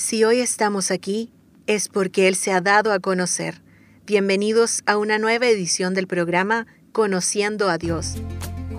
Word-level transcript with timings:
Si 0.00 0.24
hoy 0.24 0.40
estamos 0.40 0.90
aquí, 0.90 1.30
es 1.66 1.90
porque 1.90 2.26
Él 2.26 2.34
se 2.34 2.52
ha 2.52 2.62
dado 2.62 2.90
a 2.90 3.00
conocer. 3.00 3.60
Bienvenidos 4.06 4.82
a 4.86 4.96
una 4.96 5.18
nueva 5.18 5.46
edición 5.46 5.92
del 5.92 6.06
programa 6.06 6.66
Conociendo 6.90 7.68
a 7.68 7.76
Dios, 7.76 8.14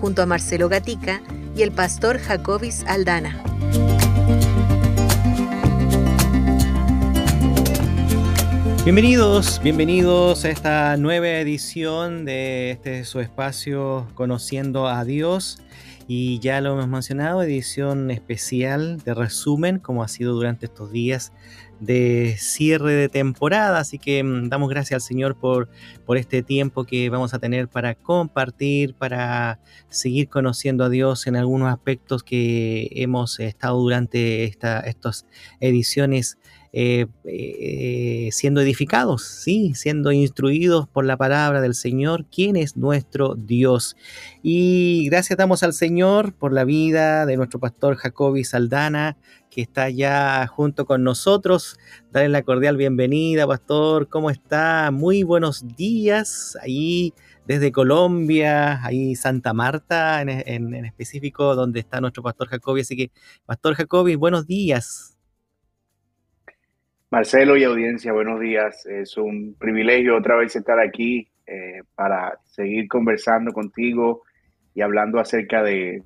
junto 0.00 0.22
a 0.22 0.26
Marcelo 0.26 0.68
Gatica 0.68 1.22
y 1.56 1.62
el 1.62 1.70
pastor 1.70 2.18
Jacobis 2.18 2.82
Aldana. 2.88 3.40
Bienvenidos, 8.82 9.60
bienvenidos 9.62 10.44
a 10.44 10.50
esta 10.50 10.96
nueva 10.96 11.28
edición 11.28 12.24
de 12.24 12.72
este 12.72 13.04
su 13.04 13.20
espacio 13.20 14.08
Conociendo 14.16 14.88
a 14.88 15.04
Dios. 15.04 15.60
Y 16.14 16.40
ya 16.40 16.60
lo 16.60 16.74
hemos 16.74 16.88
mencionado, 16.88 17.42
edición 17.42 18.10
especial 18.10 18.98
de 18.98 19.14
resumen, 19.14 19.78
como 19.78 20.02
ha 20.02 20.08
sido 20.08 20.34
durante 20.34 20.66
estos 20.66 20.92
días 20.92 21.32
de 21.80 22.36
cierre 22.38 22.92
de 22.92 23.08
temporada. 23.08 23.78
Así 23.78 23.98
que 23.98 24.22
mm, 24.22 24.50
damos 24.50 24.68
gracias 24.68 24.96
al 24.96 25.00
Señor 25.00 25.36
por, 25.36 25.70
por 26.04 26.18
este 26.18 26.42
tiempo 26.42 26.84
que 26.84 27.08
vamos 27.08 27.32
a 27.32 27.38
tener 27.38 27.66
para 27.66 27.94
compartir, 27.94 28.92
para 28.92 29.58
seguir 29.88 30.28
conociendo 30.28 30.84
a 30.84 30.90
Dios 30.90 31.26
en 31.26 31.34
algunos 31.34 31.72
aspectos 31.72 32.22
que 32.22 32.90
hemos 32.92 33.40
estado 33.40 33.80
durante 33.80 34.44
esta, 34.44 34.80
estas 34.80 35.24
ediciones 35.60 36.36
eh, 36.74 37.06
eh, 37.24 38.30
siendo 38.32 38.62
edificados, 38.62 39.24
sí, 39.24 39.74
siendo 39.74 40.10
instruidos 40.10 40.88
por 40.88 41.04
la 41.04 41.18
palabra 41.18 41.60
del 41.60 41.74
Señor, 41.74 42.24
quién 42.34 42.56
es 42.56 42.78
nuestro 42.78 43.34
Dios. 43.34 43.94
Y 44.42 45.06
gracias 45.10 45.36
damos 45.36 45.62
al 45.62 45.74
Señor 45.74 46.32
por 46.32 46.54
la 46.54 46.64
vida 46.64 47.26
de 47.26 47.36
nuestro 47.36 47.60
pastor 47.60 47.96
Jacobi 47.96 48.44
Saldana, 48.44 49.18
que 49.50 49.60
está 49.60 49.90
ya 49.90 50.46
junto 50.46 50.86
con 50.86 51.04
nosotros. 51.04 51.76
Dale 52.10 52.30
la 52.30 52.42
cordial 52.42 52.78
bienvenida, 52.78 53.46
pastor. 53.46 54.08
¿Cómo 54.08 54.30
está? 54.30 54.90
Muy 54.90 55.24
buenos 55.24 55.66
días. 55.76 56.56
Ahí 56.62 57.12
desde 57.46 57.70
Colombia, 57.70 58.82
ahí 58.82 59.14
Santa 59.14 59.52
Marta 59.52 60.22
en, 60.22 60.86
específico, 60.86 61.54
donde 61.54 61.80
está 61.80 62.00
nuestro 62.00 62.22
pastor 62.22 62.48
Jacobi. 62.48 62.80
Así 62.80 62.96
que, 62.96 63.10
pastor 63.44 63.74
Jacobi, 63.74 64.14
buenos 64.14 64.46
días. 64.46 65.11
Marcelo 67.12 67.58
y 67.58 67.64
audiencia, 67.64 68.10
buenos 68.10 68.40
días. 68.40 68.86
Es 68.86 69.18
un 69.18 69.54
privilegio 69.58 70.16
otra 70.16 70.34
vez 70.34 70.56
estar 70.56 70.80
aquí 70.80 71.28
eh, 71.46 71.82
para 71.94 72.38
seguir 72.46 72.88
conversando 72.88 73.52
contigo 73.52 74.22
y 74.74 74.80
hablando 74.80 75.20
acerca 75.20 75.62
de, 75.62 76.02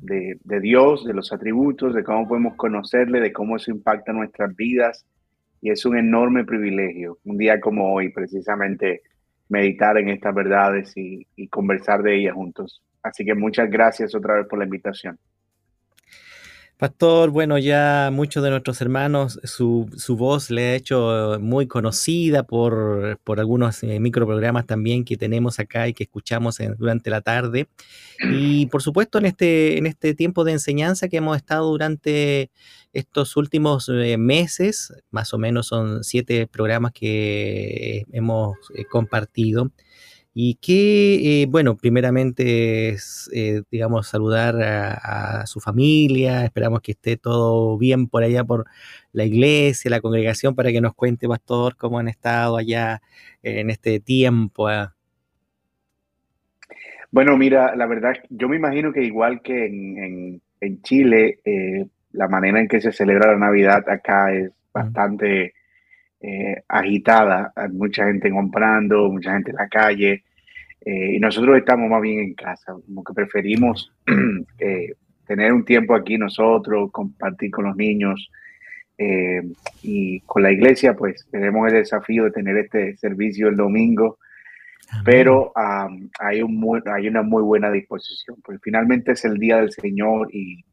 Dios, 0.00 1.04
de 1.04 1.12
los 1.12 1.30
atributos, 1.30 1.94
de 1.94 2.02
cómo 2.02 2.26
podemos 2.26 2.56
conocerle, 2.56 3.20
de 3.20 3.34
cómo 3.34 3.56
eso 3.56 3.70
impacta 3.70 4.14
nuestras 4.14 4.56
vidas. 4.56 5.04
Y 5.60 5.72
es 5.72 5.84
un 5.84 5.98
enorme 5.98 6.46
privilegio, 6.46 7.18
un 7.24 7.36
día 7.36 7.60
como 7.60 7.92
hoy, 7.92 8.08
precisamente, 8.08 9.02
meditar 9.50 9.98
en 9.98 10.08
estas 10.08 10.34
verdades 10.34 10.94
y 10.96 11.48
conversar 11.48 12.02
de 12.02 12.16
ellas 12.16 12.32
juntos. 12.32 12.82
Así 13.02 13.26
que 13.26 13.34
muchas 13.34 13.68
gracias 13.68 14.14
otra 14.14 14.36
vez 14.36 14.46
por 14.46 14.58
la 14.58 14.64
invitación. 14.64 15.18
Pastor, 16.78 17.30
bueno, 17.30 17.56
ya 17.56 18.10
muchos 18.12 18.44
de 18.44 18.50
nuestros 18.50 18.82
hermanos, 18.82 19.40
su, 19.44 19.88
voz 20.10 20.50
le 20.50 20.62
ha 20.62 20.74
hecho 20.74 21.38
muy 21.40 21.66
conocida 21.66 22.42
por, 22.42 23.18
algunos 23.38 23.82
eh, 23.82 23.98
microprogramas 23.98 24.66
también 24.66 25.02
que 25.06 25.16
tenemos 25.16 25.58
acá 25.58 25.88
y 25.88 25.94
que 25.94 26.04
escuchamos 26.04 26.58
durante 26.76 27.08
la 27.08 27.22
tarde. 27.22 27.68
Y 28.30 28.66
por 28.66 28.82
supuesto 28.82 29.16
en 29.16 29.24
este, 29.24 29.78
en 29.78 29.86
este 29.86 30.14
tiempo 30.14 30.44
de 30.44 30.52
enseñanza 30.52 31.08
que 31.08 31.16
hemos 31.16 31.38
estado 31.38 31.70
durante 31.70 32.50
estos 32.92 33.38
últimos 33.38 33.88
eh, 33.88 34.18
meses, 34.18 34.92
más 35.10 35.32
o 35.32 35.38
menos 35.38 35.68
son 35.68 36.04
siete 36.04 36.46
programas 36.46 36.92
que 36.92 38.04
hemos 38.12 38.54
eh, 38.74 38.84
compartido. 38.84 39.72
Y 40.38 40.56
que, 40.56 41.44
eh, 41.44 41.46
bueno, 41.46 41.78
primeramente 41.78 42.90
es, 42.90 43.30
eh, 43.32 43.62
digamos, 43.70 44.06
saludar 44.06 44.56
a, 44.62 45.46
su 45.46 45.60
familia, 45.60 46.44
esperamos 46.44 46.82
que 46.82 46.92
esté 46.92 47.16
todo 47.16 47.78
bien 47.78 48.06
por 48.06 48.22
allá, 48.22 48.44
por 48.44 48.66
la 49.12 49.24
iglesia, 49.24 49.90
la 49.90 50.02
congregación, 50.02 50.54
para 50.54 50.70
que 50.70 50.82
nos 50.82 50.92
cuente, 50.92 51.26
pastor, 51.26 51.74
cómo 51.78 51.98
han 51.98 52.08
estado 52.08 52.58
allá 52.58 53.00
en 53.42 53.70
este 53.70 53.98
tiempo. 53.98 54.68
Ah. 54.68 54.94
Bueno, 57.10 57.38
mira, 57.38 57.74
la 57.74 57.86
verdad, 57.86 58.12
yo 58.28 58.46
me 58.50 58.56
imagino 58.56 58.92
que 58.92 59.04
igual 59.04 59.40
que 59.40 59.64
en, 59.64 60.82
Chile, 60.82 61.40
eh, 61.46 61.86
la 62.12 62.28
manera 62.28 62.60
en 62.60 62.68
que 62.68 62.82
se 62.82 62.92
celebra 62.92 63.32
la 63.32 63.38
Navidad 63.38 63.88
acá 63.88 64.34
es 64.34 64.50
bastante 64.70 65.54
eh, 66.20 66.62
agitada, 66.68 67.54
hay 67.56 67.70
mucha 67.70 68.04
gente 68.04 68.30
comprando, 68.30 69.08
mucha 69.10 69.32
gente 69.32 69.52
en 69.52 69.56
la 69.56 69.68
calle, 69.68 70.24
eh, 70.86 71.16
y 71.16 71.20
nosotros 71.20 71.58
estamos 71.58 71.90
más 71.90 72.00
bien 72.00 72.20
en 72.20 72.34
casa, 72.34 72.72
como 72.72 73.04
que 73.04 73.12
preferimos 73.12 73.92
eh, 74.58 74.94
tener 75.26 75.52
un 75.52 75.66
tiempo 75.66 75.94
aquí 75.94 76.16
nosotros, 76.16 76.90
compartir 76.90 77.50
con 77.50 77.66
los 77.66 77.76
niños. 77.76 78.30
y 79.82 80.20
con 80.20 80.42
la 80.42 80.50
iglesia, 80.50 80.94
pues 80.94 81.28
tenemos 81.30 81.68
el 81.68 81.74
desafío 81.80 82.24
de 82.24 82.30
tener 82.30 82.56
este 82.56 82.96
servicio 82.96 83.48
el 83.48 83.56
domingo, 83.56 84.18
pero 85.04 85.52
hay, 86.18 86.40
un 86.40 86.82
hay 86.86 87.08
una 87.08 87.22
muy 87.22 87.42
buena 87.42 87.70
disposición, 87.70 88.38
porque 88.42 88.60
finalmente 88.62 89.12
es 89.12 89.24
el 89.26 89.36
día 89.36 89.58
del 89.58 89.70
Señor 89.70 90.28
y 90.32 90.64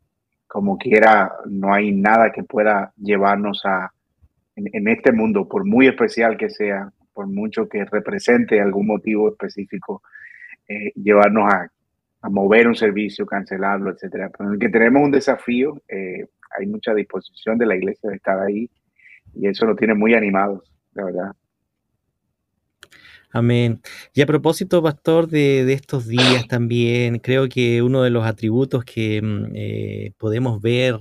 como 0.54 0.78
quiera, 0.78 1.32
no 1.50 1.74
hay 1.74 1.92
nada 1.92 2.32
que 2.32 2.44
pueda 2.44 2.94
llevarnos 2.96 3.66
a, 3.66 3.92
en, 4.56 4.88
este 4.88 5.12
mundo, 5.12 5.48
por 5.48 5.66
muy 5.66 5.88
especial 5.88 6.38
que 6.38 6.52
sea, 6.52 6.92
por 7.14 7.28
mucho 7.28 7.68
que 7.70 7.86
represente 7.86 8.60
algún 8.60 8.88
motivo 8.88 9.30
específico, 9.30 10.02
eh, 10.68 10.92
llevarnos 10.96 11.54
a, 11.54 11.70
mover 12.30 12.70
un 12.70 12.76
servicio, 12.76 13.26
cancelarlo, 13.26 13.92
etcétera. 13.92 14.30
Pero 14.30 14.50
en 14.50 14.54
el 14.54 14.60
que 14.60 14.70
tenemos 14.70 15.04
un 15.04 15.12
desafío, 15.12 15.82
eh, 15.90 16.26
hay 16.58 16.68
mucha 16.68 16.94
disposición 16.94 17.58
de 17.58 17.66
la 17.66 17.76
iglesia 17.76 18.10
de 18.10 18.16
estar 18.16 18.40
ahí 18.40 18.70
y 19.36 19.48
eso 19.48 19.66
nos 19.66 19.76
tiene 19.76 19.94
muy 19.94 20.14
animados, 20.14 20.72
la 20.94 21.04
verdad. 21.04 21.32
Amén. 23.36 23.82
Y 24.14 24.22
a 24.22 24.28
propósito, 24.28 24.82
pastor, 24.84 25.28
de, 25.28 25.74
estos 25.74 26.08
días 26.08 26.48
también, 26.48 27.18
creo 27.18 27.50
que 27.50 27.82
uno 27.82 28.04
de 28.04 28.12
los 28.12 28.26
atributos 28.26 28.86
que 28.86 29.22
mm, 29.22 29.46
eh, 29.56 30.12
podemos 30.20 30.62
ver 30.62 31.00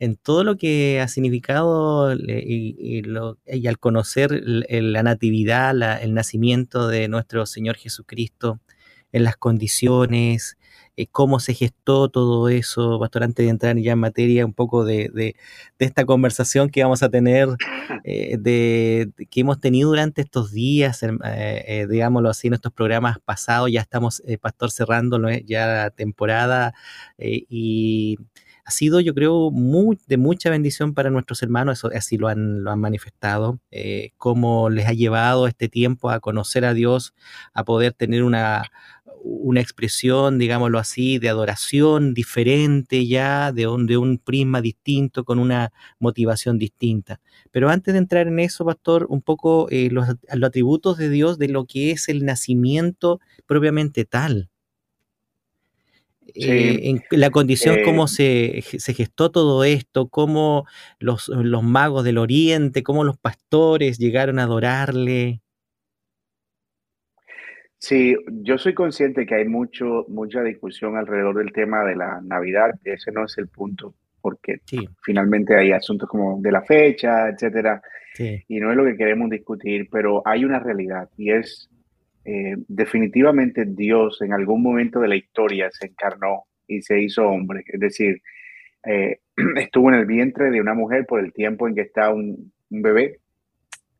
en 0.00 0.16
todo 0.16 0.44
lo 0.44 0.56
que 0.56 1.00
ha 1.00 1.08
significado 1.08 2.12
y, 2.14 3.02
al 3.68 3.78
conocer 3.78 4.42
la 4.42 5.02
natividad, 5.02 6.02
el 6.02 6.14
nacimiento 6.14 6.88
de 6.88 7.06
nuestro 7.08 7.46
Señor 7.46 7.76
Jesucristo, 7.76 8.60
en 9.12 9.24
las 9.24 9.36
condiciones, 9.36 10.56
eh, 10.96 11.06
cómo 11.10 11.40
se 11.40 11.54
gestó 11.54 12.08
todo 12.08 12.48
eso, 12.48 12.98
pastor, 13.00 13.24
antes 13.24 13.44
de 13.44 13.50
entrar 13.50 13.76
ya 13.76 13.92
en 13.92 13.98
materia 13.98 14.46
un 14.46 14.54
poco 14.54 14.84
de, 14.84 15.34
esta 15.78 16.04
conversación 16.04 16.70
que 16.70 16.82
vamos 16.82 17.02
a 17.02 17.08
tener, 17.10 17.48
eh, 18.04 18.36
de, 18.38 19.10
que 19.30 19.40
hemos 19.40 19.60
tenido 19.60 19.90
durante 19.90 20.22
estos 20.22 20.52
días, 20.52 21.02
eh, 21.02 21.86
digámoslo 21.90 22.30
así, 22.30 22.48
en 22.48 22.54
estos 22.54 22.72
programas 22.72 23.18
pasados, 23.18 23.70
ya 23.70 23.80
estamos, 23.80 24.22
pastor, 24.40 24.70
cerrando 24.70 25.18
ya 25.44 25.66
la 25.66 25.90
temporada 25.90 26.72
y 27.18 28.18
ha 28.64 28.70
sido, 28.70 29.00
yo 29.00 29.14
creo, 29.14 29.50
de 30.06 30.16
mucha 30.16 30.50
bendición 30.50 30.94
para 30.94 31.10
nuestros 31.10 31.42
hermanos, 31.42 31.78
eso 31.78 31.90
así 31.94 32.16
lo 32.18 32.28
han, 32.28 32.62
lo 32.62 32.70
han 32.70 32.80
manifestado, 32.80 33.60
eh, 33.70 34.12
cómo 34.16 34.70
les 34.70 34.86
ha 34.86 34.92
llevado 34.92 35.46
este 35.46 35.68
tiempo 35.68 36.10
a 36.10 36.20
conocer 36.20 36.64
a 36.64 36.74
Dios, 36.74 37.14
a 37.54 37.64
poder 37.64 37.92
tener 37.92 38.22
una, 38.22 38.70
expresión, 39.56 40.38
digámoslo 40.38 40.78
así, 40.78 41.18
de 41.18 41.28
adoración 41.28 42.14
diferente 42.14 43.06
ya, 43.06 43.52
de 43.52 43.66
un, 43.66 44.18
prisma 44.18 44.60
distinto, 44.60 45.24
con 45.24 45.38
una 45.38 45.72
motivación 45.98 46.58
distinta. 46.58 47.20
Pero 47.50 47.68
antes 47.68 47.92
de 47.92 47.98
entrar 47.98 48.28
en 48.28 48.38
eso, 48.38 48.64
pastor, 48.64 49.06
un 49.10 49.20
poco 49.20 49.68
eh, 49.70 49.90
los 49.90 50.06
atributos 50.30 50.96
de 50.96 51.10
Dios, 51.10 51.38
de 51.38 51.48
lo 51.48 51.66
que 51.66 51.90
es 51.90 52.08
el 52.08 52.24
nacimiento 52.24 53.20
propiamente 53.46 54.04
tal. 54.04 54.50
Eh, 56.34 56.90
en 56.90 57.02
la 57.10 57.30
condición, 57.30 57.78
cómo 57.84 58.06
eh, 58.18 58.62
se, 58.62 58.94
gestó 58.94 59.30
todo 59.30 59.64
esto, 59.64 60.08
cómo 60.08 60.66
los, 60.98 61.28
los, 61.28 61.62
magos 61.62 62.04
del 62.04 62.18
Oriente, 62.18 62.82
cómo 62.82 63.04
los 63.04 63.18
pastores 63.18 63.98
llegaron 63.98 64.38
a 64.38 64.44
adorarle. 64.44 65.40
Sí, 67.78 68.14
yo 68.28 68.58
soy 68.58 68.74
consciente 68.74 69.24
que 69.24 69.36
hay 69.36 69.48
mucho, 69.48 70.04
mucha 70.08 70.42
discusión 70.42 70.96
alrededor 70.96 71.38
del 71.38 71.52
tema 71.52 71.82
de 71.84 71.96
la 71.96 72.20
Navidad. 72.20 72.72
Ese 72.84 73.10
no 73.10 73.24
es 73.24 73.38
el 73.38 73.48
punto, 73.48 73.94
porque 74.20 74.60
finalmente 75.02 75.56
hay 75.56 75.72
asuntos 75.72 76.08
como 76.08 76.40
de 76.42 76.52
la 76.52 76.62
fecha, 76.62 77.30
etcétera, 77.30 77.80
y 78.18 78.60
no 78.60 78.70
es 78.70 78.76
lo 78.76 78.84
que 78.84 78.98
queremos 78.98 79.30
discutir, 79.30 79.88
pero 79.90 80.20
hay 80.26 80.44
una 80.44 80.58
realidad 80.58 81.08
y 81.16 81.30
es 81.30 81.69
eh, 82.32 82.54
definitivamente 82.68 83.64
Dios 83.66 84.22
en 84.22 84.32
algún 84.32 84.62
momento 84.62 85.00
de 85.00 85.08
la 85.08 85.16
historia 85.16 85.68
se 85.72 85.86
encarnó 85.86 86.44
y 86.68 86.80
se 86.80 87.02
hizo 87.02 87.26
hombre. 87.26 87.64
Es 87.66 87.80
decir, 87.80 88.22
eh, 88.86 89.18
estuvo 89.56 89.88
en 89.88 89.96
el 89.96 90.06
vientre 90.06 90.52
de 90.52 90.60
una 90.60 90.74
mujer 90.74 91.06
por 91.06 91.18
el 91.18 91.32
tiempo 91.32 91.66
en 91.66 91.74
que 91.74 91.80
está 91.80 92.10
un, 92.10 92.52
bebé 92.68 93.18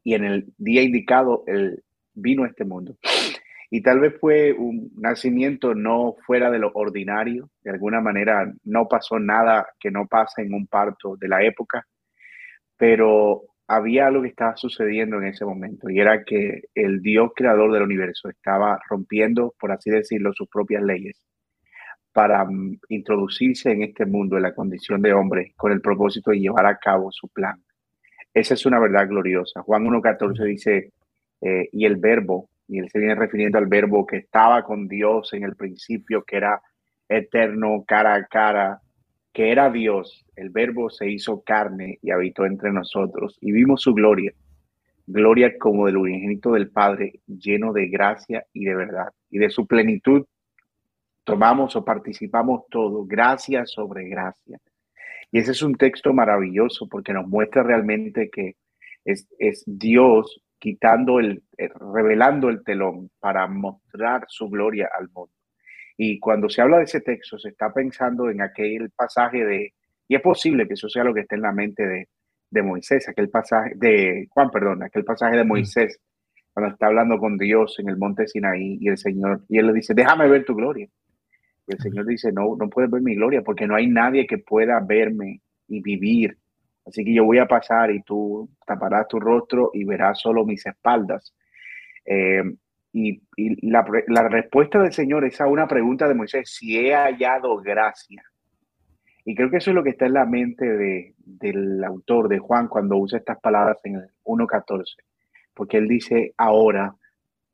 y 0.05 0.15
en 0.15 0.25
el 0.25 0.53
día 0.59 0.81
indicado 0.83 1.43
él 1.49 1.83
vino 2.15 2.45
a 2.45 2.47
este 2.47 2.65
mundo. 2.65 2.97
Y 3.69 3.83
tal 3.83 3.99
vez 3.99 4.15
fue 4.21 4.53
un 4.53 4.93
nacimiento 4.97 5.75
no 5.75 6.15
fuera 6.25 6.53
de 6.53 6.61
lo 6.61 6.71
ordinario, 6.75 7.51
de 7.65 7.71
alguna 7.71 8.01
manera 8.01 8.53
no 8.63 8.87
pasó 8.87 9.19
nada 9.19 9.67
que 9.81 9.91
no 9.91 10.07
pase 10.07 10.43
en 10.43 10.55
un 10.55 10.69
parto 10.69 11.17
de 11.17 11.27
la 11.27 11.43
época, 11.43 11.85
pero 12.77 13.43
había 13.73 14.09
algo 14.09 14.23
que 14.23 14.29
estaba 14.29 14.57
sucediendo 14.57 15.19
en 15.19 15.27
ese 15.27 15.45
momento 15.45 15.89
y 15.89 16.01
era 16.01 16.25
que 16.25 16.63
el 16.75 17.01
Dios 17.01 17.31
creador 17.37 17.73
del 17.73 17.83
universo 17.83 18.29
estaba 18.29 18.81
rompiendo, 18.89 19.55
por 19.61 19.71
así 19.71 19.91
decirlo, 19.91 20.33
sus 20.33 20.49
propias 20.49 20.83
leyes 20.83 21.25
para 22.13 22.45
mm, 22.45 22.81
introducirse 22.89 23.71
en 23.71 23.85
este 23.85 24.07
mundo 24.07 24.37
en 24.37 24.43
la 24.43 24.57
condición 24.57 25.01
de 25.01 25.13
hombre 25.13 25.53
con 25.57 25.71
el 25.71 25.81
propósito 25.81 26.33
de 26.33 26.41
llevar 26.41 26.67
a 26.67 26.79
cabo 26.79 27.13
su 27.13 27.29
plan. 27.29 27.63
Esa 28.35 28.55
es 28.55 28.67
una 28.67 28.81
verdad 28.81 29.07
gloriosa. 29.07 29.63
Juan 29.63 29.85
1.14 29.85 30.45
dice, 30.47 30.93
eh, 31.41 31.69
y 31.71 31.85
el 31.85 31.95
verbo, 31.95 32.51
y 32.67 32.81
él 32.81 32.89
se 32.91 32.99
viene 32.99 33.15
refiriendo 33.15 33.59
al 33.59 33.67
verbo 33.67 34.05
que 34.05 34.17
estaba 34.17 34.65
con 34.65 34.89
Dios 34.89 35.33
en 35.33 35.45
el 35.45 35.55
principio, 35.55 36.25
que 36.25 36.39
era 36.39 36.61
eterno, 37.09 37.85
cara 37.87 38.15
a 38.15 38.25
cara, 38.25 38.81
que 39.33 39.53
era 39.53 39.71
Dios. 39.71 40.25
El 40.37 40.51
verbo 40.51 40.91
se 40.91 41.11
hizo 41.11 41.43
carne 41.43 41.99
y 42.03 42.11
habitó 42.11 42.45
entre 42.45 42.73
nosotros 42.73 43.39
y 43.41 43.53
vimos 43.53 43.83
su 43.83 43.95
gloria. 43.95 44.33
Gloria 45.07 45.59
como 45.59 45.87
del 45.87 45.97
unigénito 45.97 46.53
del 46.53 46.71
Padre, 46.71 47.21
lleno 47.27 47.73
de 47.73 47.89
gracia 47.89 48.45
y 48.53 48.65
de 48.65 48.75
verdad. 48.75 49.09
Y 49.31 49.39
de 49.39 49.51
su 49.51 49.67
plenitud 49.67 50.25
tomamos 51.25 51.77
o 51.77 51.85
participamos 51.85 52.63
todo, 52.71 53.05
gracia 53.05 53.67
sobre 53.67 54.09
gracia. 54.09 54.59
Y 55.33 55.39
ese 55.39 55.53
es 55.53 55.63
un 55.63 55.75
texto 55.75 56.13
maravilloso 56.13 56.89
porque 56.89 57.13
nos 57.13 57.29
muestra 57.29 57.63
realmente 57.63 58.31
que 58.31 58.57
es, 59.05 59.65
Dios 59.67 60.43
quitando 60.59 61.21
el, 61.21 61.43
eh, 61.57 61.71
revelando 61.95 62.49
el 62.49 62.63
telón 62.65 63.11
para 63.19 63.47
mostrar 63.47 64.25
su 64.29 64.49
gloria 64.49 64.89
al 64.99 65.09
mundo. 65.09 65.33
Y 66.03 66.19
cuando 66.19 66.49
se 66.49 66.63
habla 66.63 66.79
de 66.79 66.85
ese 66.85 67.01
texto, 67.01 67.39
se 67.39 67.51
está 67.51 67.73
pensando 67.73 68.31
en 68.31 68.41
aquel 68.41 68.91
pasaje 68.91 69.45
de, 69.45 69.75
y 70.09 70.15
es 70.15 70.23
posible 70.23 70.67
que 70.67 70.75
eso 70.75 70.89
sea 70.89 71.05
lo 71.05 71.13
que 71.13 71.21
esté 71.21 71.35
en 71.35 71.43
la 71.43 71.53
mente 71.53 71.87
de, 71.87 72.09
de 72.51 72.63
Moisés, 72.63 73.09
aquel 73.09 73.29
pasaje, 73.29 73.73
de 73.77 74.27
Juan, 74.31 74.51
perdón, 74.51 74.83
aquel 74.83 75.05
pasaje 75.05 75.37
de 75.37 75.45
mm. 75.45 75.49
Moisés, 75.49 76.01
cuando 76.53 76.73
está 76.73 76.87
hablando 76.87 77.19
con 77.19 77.37
Dios 77.37 77.79
en 77.81 77.89
el 77.89 77.99
monte 77.99 78.27
Sinaí 78.27 78.79
y 78.81 78.89
el 78.89 78.97
Señor, 78.97 79.43
y 79.49 79.59
él 79.59 79.67
le 79.67 79.73
dice, 79.75 79.93
déjame 79.93 80.29
ver 80.29 80.45
tu 80.45 80.55
gloria 80.55 80.89
el 81.73 81.79
Señor 81.79 82.07
dice, 82.07 82.33
no, 82.33 82.57
no 82.57 82.69
puedes 82.69 82.91
ver 82.91 83.03
mi 83.03 83.15
gloria 83.15 83.43
porque 83.43 83.67
no 83.67 83.75
hay 83.75 83.87
nadie 83.87 84.27
que 84.27 84.39
pueda 84.39 84.81
verme 84.81 85.41
y 85.69 85.81
vivir. 85.81 86.37
Así 86.87 87.05
que 87.05 87.15
yo 87.15 87.25
voy 87.25 87.39
a 87.39 87.47
pasar 87.47 87.91
y 87.91 88.03
tú 88.03 88.49
taparás 88.67 89.07
tu 89.09 89.21
rostro 89.21 89.71
y 89.73 89.85
verás 89.85 90.21
solo 90.21 90.45
mis 90.45 90.65
espaldas. 90.67 91.35
Eh, 92.05 92.43
y, 92.93 93.23
la, 93.69 93.83
respuesta 94.29 94.81
del 94.83 94.93
Señor 94.93 95.25
es 95.25 95.41
a 95.41 95.47
una 95.47 95.69
pregunta 95.69 96.09
de 96.09 96.15
Moisés, 96.15 96.51
si 96.51 96.79
he 96.79 96.95
hallado 96.95 97.57
gracia. 97.59 98.23
Y 99.25 99.35
creo 99.35 99.51
que 99.51 99.59
eso 99.59 99.71
es 99.71 99.77
lo 99.77 99.85
que 99.85 99.91
está 99.91 100.07
en 100.07 100.15
la 100.15 100.27
mente 100.27 100.65
de, 100.65 101.15
del 101.19 101.85
autor 101.85 102.29
de 102.29 102.39
Juan 102.39 102.69
cuando 102.69 102.97
usa 102.97 103.19
estas 103.19 103.39
palabras 103.39 103.79
en 103.85 103.97
el 103.97 104.11
1.14, 104.25 104.85
porque 105.55 105.77
él 105.77 105.89
dice, 105.89 106.35
ahora 106.37 106.95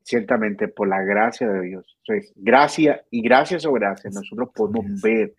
ciertamente 0.07 0.69
por 0.69 0.87
la 0.87 1.03
gracia 1.03 1.49
de 1.49 1.61
Dios. 1.61 1.97
Entonces, 2.05 2.33
gracia 2.37 3.01
y 3.11 3.21
gracias 3.21 3.65
o 3.65 3.73
gracias, 3.73 4.13
nosotros 4.13 4.49
podemos 4.55 5.01
ver 5.01 5.33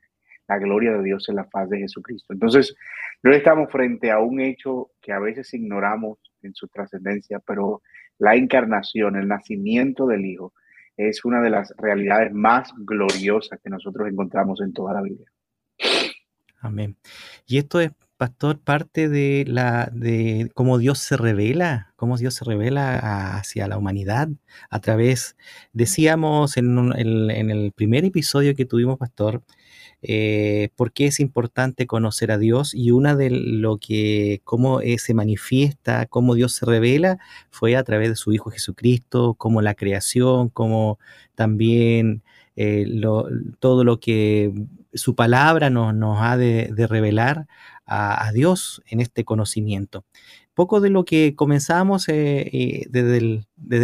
la 0.46 0.58
gloria 0.58 0.92
de 0.92 1.04
Dios 1.04 1.26
en 1.30 1.36
la 1.36 1.44
faz 1.44 1.70
de 1.70 1.78
Jesucristo. 1.78 2.34
Entonces, 2.34 2.74
no 3.22 3.32
estamos 3.32 3.72
frente 3.72 4.10
a 4.10 4.18
un 4.18 4.40
hecho 4.40 4.90
que 5.00 5.12
a 5.12 5.18
veces 5.18 5.52
ignoramos 5.54 6.18
en 6.42 6.54
su 6.54 6.68
trascendencia, 6.68 7.40
pero 7.40 7.80
la 8.18 8.36
encarnación, 8.36 9.16
el 9.16 9.28
nacimiento 9.28 10.06
del 10.06 10.26
Hijo, 10.26 10.52
es 10.96 11.24
una 11.24 11.40
de 11.40 11.50
las 11.50 11.72
realidades 11.76 12.32
más 12.32 12.72
gloriosas 12.78 13.60
que 13.62 13.70
nosotros 13.70 14.08
encontramos 14.08 14.60
en 14.60 14.72
toda 14.72 14.94
la 14.94 15.02
Biblia. 15.02 15.30
Amén. 16.60 16.96
Y 17.46 17.58
esto 17.58 17.80
es 17.80 17.92
pastor, 18.18 18.58
parte 18.58 19.08
de 19.08 19.44
la 19.46 19.90
de 19.92 20.50
cómo 20.54 20.78
Dios 20.78 20.98
se 20.98 21.16
revela, 21.16 21.92
cómo 21.96 22.18
Dios 22.18 22.34
se 22.34 22.44
revela 22.44 23.36
hacia 23.36 23.68
la 23.68 23.78
humanidad 23.78 24.28
a 24.70 24.80
través, 24.80 25.36
decíamos 25.72 26.56
en, 26.56 26.92
el 26.96 27.72
primer 27.72 28.04
episodio 28.04 28.54
que 28.56 28.66
tuvimos, 28.66 28.98
pastor, 28.98 29.42
eh, 30.02 30.70
por 30.76 30.92
qué 30.92 31.06
es 31.06 31.20
importante 31.20 31.86
conocer 31.86 32.32
a 32.32 32.38
Dios 32.38 32.74
y 32.74 32.90
una 32.90 33.14
de 33.16 33.30
lo 33.30 33.78
que, 33.78 34.40
cómo 34.44 34.80
eh, 34.80 34.98
se 34.98 35.14
manifiesta, 35.14 36.06
cómo 36.06 36.34
Dios 36.34 36.54
se 36.54 36.66
revela, 36.66 37.18
fue 37.50 37.76
a 37.76 37.84
través 37.84 38.08
de 38.10 38.16
su 38.16 38.32
Hijo 38.32 38.50
Jesucristo, 38.50 39.34
como 39.34 39.62
la 39.62 39.74
creación, 39.74 40.48
como 40.48 40.98
también 41.36 42.22
eh, 42.56 42.84
todo 43.60 43.84
lo 43.84 44.00
que 44.00 44.52
su 44.92 45.14
palabra 45.14 45.70
nos, 45.70 46.18
ha 46.20 46.36
de 46.36 46.86
revelar 46.88 47.46
a, 47.88 48.30
Dios 48.32 48.82
en 48.86 49.00
este 49.00 49.24
conocimiento. 49.24 50.04
Poco 50.54 50.80
de 50.80 50.90
lo 50.90 51.04
que 51.04 51.34
comenzamos 51.34 52.08
eh, 52.08 52.48
eh, 52.52 52.86
desde, 52.90 53.16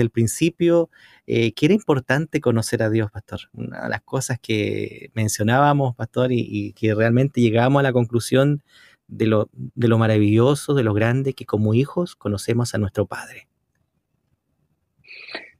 el, 0.03 0.11
principio, 0.11 0.91
eh, 1.27 1.53
que 1.53 1.67
era 1.67 1.75
importante 1.75 2.41
conocer 2.41 2.83
a 2.83 2.91
Dios, 2.91 3.11
pastor. 3.11 3.41
Una 3.53 3.85
de 3.85 3.89
las 3.89 4.03
cosas 4.03 4.39
que 4.41 5.11
mencionábamos, 5.15 5.95
pastor, 5.95 6.33
y, 6.33 6.73
que 6.75 6.95
realmente 6.95 7.41
llegamos 7.41 7.81
a 7.81 7.85
la 7.85 7.93
conclusión 7.93 8.62
de 9.06 9.27
lo, 9.27 9.49
de 9.53 9.89
lo 9.89 9.99
maravilloso, 9.99 10.75
de 10.75 10.83
lo 10.83 10.95
grande, 10.95 11.35
que 11.35 11.47
como 11.47 11.75
hijos 11.75 12.17
conocemos 12.17 12.75
a 12.75 12.79
nuestro 12.79 13.06
Padre. 13.06 13.49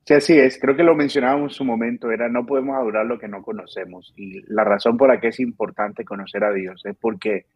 Sí, 0.07 0.13
así 0.13 0.39
es. 0.39 0.59
Creo 0.61 0.77
que 0.77 0.83
lo 0.83 0.95
mencionábamos 0.95 1.53
en 1.53 1.57
su 1.57 1.65
momento, 1.65 2.11
era 2.11 2.29
no 2.29 2.45
podemos 2.45 2.77
adorar 2.77 3.07
lo 3.07 3.19
que 3.19 3.29
no 3.29 3.43
conocemos. 3.43 4.13
Y 4.17 4.43
la 4.53 4.65
razón 4.65 4.99
por 4.99 5.09
la 5.09 5.19
que 5.19 5.29
es 5.29 5.41
importante 5.41 6.05
conocer 6.05 6.45
a 6.45 6.53
Dios 6.53 6.85
es 6.85 6.95
porque 7.01 7.47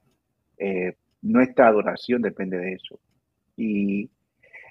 eh, 0.59 0.95
nuestra 1.23 1.69
adoración 1.69 2.23
depende 2.23 2.59
de 2.59 2.75
eso. 2.75 3.01
Y 3.57 4.11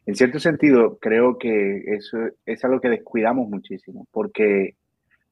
en 0.06 0.16
cierto 0.16 0.40
sentido, 0.40 0.98
creo 1.00 1.38
que 1.38 1.84
eso 1.88 2.18
es 2.46 2.64
algo 2.64 2.80
que 2.80 2.90
descuidamos 2.90 3.50
muchísimo, 3.50 4.08
porque 4.12 4.76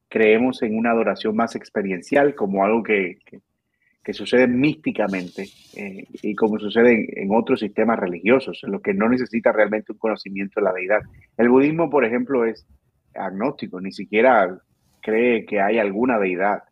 creemos 0.08 0.62
en 0.62 0.76
una 0.76 0.90
adoración 0.90 1.34
más 1.34 1.56
experiencial, 1.56 2.34
como 2.34 2.64
algo 2.64 2.82
que, 2.82 3.18
que, 3.24 4.12
sucede 4.12 4.46
místicamente 4.46 5.48
eh, 5.76 6.04
y 6.22 6.34
como 6.36 6.60
sucede 6.60 7.20
en, 7.20 7.34
otros 7.34 7.58
sistemas 7.58 7.98
religiosos, 7.98 8.60
en 8.62 8.72
los 8.72 8.82
que 8.82 8.94
no 8.94 9.08
necesita 9.08 9.50
realmente 9.50 9.92
un 9.92 9.98
conocimiento 9.98 10.60
de 10.60 10.64
la 10.64 10.72
deidad. 10.72 11.00
El 11.36 11.48
budismo, 11.48 11.90
por 11.90 12.04
ejemplo, 12.04 12.44
es 12.44 12.66
agnóstico, 13.14 13.80
ni 13.80 13.92
siquiera 13.92 14.58
cree 15.02 15.44
que 15.44 15.60
hay 15.60 15.78
alguna 15.78 16.18
deidad 16.18 16.62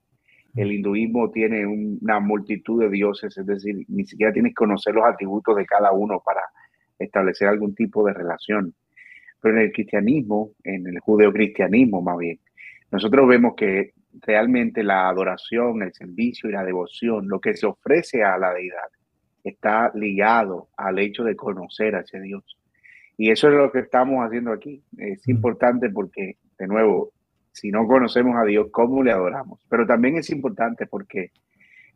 el 0.54 0.72
hinduismo 0.72 1.30
tiene 1.30 1.66
una 1.66 2.20
multitud 2.20 2.80
de 2.80 2.90
dioses, 2.90 3.36
es 3.36 3.46
decir, 3.46 3.84
ni 3.88 4.06
siquiera 4.06 4.32
tienes 4.32 4.50
que 4.50 4.56
conocer 4.56 4.94
los 4.94 5.04
atributos 5.04 5.56
de 5.56 5.66
cada 5.66 5.92
uno 5.92 6.22
para 6.24 6.42
establecer 6.98 7.48
algún 7.48 7.74
tipo 7.74 8.06
de 8.06 8.12
relación. 8.12 8.74
Pero 9.40 9.56
en 9.56 9.62
el 9.62 9.72
cristianismo, 9.72 10.52
en 10.62 10.86
el 10.86 11.00
judeocristianismo 11.00 12.02
más 12.02 12.18
bien, 12.18 12.38
nosotros 12.90 13.26
vemos 13.26 13.54
que 13.56 13.92
realmente 14.22 14.84
la 14.84 15.08
adoración, 15.08 15.82
el 15.82 15.92
servicio 15.92 16.48
y 16.48 16.52
la 16.52 16.64
devoción, 16.64 17.28
lo 17.28 17.40
que 17.40 17.54
se 17.54 17.66
ofrece 17.66 18.22
a 18.22 18.38
la 18.38 18.54
deidad, 18.54 18.88
está 19.42 19.90
ligado 19.94 20.68
al 20.76 20.98
hecho 20.98 21.24
de 21.24 21.36
conocer 21.36 21.96
a 21.96 22.00
ese 22.00 22.20
Dios. 22.20 22.58
Y 23.16 23.30
eso 23.30 23.48
es 23.48 23.54
lo 23.54 23.70
que 23.70 23.80
estamos 23.80 24.24
haciendo 24.24 24.52
aquí. 24.52 24.82
Es 24.96 25.26
importante 25.28 25.90
porque, 25.90 26.36
de 26.58 26.66
nuevo, 26.66 27.12
si 27.54 27.70
no 27.70 27.86
conocemos 27.86 28.34
a 28.36 28.44
Dios, 28.44 28.66
¿cómo 28.72 29.04
le 29.04 29.12
adoramos? 29.12 29.60
Pero 29.68 29.86
también 29.86 30.16
es 30.16 30.28
importante 30.30 30.86
porque 30.88 31.30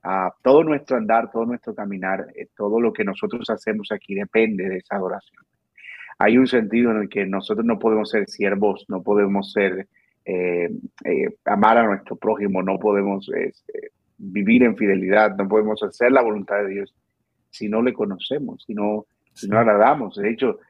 ah, 0.05 0.33
todo 0.41 0.63
nuestro 0.63 0.97
andar, 0.97 1.33
todo 1.33 1.47
nuestro 1.47 1.75
caminar, 1.75 2.29
eh, 2.37 2.47
todo 2.57 2.81
lo 2.81 2.93
que 2.93 3.03
nosotros 3.03 3.51
hacemos 3.51 3.91
aquí 3.91 4.15
depende 4.15 4.69
de 4.69 4.77
esa 4.77 4.95
adoración. 4.95 5.45
Hay 6.21 6.39
un 6.39 6.47
sentido 6.47 6.93
en 6.93 6.99
el 6.99 7.09
que 7.09 7.27
nosotros 7.27 7.67
no 7.67 7.77
podemos 7.77 8.09
ser 8.09 8.29
siervos, 8.29 8.85
no 8.89 9.03
podemos 9.03 9.53
ser, 9.53 9.89
eh, 10.25 10.71
eh, 11.05 11.37
amar 11.45 11.79
a 11.79 11.87
nuestro 11.87 12.15
prójimo, 12.15 12.63
no 12.63 12.79
podemos 12.79 13.29
vivir 14.17 14.63
en 14.63 14.77
fidelidad, 14.77 15.37
no 15.37 15.49
podemos 15.49 15.83
hacer 15.83 16.13
la 16.13 16.23
voluntad 16.23 16.59
de 16.59 16.69
Dios 16.69 16.95
si 17.51 17.69
no 17.69 17.83
le 17.83 17.93
conocemos, 17.93 18.63
si 18.65 18.75
no, 18.75 19.07
si 19.33 19.49
no 19.49 19.59
agradamos. 19.59 20.15
De 20.15 20.31
hecho, 20.31 20.61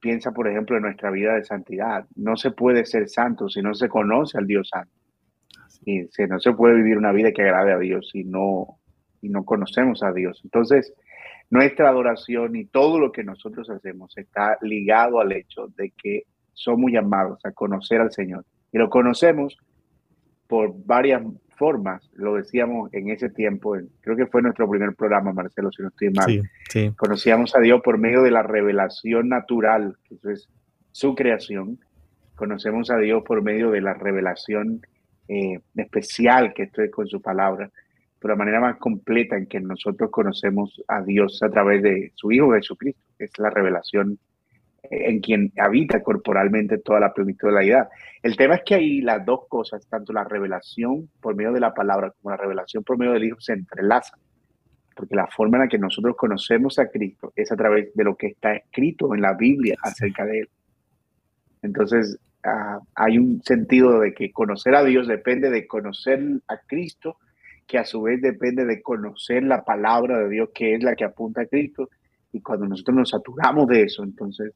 piensa, 0.00 0.32
por 0.32 0.48
ejemplo, 0.48 0.76
en 0.76 0.82
nuestra 0.82 1.10
vida 1.10 1.34
de 1.34 1.44
santidad. 1.44 2.06
No 2.16 2.36
se 2.36 2.50
puede 2.50 2.84
ser 2.84 3.08
santo 3.08 3.48
si 3.48 3.62
no 3.62 3.74
se 3.74 3.88
conoce 3.88 4.38
al 4.38 4.46
Dios 4.46 4.68
santo. 4.68 4.92
Y 5.84 6.08
no 6.28 6.40
se 6.40 6.52
puede 6.52 6.74
vivir 6.74 6.98
una 6.98 7.12
vida 7.12 7.32
que 7.32 7.42
agrade 7.42 7.72
a 7.72 7.78
Dios 7.78 8.10
si 8.10 8.24
no, 8.24 8.78
si 9.20 9.28
no 9.28 9.44
conocemos 9.44 10.02
a 10.02 10.12
Dios. 10.12 10.40
Entonces, 10.44 10.92
nuestra 11.48 11.88
adoración 11.88 12.54
y 12.56 12.66
todo 12.66 12.98
lo 12.98 13.12
que 13.12 13.24
nosotros 13.24 13.70
hacemos 13.70 14.16
está 14.16 14.58
ligado 14.62 15.20
al 15.20 15.32
hecho 15.32 15.68
de 15.76 15.90
que 15.90 16.24
somos 16.52 16.92
llamados 16.92 17.40
a 17.44 17.52
conocer 17.52 18.00
al 18.00 18.12
Señor. 18.12 18.44
Y 18.72 18.78
lo 18.78 18.90
conocemos 18.90 19.56
por 20.46 20.74
varias 20.84 21.22
formas, 21.60 22.10
lo 22.14 22.36
decíamos 22.36 22.88
en 22.94 23.10
ese 23.10 23.28
tiempo, 23.28 23.76
creo 24.00 24.16
que 24.16 24.26
fue 24.26 24.40
nuestro 24.40 24.66
primer 24.66 24.94
programa, 24.94 25.34
Marcelo, 25.34 25.70
si 25.70 25.82
no 25.82 25.88
estoy 25.88 26.08
mal. 26.08 26.42
Conocíamos 26.96 27.54
a 27.54 27.60
Dios 27.60 27.82
por 27.84 27.98
medio 27.98 28.22
de 28.22 28.30
la 28.30 28.42
revelación 28.42 29.28
natural, 29.28 29.98
que 30.04 30.14
eso 30.14 30.30
es 30.30 30.48
su 30.90 31.14
creación. 31.14 31.78
Conocemos 32.34 32.90
a 32.90 32.96
Dios 32.96 33.22
por 33.26 33.42
medio 33.42 33.70
de 33.70 33.82
la 33.82 33.92
revelación 33.92 34.80
eh, 35.28 35.60
especial 35.76 36.54
que 36.54 36.62
esto 36.62 36.80
es 36.80 36.90
con 36.90 37.06
su 37.06 37.20
palabra, 37.20 37.70
pero 38.18 38.32
la 38.32 38.38
manera 38.38 38.60
más 38.60 38.78
completa 38.78 39.36
en 39.36 39.44
que 39.44 39.60
nosotros 39.60 40.10
conocemos 40.10 40.82
a 40.88 41.02
Dios 41.02 41.42
a 41.42 41.50
través 41.50 41.82
de 41.82 42.10
su 42.14 42.32
Hijo 42.32 42.54
Jesucristo, 42.54 43.02
es 43.18 43.38
la 43.38 43.50
revelación 43.50 44.18
en 44.82 45.20
quien 45.20 45.52
habita 45.58 46.02
corporalmente 46.02 46.78
toda 46.78 47.00
la 47.00 47.12
plenitud 47.12 47.48
de 47.48 47.54
la 47.54 47.64
edad. 47.64 47.88
El 48.22 48.36
tema 48.36 48.56
es 48.56 48.62
que 48.64 48.74
ahí 48.74 49.00
las 49.00 49.24
dos 49.24 49.46
cosas, 49.48 49.86
tanto 49.86 50.12
la 50.12 50.24
revelación 50.24 51.08
por 51.20 51.34
medio 51.34 51.52
de 51.52 51.60
la 51.60 51.74
palabra 51.74 52.12
como 52.20 52.30
la 52.30 52.36
revelación 52.36 52.82
por 52.84 52.98
medio 52.98 53.12
del 53.12 53.24
Hijo, 53.24 53.40
se 53.40 53.52
entrelazan. 53.52 54.18
Porque 54.94 55.14
la 55.14 55.26
forma 55.28 55.56
en 55.56 55.62
la 55.64 55.68
que 55.68 55.78
nosotros 55.78 56.16
conocemos 56.16 56.78
a 56.78 56.88
Cristo 56.88 57.32
es 57.36 57.50
a 57.52 57.56
través 57.56 57.94
de 57.94 58.04
lo 58.04 58.16
que 58.16 58.28
está 58.28 58.54
escrito 58.54 59.14
en 59.14 59.22
la 59.22 59.34
Biblia 59.34 59.76
acerca 59.82 60.24
de 60.24 60.40
Él. 60.40 60.48
Entonces, 61.62 62.18
ah, 62.42 62.80
hay 62.94 63.18
un 63.18 63.42
sentido 63.42 64.00
de 64.00 64.12
que 64.12 64.32
conocer 64.32 64.74
a 64.74 64.84
Dios 64.84 65.06
depende 65.06 65.50
de 65.50 65.66
conocer 65.66 66.20
a 66.48 66.58
Cristo, 66.66 67.18
que 67.66 67.78
a 67.78 67.84
su 67.84 68.02
vez 68.02 68.20
depende 68.20 68.64
de 68.64 68.82
conocer 68.82 69.44
la 69.44 69.64
palabra 69.64 70.18
de 70.18 70.28
Dios, 70.28 70.50
que 70.52 70.74
es 70.74 70.82
la 70.82 70.96
que 70.96 71.04
apunta 71.04 71.42
a 71.42 71.46
Cristo. 71.46 71.88
Y 72.32 72.40
cuando 72.40 72.66
nosotros 72.66 72.96
nos 72.96 73.10
saturamos 73.10 73.68
de 73.68 73.84
eso, 73.84 74.02
entonces 74.02 74.52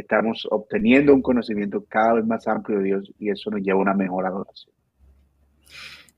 estamos 0.00 0.46
obteniendo 0.50 1.14
un 1.14 1.22
conocimiento 1.22 1.84
cada 1.88 2.14
vez 2.14 2.26
más 2.26 2.46
amplio 2.46 2.78
de 2.78 2.84
Dios 2.84 3.12
y 3.18 3.30
eso 3.30 3.50
nos 3.50 3.60
lleva 3.60 3.78
a 3.78 3.82
una 3.82 3.94
mejor 3.94 4.26
adoración. 4.26 4.74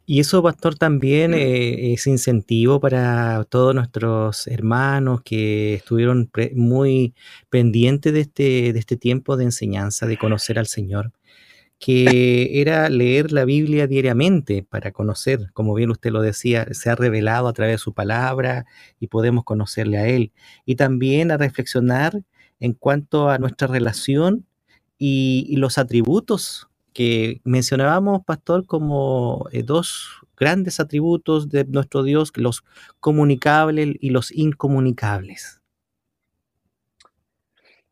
Y 0.06 0.18
eso, 0.18 0.42
pastor, 0.42 0.74
también 0.74 1.34
eh, 1.34 1.92
es 1.92 2.08
incentivo 2.08 2.80
para 2.80 3.44
todos 3.44 3.76
nuestros 3.76 4.48
hermanos 4.48 5.20
que 5.22 5.74
estuvieron 5.74 6.28
muy 6.56 7.14
pendientes 7.48 8.12
de 8.12 8.20
este, 8.22 8.72
de 8.72 8.78
este 8.80 8.96
tiempo 8.96 9.36
de 9.36 9.44
enseñanza, 9.44 10.08
de 10.08 10.18
conocer 10.18 10.58
al 10.58 10.66
Señor, 10.66 11.12
que 11.78 12.60
era 12.60 12.88
leer 12.88 13.30
la 13.30 13.44
Biblia 13.44 13.86
diariamente 13.86 14.66
para 14.68 14.90
conocer, 14.90 15.52
como 15.52 15.74
bien 15.74 15.90
usted 15.90 16.10
lo 16.10 16.22
decía, 16.22 16.66
se 16.72 16.90
ha 16.90 16.96
revelado 16.96 17.46
a 17.46 17.52
través 17.52 17.74
de 17.74 17.78
su 17.78 17.94
palabra 17.94 18.66
y 18.98 19.06
podemos 19.06 19.44
conocerle 19.44 19.98
a 19.98 20.08
Él. 20.08 20.32
Y 20.66 20.74
también 20.74 21.30
a 21.30 21.36
reflexionar 21.36 22.20
en 22.60 22.74
cuanto 22.74 23.28
a 23.28 23.38
nuestra 23.38 23.66
relación 23.66 24.46
y, 24.98 25.56
los 25.56 25.78
atributos 25.78 26.68
que 26.92 27.40
mencionábamos, 27.44 28.24
pastor, 28.24 28.66
como 28.66 29.46
eh, 29.52 29.62
dos 29.62 30.20
grandes 30.36 30.80
atributos 30.80 31.48
de 31.48 31.64
nuestro 31.64 32.02
Dios, 32.02 32.32
los 32.36 32.64
comunicables 33.00 33.96
y 34.00 34.10
los 34.10 34.30
incomunicables. 34.32 35.60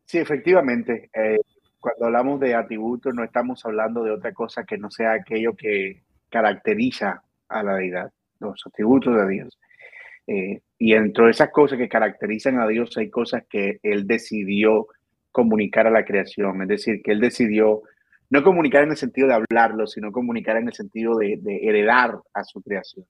Sí, 0.05 0.17
efectivamente. 0.17 1.09
Eh, 1.13 1.39
cuando 1.79 2.05
hablamos 2.05 2.39
de 2.39 2.55
atributos 2.55 3.13
no 3.13 3.23
estamos 3.23 3.65
hablando 3.65 4.03
de 4.03 4.11
otra 4.11 4.33
cosa 4.33 4.65
que 4.65 4.77
no 4.77 4.91
sea 4.91 5.13
aquello 5.13 5.55
que 5.55 6.03
caracteriza 6.29 7.23
a 7.47 7.63
la 7.63 7.75
deidad, 7.75 8.11
los 8.39 8.61
atributos 8.65 9.15
de 9.15 9.27
Dios. 9.27 9.59
Eh, 10.27 10.61
y 10.81 10.93
dentro 10.93 11.25
de 11.25 11.31
esas 11.31 11.51
cosas 11.51 11.77
que 11.77 11.89
caracterizan 11.89 12.57
a 12.59 12.67
Dios 12.67 12.97
hay 12.97 13.09
cosas 13.09 13.43
que 13.49 13.79
Él 13.83 14.07
decidió 14.07 14.87
comunicar 15.29 15.85
a 15.85 15.91
la 15.91 16.05
creación, 16.05 16.61
es 16.61 16.67
decir, 16.69 17.01
que 17.03 17.11
Él 17.11 17.19
decidió 17.19 17.83
no 18.29 18.43
comunicar 18.43 18.83
en 18.83 18.91
el 18.91 18.97
sentido 18.97 19.27
de 19.27 19.33
hablarlo, 19.33 19.87
sino 19.87 20.11
comunicar 20.11 20.55
en 20.55 20.67
el 20.67 20.73
sentido 20.73 21.17
de, 21.17 21.39
heredar 21.63 22.19
a 22.33 22.43
su 22.45 22.61
creación. 22.61 23.05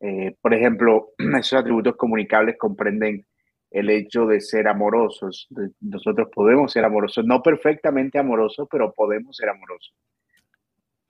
Eh, 0.00 0.36
por 0.40 0.52
ejemplo, 0.52 1.12
esos 1.38 1.58
atributos 1.58 1.96
comunicables 1.96 2.56
comprenden 2.58 3.24
el 3.70 3.88
hecho 3.88 4.26
de 4.26 4.40
ser 4.40 4.68
amorosos. 4.68 5.48
Nosotros 5.80 6.28
podemos 6.34 6.72
ser 6.72 6.84
amorosos, 6.84 7.24
no 7.24 7.42
perfectamente 7.42 8.18
amorosos, 8.18 8.68
pero 8.70 8.92
podemos 8.92 9.36
ser 9.36 9.48
amorosos. 9.48 9.94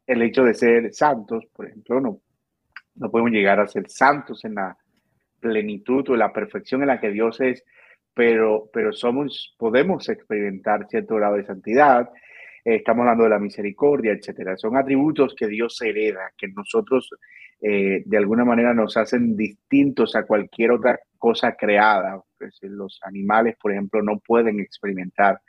El 0.07 0.23
hecho 0.23 0.45
de 0.45 0.55
ser 0.55 0.95
santos, 0.95 1.45
por 1.53 1.67
ejemplo, 1.67 2.01
no, 2.01 2.21
no 2.95 3.11
podemos 3.11 3.33
llegar 3.33 3.59
a 3.59 3.67
ser 3.67 3.91
santos 3.91 4.45
en 4.45 4.55
la, 4.55 4.77
plenitud 5.41 6.09
o 6.11 6.17
la 6.17 6.33
perfección 6.33 6.83
en 6.83 6.89
la 6.89 7.01
que 7.01 7.11
Dios 7.11 7.41
es, 7.41 7.65
pero, 8.15 8.71
pero 8.73 8.93
somos, 8.93 9.55
podemos 9.59 10.09
experimentar 10.09 10.87
cierto 10.89 11.17
grado 11.17 11.37
de 11.37 11.45
santidad. 11.45 12.09
Eh, 12.65 12.77
estamos 12.77 13.03
hablando 13.03 13.25
de 13.25 13.31
la 13.31 13.39
misericordia, 13.39 14.13
etcétera. 14.13 14.57
Son 14.57 14.77
atributos 14.77 15.35
que 15.35 15.47
Dios 15.47 15.81
hereda, 15.83 16.33
que 16.37 16.49
nosotros 16.49 17.11
eh, 17.61 18.03
de 18.05 18.17
alguna 18.17 18.45
manera 18.45 18.75
nos 18.75 18.97
hacen 18.97 19.37
distintos 19.37 20.17
a 20.17 20.25
cualquier 20.25 20.73
otra 20.73 20.99
cosa 21.19 21.57
creada. 21.57 22.21
Pues, 22.39 22.59
los 22.63 23.01
animales, 23.03 23.57
por 23.61 23.73
ejemplo, 23.73 24.03
no 24.03 24.19
pueden 24.19 24.61
experimentar 24.61 25.41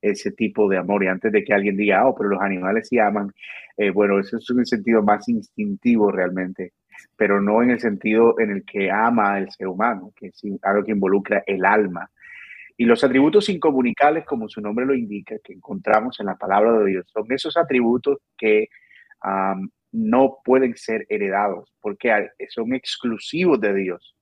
ese 0.00 0.32
tipo 0.32 0.68
de 0.68 0.78
amor. 0.78 1.04
Y 1.04 1.08
antes 1.08 1.32
de 1.32 1.44
que 1.44 1.54
alguien 1.54 1.76
diga, 1.76 2.06
oh, 2.06 2.14
pero 2.14 2.30
los 2.30 2.40
animales 2.40 2.88
sí 2.88 2.98
aman, 2.98 3.32
eh, 3.76 3.90
bueno, 3.90 4.20
eso 4.20 4.36
es 4.36 4.48
un 4.50 4.64
sentido 4.66 5.02
más 5.02 5.28
instintivo 5.28 6.12
realmente 6.12 6.72
pero 7.16 7.40
no 7.40 7.62
en 7.62 7.70
el 7.70 7.80
sentido 7.80 8.38
en 8.38 8.50
el 8.50 8.64
que 8.64 8.90
ama 8.90 9.34
al 9.34 9.50
ser 9.50 9.68
humano, 9.68 10.12
que 10.16 10.28
es 10.28 10.42
algo 10.62 10.84
que 10.84 10.92
involucra 10.92 11.42
el 11.46 11.64
alma. 11.64 12.10
Y 12.76 12.86
los 12.86 13.04
atributos 13.04 13.48
incomunicables, 13.48 14.24
como 14.24 14.48
su 14.48 14.60
nombre 14.60 14.84
lo 14.84 14.94
indica, 14.94 15.36
que 15.44 15.52
encontramos 15.52 16.18
en 16.18 16.26
la 16.26 16.36
palabra 16.36 16.72
de 16.72 16.86
Dios, 16.86 17.06
son 17.12 17.30
esos 17.30 17.56
atributos 17.56 18.18
que 18.36 18.68
no 19.92 20.38
pueden 20.44 20.76
ser 20.76 21.06
heredados, 21.08 21.72
porque 21.80 22.10
son 22.48 22.74
exclusivos 22.74 23.60
de 23.60 23.74
Dios, 23.74 24.16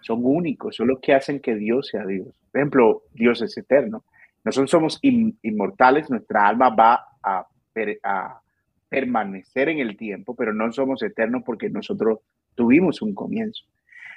son 0.00 0.20
únicos, 0.22 0.76
son 0.76 0.88
los 0.88 1.00
que 1.00 1.14
hacen 1.14 1.40
que 1.40 1.54
Dios 1.54 1.88
sea 1.88 2.04
Dios. 2.04 2.38
Por 2.52 2.60
ejemplo, 2.60 3.02
Dios 3.14 3.40
es 3.40 3.56
eterno. 3.56 4.04
Nosotros 4.44 4.70
somos 4.70 4.98
inmortales, 5.02 6.10
nuestra 6.10 6.46
alma 6.46 6.68
va 6.68 7.06
a, 7.22 7.46
a 8.02 8.42
permanecer 8.94 9.68
en 9.68 9.80
el 9.80 9.96
tiempo, 9.96 10.36
pero 10.36 10.54
no 10.54 10.72
somos 10.72 11.02
eternos 11.02 11.42
porque 11.44 11.68
nosotros 11.68 12.20
tuvimos 12.54 13.02
un 13.02 13.12
comienzo. 13.12 13.64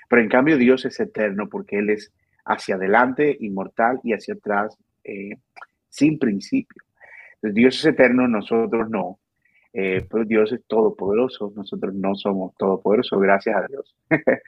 Pero 0.08 0.22
en 0.22 0.30
cambio 0.30 0.56
Dios 0.56 0.86
es 0.86 1.00
eterno 1.00 1.50
porque 1.50 1.80
Él 1.80 1.90
es 1.90 2.14
hacia 2.46 2.76
adelante, 2.76 3.36
inmortal, 3.40 4.00
y 4.04 4.14
hacia 4.14 4.36
atrás, 4.36 4.78
eh, 5.04 5.36
sin 5.90 6.20
principio. 6.20 6.84
Dios 7.42 7.80
es 7.80 7.86
eterno, 7.86 8.28
nosotros 8.28 8.88
no. 8.90 9.18
Eh, 9.74 10.06
pero 10.10 10.26
Dios 10.26 10.52
es 10.52 10.64
todopoderoso, 10.68 11.52
nosotros 11.56 11.96
no 11.96 12.14
somos 12.14 12.56
todopoderosos, 12.56 13.20
gracias 13.20 13.56
a 13.56 13.68
Dios. 13.68 13.96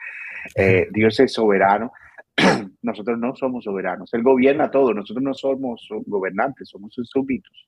Eh, 0.56 0.88
Dios 0.92 1.20
es 1.20 1.34
soberano, 1.34 1.92
nosotros 2.82 3.20
no 3.20 3.36
somos 3.36 3.66
soberanos. 3.66 4.14
Él 4.14 4.24
gobierna 4.24 4.72
todo, 4.72 4.94
nosotros 4.94 5.22
no 5.22 5.34
somos 5.34 5.86
gobernantes, 6.06 6.70
somos 6.70 6.94
sus 6.94 7.10
súbditos, 7.10 7.68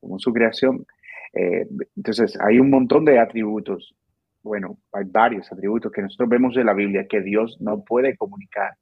somos 0.00 0.22
su 0.22 0.32
creación. 0.32 0.86
Eh, 1.34 1.66
entonces, 1.96 2.38
hay 2.40 2.58
un 2.58 2.70
montón 2.70 3.04
de 3.04 3.18
atributos, 3.18 3.94
bueno, 4.42 4.78
hay 4.92 5.04
varios 5.06 5.50
atributos 5.50 5.90
que 5.90 6.02
nosotros 6.02 6.28
vemos 6.28 6.56
en 6.56 6.66
la 6.66 6.74
Biblia 6.74 7.06
que 7.08 7.20
Dios 7.20 7.56
no 7.60 7.82
puede 7.82 8.16
comunicar, 8.16 8.74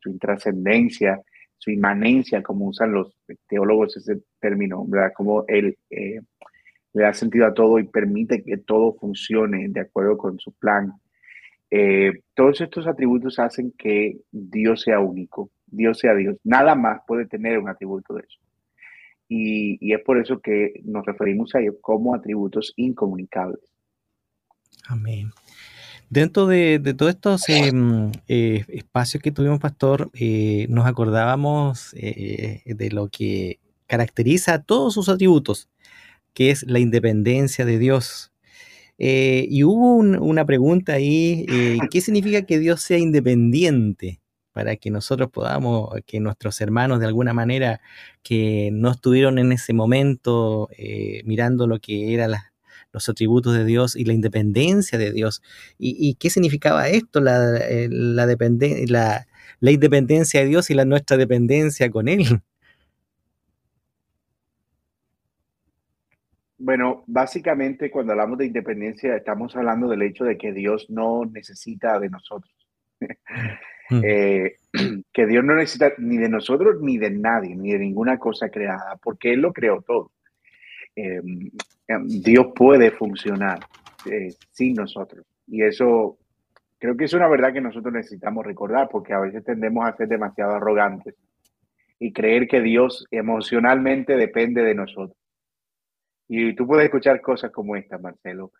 su 0.00 0.10
intrascendencia, 0.10 1.20
su 1.58 1.70
inmanencia, 1.70 2.42
como 2.42 2.66
usan 2.66 2.92
los 2.92 3.14
teólogos 3.48 3.96
ese 3.96 4.20
término. 4.40 4.86
Como 5.14 5.44
Él 5.48 5.76
eh, 5.90 6.20
le 6.94 7.02
da 7.02 7.12
sentido 7.12 7.46
a 7.46 7.54
todo 7.54 7.78
y 7.80 7.84
permite 7.84 8.42
que 8.44 8.58
todo 8.58 8.94
funcione 8.94 9.68
de 9.68 9.80
acuerdo 9.80 10.16
con 10.16 10.38
su 10.38 10.52
plan. 10.52 10.92
Eh, 11.70 12.12
todos 12.34 12.60
estos 12.60 12.86
atributos 12.86 13.38
hacen 13.40 13.72
que 13.76 14.18
Dios 14.30 14.82
sea 14.82 15.00
único, 15.00 15.50
Dios 15.66 15.98
sea 15.98 16.14
Dios. 16.14 16.36
Nada 16.44 16.76
más 16.76 17.00
puede 17.06 17.26
tener 17.26 17.58
un 17.58 17.68
atributo 17.68 18.14
de 18.14 18.20
eso 18.20 18.38
y, 19.28 19.92
es 19.92 20.00
por 20.00 20.18
eso 20.18 20.40
que 20.40 20.80
nos 20.84 21.04
referimos 21.04 21.54
a 21.54 21.60
ellos 21.60 21.76
como 21.80 22.14
atributos 22.14 22.72
incomunicables. 22.76 23.60
Amén. 24.86 25.30
Dentro 26.10 26.46
de, 26.46 26.80
todos 26.96 27.10
estos 27.10 27.48
em, 27.50 28.10
eh, 28.28 28.64
espacios 28.68 29.22
que 29.22 29.30
tuvimos, 29.30 29.60
Pastor, 29.60 30.10
eh, 30.14 30.66
nos 30.70 30.86
acordábamos 30.86 31.94
eh, 31.94 32.62
de 32.64 32.90
lo 32.90 33.08
que 33.08 33.60
caracteriza 33.86 34.54
a 34.54 34.62
todos 34.62 34.94
sus 34.94 35.10
atributos, 35.10 35.68
que 36.32 36.50
es 36.50 36.62
la 36.66 36.78
independencia 36.78 37.64
de 37.66 37.78
Dios. 37.78 38.32
y 38.98 39.62
hubo 39.64 39.96
una 39.96 40.44
pregunta 40.44 40.94
ahí, 40.94 41.46
¿qué 41.90 42.00
significa 42.00 42.42
que 42.42 42.58
Dios 42.58 42.80
sea 42.80 42.98
independiente? 42.98 44.20
Para 44.58 44.74
que 44.74 44.90
nosotros 44.90 45.30
podamos, 45.30 45.88
que 46.04 46.18
nuestros 46.18 46.60
hermanos 46.60 46.98
de 46.98 47.06
alguna 47.06 47.32
manera 47.32 47.80
que 48.24 48.70
no 48.72 48.90
estuvieron 48.90 49.38
en 49.38 49.52
ese 49.52 49.72
momento 49.72 50.68
eh, 50.76 51.22
mirando 51.24 51.68
lo 51.68 51.78
que 51.78 52.12
eran 52.12 52.32
los 52.92 53.08
atributos 53.08 53.54
de 53.54 53.64
Dios 53.64 53.94
y 53.94 54.04
la 54.04 54.14
independencia 54.14 54.98
de 54.98 55.12
Dios. 55.12 55.42
¿Y, 55.78 56.16
qué 56.16 56.28
significaba 56.28 56.88
esto, 56.88 57.20
la, 57.20 57.56
eh, 57.58 57.88
la, 57.88 58.26
la, 59.60 59.70
independencia 59.70 60.40
de 60.40 60.46
Dios 60.46 60.70
y 60.70 60.74
la 60.74 60.84
nuestra 60.84 61.16
dependencia 61.16 61.88
con 61.88 62.08
Él? 62.08 62.24
Bueno, 66.60 67.04
básicamente 67.06 67.88
cuando 67.88 68.14
hablamos 68.14 68.38
de 68.38 68.46
independencia 68.46 69.14
estamos 69.14 69.54
hablando 69.54 69.86
del 69.86 70.02
hecho 70.02 70.24
de 70.24 70.36
que 70.36 70.52
Dios 70.52 70.90
no 70.90 71.24
necesita 71.24 72.00
de 72.00 72.10
nosotros. 72.10 72.52
Mm. 73.90 74.00
Eh, 74.04 74.56
que 75.12 75.26
Dios 75.26 75.44
no 75.44 75.54
necesita 75.54 75.92
ni 75.98 76.18
de 76.18 76.28
nosotros 76.28 76.80
ni 76.80 76.98
de 76.98 77.10
nadie, 77.10 77.56
ni 77.56 77.72
de 77.72 77.78
ninguna 77.78 78.18
cosa 78.18 78.48
creada, 78.50 78.96
porque 79.02 79.32
Él 79.32 79.40
lo 79.40 79.52
creó 79.52 79.82
todo. 79.82 80.12
Eh, 80.94 81.22
Dios 82.04 82.48
puede 82.54 82.90
funcionar 82.90 83.60
eh, 84.06 84.34
sin 84.50 84.74
nosotros. 84.74 85.24
Y 85.46 85.62
eso 85.62 86.18
creo 86.78 86.96
que 86.96 87.04
es 87.04 87.12
una 87.14 87.28
verdad 87.28 87.52
que 87.52 87.60
nosotros 87.60 87.92
necesitamos 87.92 88.44
recordar, 88.44 88.88
porque 88.90 89.14
a 89.14 89.20
veces 89.20 89.44
tendemos 89.44 89.86
a 89.86 89.96
ser 89.96 90.08
demasiado 90.08 90.52
arrogantes 90.52 91.14
y 91.98 92.12
creer 92.12 92.46
que 92.46 92.60
Dios 92.60 93.06
emocionalmente 93.10 94.16
depende 94.16 94.62
de 94.62 94.74
nosotros. 94.74 95.16
Y 96.28 96.54
tú 96.54 96.66
puedes 96.66 96.84
escuchar 96.84 97.20
cosas 97.20 97.50
como 97.50 97.74
esta, 97.74 97.98
Marcelo. 97.98 98.52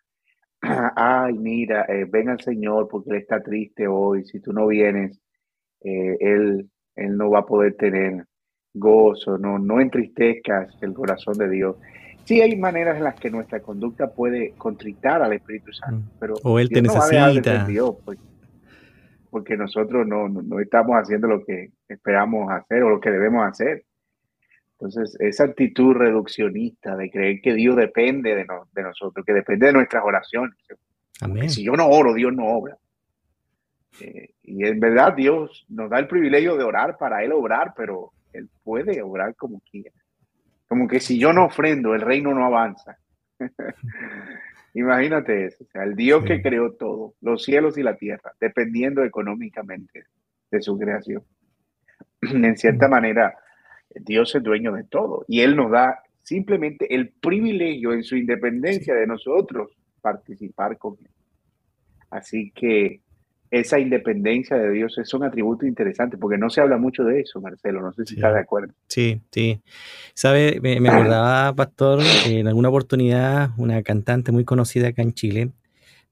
Ay, 0.96 1.34
mira, 1.34 1.84
eh, 1.88 2.06
ven 2.08 2.28
al 2.28 2.40
Señor 2.40 2.88
porque 2.88 3.10
Él 3.10 3.16
está 3.16 3.40
triste 3.42 3.86
hoy. 3.86 4.24
Si 4.24 4.40
tú 4.40 4.52
no 4.52 4.66
vienes, 4.66 5.20
eh, 5.80 6.16
él, 6.20 6.68
él 6.96 7.16
no 7.16 7.30
va 7.30 7.40
a 7.40 7.46
poder 7.46 7.74
tener 7.76 8.26
gozo. 8.74 9.38
No, 9.38 9.58
no 9.58 9.80
entristezcas 9.80 10.76
el 10.80 10.94
corazón 10.94 11.38
de 11.38 11.48
Dios. 11.48 11.76
Sí 12.24 12.42
hay 12.42 12.56
maneras 12.56 12.98
en 12.98 13.04
las 13.04 13.14
que 13.14 13.30
nuestra 13.30 13.60
conducta 13.60 14.12
puede 14.12 14.52
contritar 14.58 15.22
al 15.22 15.32
Espíritu 15.32 15.72
Santo, 15.72 16.04
mm. 16.14 16.18
pero 16.20 16.34
o 16.42 16.58
Él 16.58 16.68
te 16.68 16.82
necesita. 16.82 17.64
Dios, 17.64 17.96
pues, 18.04 18.18
porque 19.30 19.56
nosotros 19.56 20.06
no, 20.06 20.28
no, 20.28 20.60
estamos 20.60 20.96
haciendo 20.96 21.26
lo 21.26 21.44
que 21.44 21.70
esperamos 21.88 22.50
hacer 22.50 22.82
o 22.82 22.90
lo 22.90 23.00
que 23.00 23.10
debemos 23.10 23.46
hacer. 23.46 23.84
Entonces, 24.80 25.16
esa 25.18 25.44
actitud 25.44 25.92
reduccionista 25.92 26.96
de 26.96 27.10
creer 27.10 27.40
que 27.40 27.52
Dios 27.52 27.74
depende 27.74 28.36
de, 28.36 28.46
de 28.72 28.82
nosotros, 28.82 29.26
que 29.26 29.32
depende 29.32 29.66
de 29.66 29.72
nuestras 29.72 30.04
oraciones. 30.04 30.56
Si 31.48 31.64
yo 31.64 31.72
no 31.72 31.88
oro, 31.88 32.14
Dios 32.14 32.32
no 32.32 32.46
obra. 32.46 32.76
Eh, 34.00 34.34
y 34.44 34.64
en 34.64 34.78
verdad 34.78 35.14
Dios 35.14 35.66
nos 35.68 35.90
da 35.90 35.98
el 35.98 36.06
privilegio 36.06 36.56
de 36.56 36.62
orar 36.62 36.96
para 36.96 37.24
Él 37.24 37.32
obrar, 37.32 37.74
pero 37.76 38.12
Él 38.32 38.48
puede 38.62 39.02
obrar 39.02 39.34
como 39.34 39.60
quiera. 39.68 39.90
Como 40.68 40.86
que 40.86 41.00
si 41.00 41.18
yo 41.18 41.32
no 41.32 41.46
ofrendo, 41.46 41.94
el 41.94 42.02
reino 42.02 42.32
no 42.32 42.44
avanza. 42.44 42.98
Imagínate 44.74 45.46
eso, 45.46 45.64
o 45.64 45.66
sea, 45.66 45.82
el 45.82 45.96
Dios 45.96 46.24
que 46.24 46.40
creó 46.40 46.74
todo, 46.74 47.14
los 47.20 47.42
cielos 47.42 47.78
y 47.78 47.82
la 47.82 47.96
tierra, 47.96 48.32
dependiendo 48.38 49.02
económicamente 49.02 50.04
de 50.50 50.62
su 50.62 50.78
creación. 50.78 51.24
En 52.20 52.56
cierta 52.56 52.86
manera, 52.86 53.34
Dios 53.94 54.34
es 54.34 54.42
dueño 54.42 54.72
de 54.72 54.84
todo 54.84 55.24
y 55.28 55.40
Él 55.40 55.56
nos 55.56 55.70
da 55.70 56.00
simplemente 56.22 56.94
el 56.94 57.08
privilegio 57.08 57.92
en 57.92 58.04
su 58.04 58.16
independencia 58.16 58.94
de 58.94 59.06
nosotros 59.06 59.70
participar 60.00 60.76
con 60.78 60.96
Él. 61.00 61.10
Así 62.10 62.52
que 62.54 63.00
esa 63.50 63.78
independencia 63.78 64.56
de 64.56 64.70
Dios 64.70 64.98
es 64.98 65.12
un 65.14 65.24
atributo 65.24 65.66
interesante 65.66 66.18
porque 66.18 66.36
no 66.36 66.50
se 66.50 66.60
habla 66.60 66.76
mucho 66.76 67.02
de 67.04 67.20
eso, 67.20 67.40
Marcelo. 67.40 67.80
No 67.80 67.92
sé 67.92 68.04
si 68.04 68.14
está 68.14 68.32
de 68.32 68.40
acuerdo. 68.40 68.74
Sí, 68.88 69.22
sí. 69.30 69.60
Sabe, 70.14 70.60
me, 70.60 70.88
acordaba, 70.88 71.54
Pastor, 71.54 72.00
en 72.26 72.46
alguna 72.46 72.68
oportunidad 72.68 73.50
una 73.56 73.82
cantante 73.82 74.32
muy 74.32 74.44
conocida 74.44 74.88
acá 74.88 75.02
en 75.02 75.14
Chile 75.14 75.50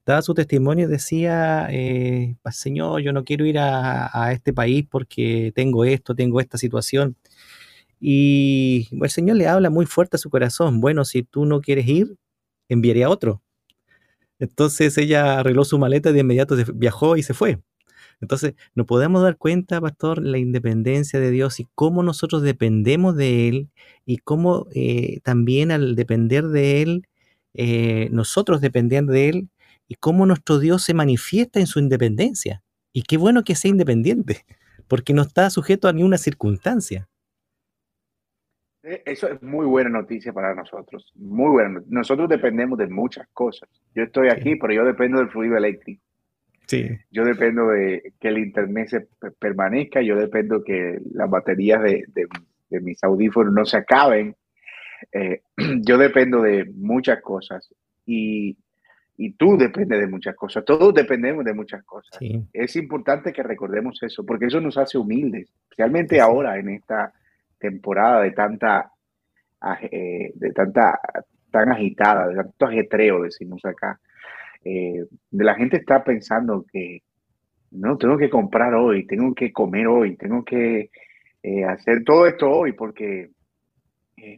daba 0.07 0.21
su 0.21 0.33
testimonio 0.33 0.87
y 0.87 0.89
decía, 0.89 1.67
eh, 1.69 2.37
Señor, 2.49 3.01
yo 3.01 3.11
no 3.11 3.25
quiero 3.25 3.45
ir 3.45 3.59
a, 3.59 4.31
este 4.31 4.53
país 4.53 4.85
porque 4.89 5.51
tengo 5.53 5.83
esto, 5.83 6.15
tengo 6.15 6.39
esta 6.39 6.57
situación. 6.57 7.17
Y 7.99 8.89
el 9.01 9.09
Señor 9.09 9.37
le 9.37 9.47
habla 9.47 9.69
muy 9.69 9.85
fuerte 9.85 10.17
a 10.17 10.19
su 10.19 10.29
corazón. 10.29 10.81
Bueno, 10.81 11.05
si 11.05 11.23
tú 11.23 11.45
no 11.45 11.61
quieres 11.61 11.87
ir, 11.87 12.15
enviaré 12.69 13.03
a 13.03 13.09
otro. 13.09 13.41
Entonces 14.39 14.97
ella 14.97 15.39
arregló 15.39 15.65
su 15.65 15.79
maleta 15.79 16.11
de 16.11 16.19
inmediato 16.19 16.55
viajó 16.75 17.17
y 17.17 17.23
se 17.23 17.33
fue. 17.33 17.59
Entonces, 18.19 18.55
nos 18.73 18.87
podemos 18.87 19.21
dar 19.21 19.37
cuenta, 19.37 19.79
pastor, 19.79 20.23
la 20.23 20.39
independencia 20.39 21.19
de 21.19 21.29
Dios 21.29 21.59
y 21.59 21.67
cómo 21.75 22.01
nosotros 22.01 22.41
dependemos 22.41 23.15
de 23.15 23.47
Él 23.47 23.69
y 24.05 24.17
cómo 24.17 24.67
eh, 24.73 25.19
también 25.23 25.71
al 25.71 25.95
depender 25.95 26.47
de 26.47 26.81
Él, 26.81 27.07
eh, 27.53 28.09
nosotros 28.11 28.59
dependiendo 28.61 29.13
de 29.13 29.29
Él 29.29 29.49
y 29.87 29.95
cómo 29.95 30.25
nuestro 30.25 30.59
Dios 30.59 30.83
se 30.83 30.95
manifiesta 30.95 31.59
en 31.59 31.67
su 31.67 31.79
independencia. 31.79 32.63
Y 32.91 33.03
qué 33.03 33.17
bueno 33.17 33.43
que 33.43 33.55
sea 33.55 33.69
independiente, 33.69 34.45
porque 34.87 35.13
no 35.13 35.21
está 35.21 35.49
sujeto 35.51 35.87
a 35.87 35.93
ninguna 35.93 36.17
circunstancia. 36.17 37.07
Eh, 38.87 39.03
eso 39.05 39.27
es 39.27 39.43
muy 39.43 39.65
buena 39.65 39.89
noticia 39.89 40.31
para 40.31 40.55
nosotros, 40.55 41.11
muy 41.15 41.49
buena. 41.49 41.81
Nosotros 41.87 42.29
dependemos 42.29 42.79
de 42.79 42.87
muchas 42.87 43.27
cosas. 43.33 43.69
Yo 43.93 44.03
estoy 44.03 44.29
aquí, 44.29 44.55
pero 44.55 44.73
yo 44.73 44.85
dependo 44.85 45.19
del 45.19 45.29
fluido 45.29 45.57
eléctrico. 45.57 46.01
Sí. 46.67 46.89
Yo 47.11 47.25
dependo 47.25 47.67
de 47.67 48.13
que 48.19 48.29
el 48.29 48.37
internet 48.37 48.87
se 48.87 49.07
permanezca, 49.39 50.01
yo 50.01 50.15
dependo 50.15 50.63
que 50.63 50.99
las 51.13 51.29
baterías 51.29 51.81
de, 51.83 52.05
de, 52.69 52.79
mis 52.81 53.03
audífonos 53.03 53.53
no 53.53 53.65
se 53.65 53.77
acaben. 53.77 54.35
Eh, 55.11 55.41
yo 55.81 55.97
dependo 55.97 56.41
de 56.41 56.65
muchas 56.73 57.21
cosas 57.21 57.69
y, 58.05 58.57
y, 59.17 59.31
tú 59.33 59.57
dependes 59.57 59.99
de 59.99 60.07
muchas 60.07 60.35
cosas. 60.35 60.63
Todos 60.63 60.93
dependemos 60.93 61.43
de 61.43 61.53
muchas 61.53 61.83
cosas. 61.83 62.17
Es 62.53 62.75
importante 62.77 63.33
que 63.33 63.43
recordemos 63.43 64.01
eso, 64.01 64.25
porque 64.25 64.45
eso 64.45 64.61
nos 64.61 64.77
hace 64.77 64.97
humildes, 64.97 65.49
especialmente 65.63 66.21
ahora 66.21 66.57
en 66.57 66.69
esta 66.69 67.13
temporada 67.59 68.21
de 68.21 68.31
tanta, 68.31 68.91
eh, 69.91 70.31
de 70.33 70.51
tanta, 70.51 70.99
tan 71.51 71.71
agitada, 71.71 72.27
de 72.27 72.35
tanto 72.35 72.65
ajetreo, 72.65 73.23
decimos 73.23 73.63
acá, 73.65 73.99
eh, 74.63 75.05
de 75.31 75.43
la 75.43 75.55
gente 75.55 75.77
está 75.77 76.03
pensando 76.03 76.65
que 76.71 77.03
no, 77.71 77.97
tengo 77.97 78.17
que 78.17 78.29
comprar 78.29 78.73
hoy, 78.73 79.05
tengo 79.05 79.33
que 79.33 79.51
comer 79.51 79.87
hoy, 79.87 80.15
tengo 80.15 80.43
que 80.43 80.89
eh, 81.43 81.63
hacer 81.65 82.03
todo 82.03 82.27
esto 82.27 82.49
hoy 82.49 82.73
porque 82.73 83.31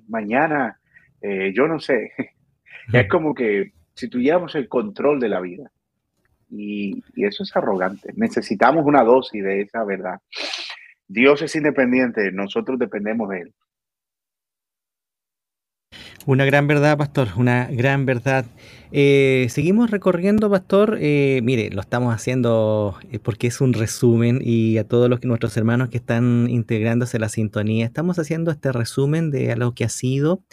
mañana, 0.07 0.77
yo 1.21 1.67
no 1.67 1.79
sé, 1.79 2.11
es 2.93 3.07
como 3.07 3.33
que 3.33 3.71
si 3.93 4.09
tuviéramos 4.09 4.55
el 4.55 4.67
control 4.67 5.19
de 5.19 5.29
la 5.29 5.39
vida. 5.39 5.71
Y, 6.51 7.03
y, 7.15 7.25
eso 7.25 7.43
es 7.43 7.55
arrogante. 7.55 8.11
Necesitamos 8.15 8.85
una 8.85 9.03
dosis 9.03 9.43
de 9.43 9.61
esa 9.61 9.83
verdad. 9.83 10.19
Dios 11.09 11.41
es 11.41 11.55
independiente, 11.55 12.31
nosotros 12.31 12.77
dependemos 12.77 13.29
de 13.29 13.41
Él. 13.41 13.53
Una 16.27 16.45
gran 16.45 16.67
verdad, 16.67 16.97
pastor, 16.99 17.29
una 17.37 17.65
gran 17.71 18.05
verdad. 18.05 18.45
Eh, 18.91 19.47
seguimos 19.49 19.89
recorriendo, 19.89 20.47
pastor. 20.51 20.99
Eh, 21.01 21.41
mire, 21.43 21.71
lo 21.71 21.81
estamos 21.81 22.13
haciendo 22.13 22.99
eh, 23.11 23.17
porque 23.17 23.47
es 23.47 23.59
un 23.59 23.73
resumen 23.73 24.39
y 24.43 24.77
a 24.77 24.87
todos 24.87 25.09
los, 25.09 25.23
nuestros 25.23 25.57
hermanos 25.57 25.89
que 25.89 25.97
están 25.97 26.47
integrándose 26.47 27.17
la 27.17 27.29
sintonía, 27.29 27.85
estamos 27.85 28.19
haciendo 28.19 28.51
este 28.51 28.71
resumen 28.71 29.31
de 29.31 29.55
lo 29.55 29.73
que 29.73 29.85
ha 29.85 29.89
sido 29.89 30.43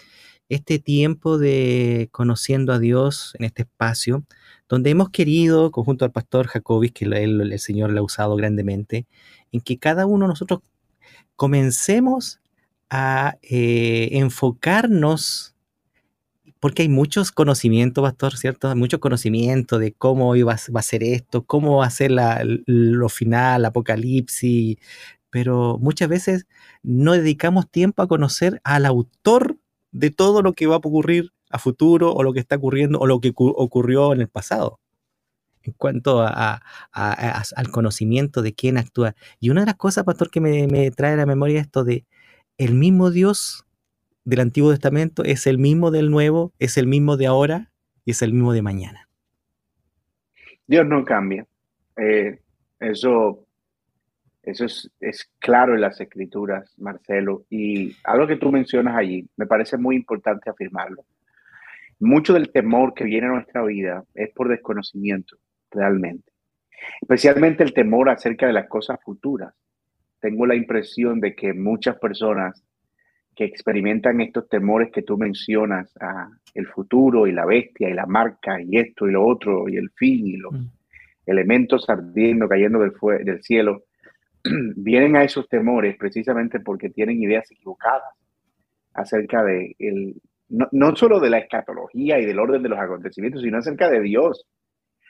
este 0.48 0.78
tiempo 0.78 1.36
de 1.36 2.08
conociendo 2.12 2.72
a 2.72 2.78
Dios 2.78 3.34
en 3.38 3.44
este 3.44 3.62
espacio, 3.62 4.24
donde 4.68 4.90
hemos 4.90 5.10
querido, 5.10 5.70
conjunto 5.70 6.04
al 6.04 6.12
pastor 6.12 6.48
Jacobis, 6.48 6.92
que 6.92 7.04
el 7.04 7.58
Señor 7.58 7.92
le 7.92 8.00
ha 8.00 8.02
usado 8.02 8.36
grandemente, 8.36 9.06
en 9.52 9.60
que 9.60 9.78
cada 9.78 10.06
uno 10.06 10.26
de 10.26 10.30
nosotros 10.30 10.60
comencemos 11.36 12.40
a 12.90 13.36
eh, 13.42 14.10
enfocarnos, 14.12 15.54
porque 16.60 16.82
hay 16.82 16.88
muchos 16.88 17.32
conocimientos, 17.32 18.02
pastor, 18.02 18.36
¿cierto? 18.36 18.74
Mucho 18.74 19.00
conocimiento 19.00 19.78
de 19.78 19.92
cómo 19.92 20.34
va, 20.44 20.54
a 20.54 20.82
ser 20.82 21.02
esto, 21.02 21.44
cómo 21.44 21.78
va 21.78 21.86
a 21.86 21.90
ser 21.90 22.12
lo 22.66 23.08
final, 23.08 23.64
apocalipsis, 23.64 24.78
pero 25.30 25.78
muchas 25.80 26.08
veces 26.08 26.46
no 26.82 27.12
dedicamos 27.12 27.70
tiempo 27.70 28.02
a 28.02 28.08
conocer 28.08 28.60
al 28.64 28.86
autor 28.86 29.58
de 29.92 30.10
todo 30.10 30.42
lo 30.42 30.54
que 30.54 30.66
va 30.66 30.76
a 30.76 30.78
ocurrir 30.78 31.32
a 31.50 31.58
futuro 31.58 32.12
o 32.12 32.22
lo 32.22 32.32
que 32.32 32.40
está 32.40 32.56
ocurriendo 32.56 32.98
o 32.98 33.06
lo 33.06 33.20
que 33.20 33.32
ocurrió 33.36 34.12
en 34.12 34.20
el 34.20 34.28
pasado 34.28 34.80
en 35.66 35.72
cuanto 35.72 36.22
a, 36.22 36.62
al 36.92 37.70
conocimiento 37.70 38.42
de 38.42 38.54
quién 38.54 38.78
actúa. 38.78 39.14
Y 39.40 39.50
una 39.50 39.62
de 39.62 39.66
las 39.66 39.76
cosas, 39.76 40.04
pastor, 40.04 40.30
que 40.30 40.40
me, 40.40 40.90
trae 40.92 41.14
a 41.14 41.16
la 41.16 41.26
memoria 41.26 41.60
esto 41.60 41.84
de 41.84 42.04
el 42.56 42.74
mismo 42.74 43.10
Dios 43.10 43.66
del 44.24 44.40
Antiguo 44.40 44.70
Testamento 44.70 45.24
es 45.24 45.46
el 45.46 45.58
mismo 45.58 45.90
del 45.90 46.10
Nuevo, 46.10 46.52
es 46.58 46.76
el 46.78 46.86
mismo 46.86 47.16
de 47.16 47.26
ahora 47.26 47.72
y 48.04 48.12
es 48.12 48.22
el 48.22 48.32
mismo 48.32 48.52
de 48.52 48.62
mañana. 48.62 49.08
Dios 50.66 50.86
no 50.86 51.04
cambia. 51.04 51.46
Eh, 51.96 52.40
eso 52.80 53.46
eso 54.42 54.64
es, 54.64 54.88
es, 55.00 55.28
claro 55.40 55.74
en 55.74 55.80
las 55.80 56.00
escrituras, 56.00 56.72
Marcelo. 56.78 57.44
Y 57.50 57.96
algo 58.04 58.28
que 58.28 58.36
tú 58.36 58.52
mencionas 58.52 58.96
allí, 58.96 59.28
me 59.36 59.44
parece 59.44 59.76
muy 59.76 59.96
importante 59.96 60.48
afirmarlo. 60.48 61.04
Mucho 61.98 62.34
del 62.34 62.50
temor 62.52 62.94
que 62.94 63.04
viene 63.04 63.26
a 63.26 63.30
nuestra 63.30 63.62
vida 63.64 64.04
es 64.14 64.30
por 64.34 64.48
desconocimiento 64.48 65.36
realmente. 65.70 66.30
Especialmente 67.00 67.62
el 67.62 67.72
temor 67.72 68.10
acerca 68.10 68.46
de 68.46 68.52
las 68.52 68.68
cosas 68.68 68.98
futuras. 69.02 69.54
Tengo 70.20 70.46
la 70.46 70.54
impresión 70.54 71.20
de 71.20 71.34
que 71.34 71.54
muchas 71.54 71.96
personas 71.98 72.62
que 73.34 73.44
experimentan 73.44 74.20
estos 74.20 74.48
temores 74.48 74.90
que 74.90 75.02
tú 75.02 75.18
mencionas, 75.18 75.94
a 76.00 76.30
el 76.54 76.66
futuro 76.68 77.26
y 77.26 77.32
la 77.32 77.44
bestia 77.44 77.90
y 77.90 77.94
la 77.94 78.06
marca 78.06 78.60
y 78.60 78.78
esto 78.78 79.06
y 79.06 79.12
lo 79.12 79.26
otro 79.26 79.68
y 79.68 79.76
el 79.76 79.90
fin 79.90 80.26
y 80.26 80.36
los 80.38 80.54
mm. 80.54 80.66
elementos 81.26 81.88
ardiendo, 81.88 82.48
cayendo 82.48 82.78
del, 82.80 82.92
del 83.24 83.42
cielo, 83.42 83.84
vienen 84.76 85.16
a 85.16 85.24
esos 85.24 85.48
temores 85.48 85.96
precisamente 85.98 86.60
porque 86.60 86.88
tienen 86.88 87.22
ideas 87.22 87.50
equivocadas 87.50 88.14
acerca 88.94 89.44
de 89.44 89.76
el, 89.78 90.14
no, 90.48 90.68
no 90.72 90.96
solo 90.96 91.20
de 91.20 91.30
la 91.30 91.38
escatología 91.38 92.18
y 92.18 92.26
del 92.26 92.38
orden 92.38 92.62
de 92.62 92.68
los 92.68 92.78
acontecimientos, 92.78 93.42
sino 93.42 93.58
acerca 93.58 93.90
de 93.90 94.00
Dios. 94.00 94.46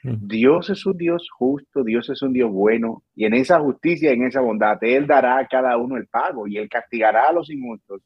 Mm. 0.03 0.27
Dios 0.27 0.69
es 0.69 0.85
un 0.85 0.97
Dios 0.97 1.27
justo, 1.31 1.83
Dios 1.83 2.09
es 2.09 2.21
un 2.21 2.33
Dios 2.33 2.51
bueno, 2.51 3.03
y 3.15 3.25
en 3.25 3.33
esa 3.33 3.59
justicia, 3.59 4.11
en 4.11 4.23
esa 4.25 4.41
bondad, 4.41 4.77
Él 4.81 5.07
dará 5.07 5.39
a 5.39 5.47
cada 5.47 5.77
uno 5.77 5.97
el 5.97 6.07
pago 6.07 6.47
y 6.47 6.57
Él 6.57 6.69
castigará 6.69 7.29
a 7.29 7.33
los 7.33 7.49
injustos 7.49 8.01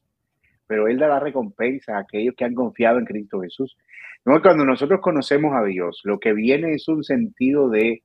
pero 0.72 0.88
Él 0.88 1.00
dará 1.00 1.20
recompensa 1.20 1.98
a 1.98 2.00
aquellos 2.00 2.34
que 2.34 2.46
han 2.46 2.54
confiado 2.54 2.98
en 2.98 3.04
Cristo 3.04 3.42
Jesús. 3.42 3.76
Cuando 4.24 4.64
nosotros 4.64 5.02
conocemos 5.02 5.54
a 5.54 5.66
Dios, 5.66 6.00
lo 6.06 6.18
que 6.18 6.32
viene 6.32 6.76
es 6.76 6.88
un 6.88 7.04
sentido 7.04 7.68
de, 7.70 8.04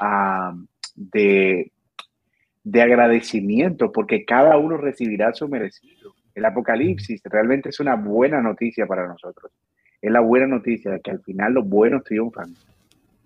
ah, 0.00 0.52
de, 0.96 1.70
de 2.64 2.82
agradecimiento, 2.82 3.92
porque 3.92 4.24
cada 4.24 4.56
uno 4.56 4.78
recibirá 4.78 5.32
su 5.32 5.46
merecido. 5.46 5.94
El 6.38 6.44
Apocalipsis 6.44 7.20
realmente 7.24 7.70
es 7.70 7.80
una 7.80 7.96
buena 7.96 8.40
noticia 8.40 8.86
para 8.86 9.06
nosotros. 9.06 9.52
Es 10.00 10.10
la 10.10 10.20
buena 10.20 10.46
noticia 10.46 10.92
de 10.92 11.00
que 11.00 11.10
al 11.10 11.20
final 11.20 11.54
los 11.54 11.68
buenos 11.68 12.04
triunfan 12.04 12.54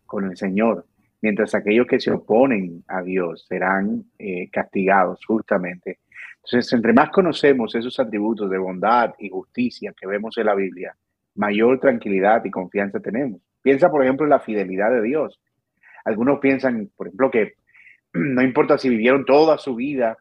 con 0.07 0.25
el 0.25 0.37
Señor, 0.37 0.87
mientras 1.21 1.55
aquellos 1.55 1.87
que 1.87 2.01
se 2.01 2.11
oponen 2.11 2.85
a 2.89 3.03
Dios 3.03 3.47
serán 3.49 4.05
eh, 4.19 4.49
castigados 4.51 5.25
justamente 5.25 5.99
entonces, 6.45 6.73
entre 6.73 6.93
más 6.93 7.11
conocemos 7.11 7.75
esos 7.75 7.99
atributos 8.01 8.51
de 8.51 8.59
bondad 8.59 9.15
y 9.19 9.29
justicia 9.29 9.95
que 9.99 10.09
vemos 10.09 10.37
en 10.39 10.47
la 10.47 10.55
Biblia, 10.55 10.97
mayor 11.37 11.79
tranquilidad 11.79 12.45
y 12.45 12.51
confianza 12.51 12.99
tenemos. 12.99 13.41
Piensa, 13.63 13.91
por 13.91 14.03
ejemplo, 14.03 14.27
en 14.27 14.31
la 14.31 14.41
fidelidad 14.41 14.91
de 14.91 15.03
Dios. 15.03 15.41
Algunos 16.05 16.41
piensan, 16.41 16.91
por 16.97 17.07
ejemplo, 17.07 17.31
que 17.31 17.55
no 18.13 18.43
importa 18.43 18.77
si 18.77 18.89
vivieron 18.89 19.25
toda 19.25 19.57
su 19.57 19.77
vida 19.77 20.19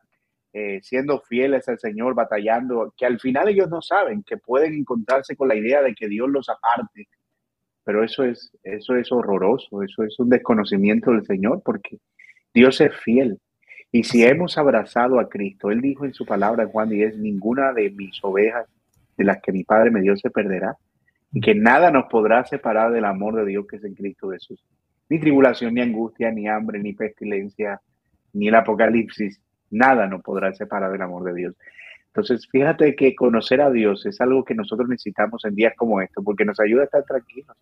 eh, 0.54 0.80
siendo 0.84 1.22
fieles 1.22 1.68
al 1.70 1.80
Señor, 1.80 2.14
batallando, 2.14 2.94
que 2.98 3.06
al 3.06 3.20
final 3.20 3.48
ellos 3.48 3.70
no 3.70 3.82
saben, 3.82 4.24
que 4.24 4.38
pueden 4.38 4.74
encontrarse 4.74 5.36
con 5.36 5.48
la 5.48 5.56
idea 5.56 5.82
de 5.82 5.96
que 5.96 6.10
Dios 6.10 6.30
los 6.30 6.50
aparte. 6.50 7.08
Pero 7.84 8.04
eso 8.04 8.24
es, 8.24 8.52
eso 8.64 8.96
es 8.96 9.12
horroroso, 9.12 9.82
eso 9.82 10.04
es 10.04 10.20
un 10.20 10.30
desconocimiento 10.30 11.12
del 11.12 11.26
Señor, 11.26 11.62
porque 11.64 12.00
Dios 12.54 12.82
es 12.82 12.94
fiel. 12.98 13.40
Y 13.94 14.04
si 14.04 14.24
hemos 14.24 14.58
abrazado 14.58 15.20
a 15.20 15.30
Cristo, 15.30 15.72
Él 15.72 15.82
dijo 15.82 16.06
en 16.06 16.14
su 16.14 16.26
palabra 16.26 16.64
en 16.64 16.70
Juan 16.70 16.90
10, 16.90 17.18
ninguna 17.18 17.74
de 17.74 17.90
mis 17.90 18.20
ovejas 18.22 18.68
de 19.18 19.24
las 19.24 19.42
que 19.42 19.52
mi 19.52 19.64
Padre 19.64 19.92
me 19.92 20.02
dio 20.02 20.16
se 20.18 20.30
perderá, 20.30 20.76
y 21.32 21.40
que 21.40 21.56
nada 21.56 21.92
nos 21.92 22.06
podrá 22.06 22.46
separar 22.46 22.92
del 22.92 23.06
amor 23.06 23.36
de 23.36 23.46
Dios 23.46 23.66
que 23.68 23.78
es 23.78 23.84
en 23.86 23.96
Cristo 23.96 24.32
Jesús. 24.32 24.62
Ni 25.08 25.20
tribulación, 25.20 25.74
ni 25.74 25.82
angustia, 25.82 26.30
ni 26.32 26.48
hambre, 26.48 26.80
ni 26.80 26.94
pestilencia, 26.94 27.82
ni 28.34 28.48
el 28.50 28.56
apocalipsis, 28.56 29.42
nada 29.72 30.08
nos 30.08 30.22
podrá 30.22 30.54
separar 30.54 30.92
del 30.92 31.02
amor 31.02 31.24
de 31.24 31.34
Dios. 31.34 31.56
Entonces, 32.08 32.48
fíjate 32.52 32.96
que 32.96 33.16
conocer 33.16 33.62
a 33.62 33.72
Dios 33.72 34.06
es 34.06 34.20
algo 34.20 34.44
que 34.44 34.54
nosotros 34.54 34.90
necesitamos 34.90 35.46
en 35.46 35.56
días 35.56 35.74
como 35.78 36.02
estos, 36.02 36.24
porque 36.24 36.44
nos 36.44 36.60
ayuda 36.60 36.82
a 36.82 36.86
estar 36.86 37.04
tranquilos. 37.06 37.56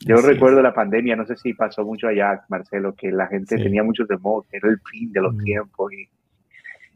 Yo 0.00 0.16
recuerdo 0.16 0.62
la 0.62 0.74
pandemia, 0.74 1.16
no 1.16 1.26
sé 1.26 1.36
si 1.36 1.54
pasó 1.54 1.84
mucho 1.84 2.08
allá, 2.08 2.42
Marcelo, 2.48 2.94
que 2.94 3.10
la 3.10 3.26
gente 3.26 3.56
tenía 3.56 3.82
mucho 3.82 4.06
temor, 4.06 4.44
que 4.50 4.58
era 4.58 4.68
el 4.68 4.78
fin 4.80 5.10
de 5.12 5.20
los 5.20 5.34
mm. 5.34 5.44
tiempos 5.44 5.92
y, 5.92 6.08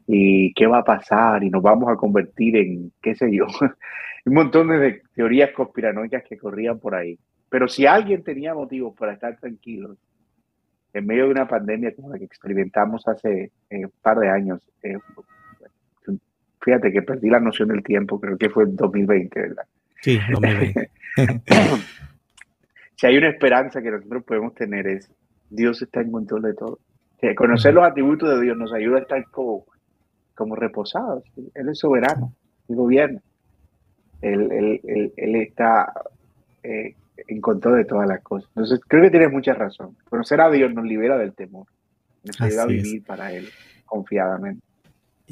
y, 0.07 0.53
qué 0.53 0.67
va 0.67 0.79
a 0.79 0.83
pasar 0.83 1.43
y 1.43 1.49
nos 1.49 1.63
vamos 1.63 1.89
a 1.89 1.95
convertir 1.95 2.57
en, 2.57 2.91
qué 3.01 3.15
sé 3.15 3.35
yo, 3.35 3.45
un 4.25 4.33
montón 4.33 4.67
de 4.67 5.01
teorías 5.15 5.51
conspiranoicas 5.51 6.23
que 6.23 6.37
corrían 6.37 6.79
por 6.79 6.93
ahí. 6.93 7.17
Pero 7.49 7.67
si 7.67 7.85
alguien 7.85 8.23
tenía 8.23 8.53
motivos 8.53 8.95
para 8.97 9.13
estar 9.13 9.35
tranquilos 9.37 9.97
en 10.93 11.05
medio 11.05 11.25
de 11.25 11.31
una 11.31 11.47
pandemia 11.47 11.95
como 11.95 12.09
la 12.09 12.17
que 12.17 12.25
experimentamos 12.25 13.07
hace 13.07 13.51
eh, 13.69 13.85
un 13.85 13.93
par 14.01 14.19
de 14.19 14.29
años, 14.29 14.61
eh, 14.83 14.97
fíjate 16.61 16.91
que 16.91 17.01
perdí 17.01 17.29
la 17.29 17.39
noción 17.39 17.69
del 17.69 17.83
tiempo, 17.83 18.19
creo 18.19 18.37
que 18.37 18.49
fue 18.49 18.63
en 18.65 18.75
2020, 18.75 19.39
¿verdad? 19.39 19.65
Sí, 20.01 20.19
2020. 20.31 20.89
si 22.95 23.07
hay 23.07 23.17
una 23.17 23.29
esperanza 23.29 23.81
que 23.81 23.91
nosotros 23.91 24.23
podemos 24.23 24.53
tener 24.53 24.87
es 24.87 25.09
Dios 25.49 25.81
está 25.81 26.01
en 26.01 26.11
control 26.11 26.43
de 26.43 26.53
todo. 26.53 26.79
conocer 27.35 27.73
los 27.73 27.83
atributos 27.83 28.29
de 28.29 28.41
Dios 28.41 28.57
nos 28.57 28.73
ayuda 28.73 28.97
a 28.97 29.01
estar 29.01 29.25
como, 29.31 29.65
como 30.33 30.55
reposados. 30.55 31.23
Él 31.53 31.69
es 31.69 31.79
soberano, 31.79 32.33
el 32.69 32.75
gobierno. 32.75 33.19
Él, 34.21 34.79
está 35.17 35.91
eh, 36.63 36.95
en 37.27 37.41
control 37.41 37.77
de 37.77 37.85
todas 37.85 38.07
las 38.07 38.21
cosas. 38.21 38.49
Entonces, 38.55 38.79
creo 38.87 39.03
que 39.03 39.11
tienes 39.11 39.31
mucha 39.31 39.53
razón. 39.53 39.95
Conocer 40.09 40.41
a 40.41 40.49
Dios 40.49 40.73
nos 40.73 40.85
libera 40.85 41.17
del 41.17 41.33
temor. 41.33 41.67
Nos 42.23 42.39
ayuda 42.41 42.63
a 42.63 42.67
vivir 42.67 43.03
para 43.03 43.31
Él 43.33 43.47
confiadamente. 43.85 44.61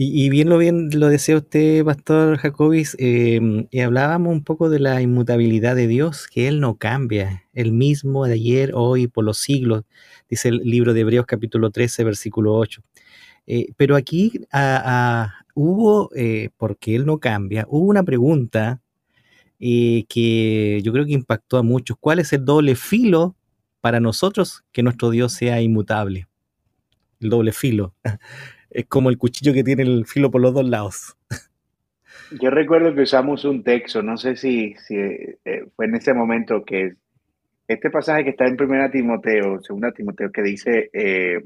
Y, 0.01 0.29
bien 0.29 0.47
lo 0.47 0.57
bien 0.57 0.89
lo 0.93 1.09
decía 1.09 1.35
usted, 1.35 1.83
Pastor 1.83 2.37
Jacobis, 2.37 2.95
em, 2.99 3.67
y 3.69 3.81
hablábamos 3.81 4.31
un 4.31 4.45
poco 4.45 4.69
de 4.69 4.79
la 4.79 5.01
inmutabilidad 5.01 5.75
de 5.75 5.87
Dios, 5.87 6.27
que 6.27 6.47
Él 6.47 6.61
no 6.61 6.77
cambia, 6.77 7.43
el 7.53 7.73
mismo 7.73 8.25
de 8.25 8.35
ayer, 8.35 8.71
hoy, 8.75 9.07
por 9.07 9.25
los 9.25 9.39
siglos, 9.39 9.83
dice 10.29 10.47
el 10.49 10.59
libro 10.59 10.93
de 10.93 11.01
Hebreos 11.01 11.25
capítulo 11.25 11.69
13, 11.69 12.05
versículo 12.05 12.55
8. 12.55 12.81
Eh, 13.45 13.73
pero 13.75 13.97
aquí 13.97 14.45
hubo, 15.53 16.11
eh, 16.15 16.49
porque 16.55 16.95
Él 16.95 17.05
no 17.05 17.19
cambia, 17.19 17.65
hubo 17.67 17.89
una 17.89 18.03
pregunta 18.03 18.79
eh, 19.59 20.05
que 20.07 20.81
yo 20.83 20.91
creo 20.93 21.05
que 21.05 21.13
impactó 21.13 21.57
a 21.57 21.63
muchos. 21.63 21.97
¿Cuál 21.99 22.19
es 22.19 22.33
el 22.33 22.45
doble 22.45 22.75
filo 22.75 23.35
para 23.81 23.99
nosotros 23.99 24.63
que 24.71 24.83
nuestro 24.83 25.09
Dios 25.09 25.33
sea 25.33 25.61
inmutable? 25.61 26.27
El 27.19 27.29
doble 27.29 27.51
filo. 27.51 27.93
es 28.69 28.85
como 28.85 29.09
el 29.09 29.17
cuchillo 29.17 29.53
que 29.53 29.63
tiene 29.63 29.83
el 29.83 30.05
filo 30.05 30.31
por 30.31 30.41
los 30.41 30.53
dos 30.53 30.67
lados. 30.67 31.17
Yo 32.39 32.51
recuerdo 32.51 32.93
que 32.93 33.01
usamos 33.01 33.43
un 33.45 33.63
texto, 33.63 34.03
no 34.03 34.15
sé 34.17 34.35
si, 34.35 34.75
si 34.75 34.95
eh, 34.95 35.65
fue 35.75 35.85
en 35.85 35.95
ese 35.95 36.13
momento 36.13 36.63
que 36.63 36.93
este 37.67 37.89
pasaje 37.89 38.23
que 38.23 38.31
está 38.31 38.47
en 38.47 38.57
Primera 38.57 38.89
Timoteo, 38.91 39.61
Segunda 39.61 39.91
Timoteo, 39.91 40.31
que 40.31 40.41
dice, 40.41 40.89
eh, 40.93 41.43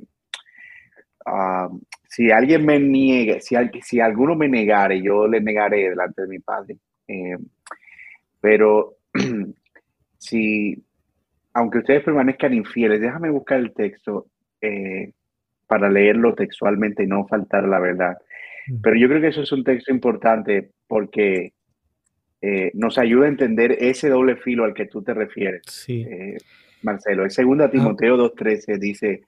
ah, 1.26 1.69
si 2.10 2.32
alguien 2.32 2.65
me 2.65 2.80
niegue, 2.80 3.41
si, 3.41 3.56
si 3.82 3.99
alguno 3.99 4.36
me 4.36 4.47
negare, 4.47 5.02
yo 5.02 5.28
le 5.28 5.41
negaré 5.41 5.89
delante 5.89 6.21
de 6.23 6.28
mi 6.28 6.39
Padre. 6.39 6.78
Eh, 7.08 7.38
pero 8.43 8.97
si, 10.17 10.84
aunque 11.53 11.77
ustedes 11.77 12.03
permanezcan 12.03 12.53
infieles, 12.53 12.99
déjame 12.99 13.29
buscar 13.29 13.58
el 13.58 13.73
texto 13.73 14.27
para 15.65 15.89
leerlo 15.89 16.36
textualmente 16.36 17.03
y 17.03 17.08
no 17.08 17.25
faltar 17.25 17.65
la 17.65 17.79
verdad. 17.79 18.17
Mm. 18.67 18.82
Pero 18.82 18.95
yo 18.97 19.08
creo 19.08 19.21
que 19.21 19.27
eso 19.29 19.43
es 19.43 19.51
un 19.53 19.63
texto 19.63 19.93
importante 19.93 20.71
porque 20.88 21.53
eh, 22.41 22.71
nos 22.73 22.97
ayuda 22.97 23.27
a 23.27 23.29
entender 23.29 23.77
ese 23.79 24.10
doble 24.10 24.36
filo 24.36 24.65
al 24.65 24.73
que 24.73 24.88
tú 24.88 25.01
te 25.01 25.13
refieres, 25.13 25.62
eh, 25.88 26.36
Marcelo. 26.82 27.23
El 27.23 27.32
segundo 27.32 27.63
ah. 27.63 27.71
Timoteo 27.71 28.17
2.13 28.17 28.77
dice, 28.77 29.21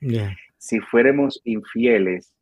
si 0.58 0.82
fuéramos 0.82 1.40
infieles, 1.46 2.34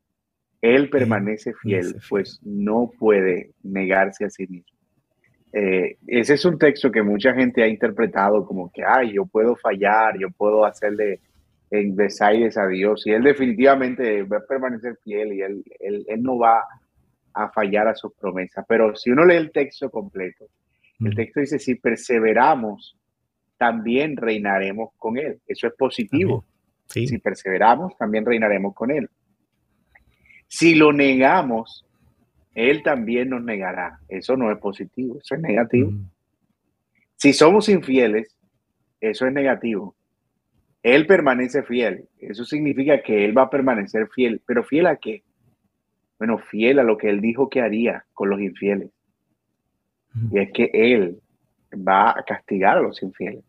Él 0.60 0.90
permanece 0.90 1.54
fiel, 1.62 1.98
pues 2.10 2.40
no 2.42 2.92
puede 2.98 3.52
negarse 3.62 4.26
a 4.26 4.32
sí 4.32 4.48
mismo. 4.48 4.73
Eh, 5.56 5.98
ese 6.08 6.34
es 6.34 6.46
un 6.46 6.58
texto 6.58 6.92
que 6.92 7.04
mucha 7.04 7.34
gente 7.34 7.62
ha 7.62 7.68
interpretado 7.68 8.44
como 8.46 8.72
que, 8.72 8.84
ay, 8.84 9.14
yo 9.14 9.26
puedo 9.28 9.56
fallar, 9.56 10.18
yo 10.18 10.32
puedo 10.32 10.66
hacerle 10.66 11.20
en 11.70 11.96
desaires 11.96 12.58
a 12.58 12.68
Dios 12.68 13.06
y 13.06 13.12
Él 13.12 13.24
definitivamente 13.24 14.24
va 14.24 14.38
a 14.38 14.46
permanecer 14.48 14.98
fiel 15.04 15.34
y 15.34 15.42
él, 15.42 15.64
él, 15.80 16.24
no 16.24 16.38
va 16.38 16.64
a 17.34 17.50
fallar 17.50 17.88
a 17.88 17.96
sus 17.96 18.14
promesas. 18.14 18.66
Pero 18.68 18.96
si 18.96 19.12
uno 19.12 19.26
lee 19.26 19.36
el 19.36 19.52
texto 19.52 19.90
completo, 19.92 20.46
el 21.00 21.12
mm. 21.12 21.16
texto 21.16 21.40
dice, 21.40 21.60
si 21.60 21.76
perseveramos, 21.76 22.98
también 23.58 24.18
reinaremos 24.18 24.90
con 24.98 25.18
Él. 25.18 25.40
Eso 25.48 25.68
es 25.68 25.74
positivo. 25.74 26.46
Si 26.88 27.18
perseveramos, 27.18 27.96
también 27.98 28.26
reinaremos 28.26 28.76
con 28.76 28.92
Él. 28.92 29.10
Si 30.48 30.76
lo 30.76 30.94
negamos, 30.94 31.86
Él 32.54 32.84
también 32.84 33.30
nos 33.30 33.44
negará. 33.44 34.00
Eso 34.08 34.38
no 34.38 34.52
es 34.52 34.58
positivo, 34.60 35.18
eso 35.20 35.36
es 35.36 35.42
negativo. 35.42 35.92
Mm. 35.92 36.10
Si 37.16 37.34
somos 37.34 37.70
infieles, 37.70 38.36
eso 39.00 39.26
es 39.26 39.34
negativo. 39.34 39.96
Él 40.84 41.08
permanece 41.08 41.64
fiel. 41.64 42.10
Eso 42.20 42.44
significa 42.44 43.02
que 43.02 43.24
Él 43.24 43.38
va 43.38 43.44
a 43.44 43.50
permanecer 43.50 44.08
fiel. 44.10 44.42
¿Pero 44.46 44.64
fiel 44.64 44.88
a 44.88 44.98
qué? 44.98 45.24
Bueno, 46.20 46.38
fiel 46.38 46.80
a 46.80 46.84
lo 46.84 46.98
que 46.98 47.10
Él 47.10 47.22
dijo 47.22 47.50
que 47.50 47.62
haría 47.62 48.06
con 48.14 48.30
los 48.30 48.42
infieles. 48.42 48.92
Y 50.32 50.40
es 50.40 50.52
que 50.52 50.70
Él 50.74 51.20
va 51.76 52.12
a 52.12 52.24
castigar 52.24 52.78
a 52.78 52.82
los 52.82 53.02
infieles. 53.02 53.44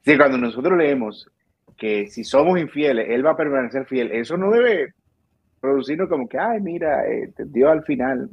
Así 0.00 0.16
cuando 0.16 0.38
nosotros 0.38 0.76
leemos 0.76 1.30
que 1.76 2.08
si 2.08 2.24
somos 2.24 2.58
infieles, 2.58 3.08
Él 3.10 3.24
va 3.24 3.32
a 3.32 3.36
permanecer 3.36 3.84
fiel, 3.86 4.10
eso 4.12 4.36
no 4.36 4.50
debe 4.50 4.94
producirnos 5.66 6.08
como 6.08 6.28
que, 6.28 6.38
ay, 6.38 6.60
mira, 6.60 7.06
eh, 7.06 7.32
Dios 7.38 7.70
al 7.70 7.84
final 7.84 8.30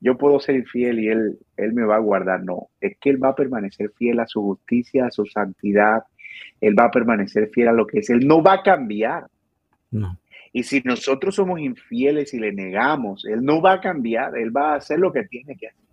yo 0.00 0.18
puedo 0.18 0.38
ser 0.38 0.56
infiel 0.56 0.98
y 0.98 1.08
él, 1.08 1.38
él 1.56 1.72
me 1.72 1.84
va 1.84 1.96
a 1.96 2.00
guardar. 2.00 2.44
No, 2.44 2.68
es 2.80 2.96
que 3.00 3.10
él 3.10 3.22
va 3.22 3.30
a 3.30 3.34
permanecer 3.34 3.90
fiel 3.96 4.20
a 4.20 4.26
su 4.26 4.42
justicia, 4.42 5.06
a 5.06 5.10
su 5.10 5.24
santidad. 5.24 6.02
Él 6.60 6.78
va 6.78 6.84
a 6.84 6.90
permanecer 6.90 7.48
fiel 7.48 7.68
a 7.68 7.72
lo 7.72 7.86
que 7.86 8.00
es. 8.00 8.10
Él 8.10 8.26
no 8.26 8.42
va 8.42 8.54
a 8.54 8.62
cambiar. 8.62 9.26
No. 9.90 10.18
Y 10.52 10.62
si 10.62 10.82
nosotros 10.84 11.34
somos 11.34 11.58
infieles 11.58 12.34
y 12.34 12.38
le 12.38 12.52
negamos, 12.52 13.24
Él 13.24 13.42
no 13.42 13.62
va 13.62 13.74
a 13.74 13.80
cambiar, 13.80 14.36
Él 14.36 14.54
va 14.56 14.72
a 14.72 14.76
hacer 14.76 14.98
lo 14.98 15.12
que 15.12 15.24
tiene 15.24 15.56
que 15.56 15.68
hacer. 15.68 15.84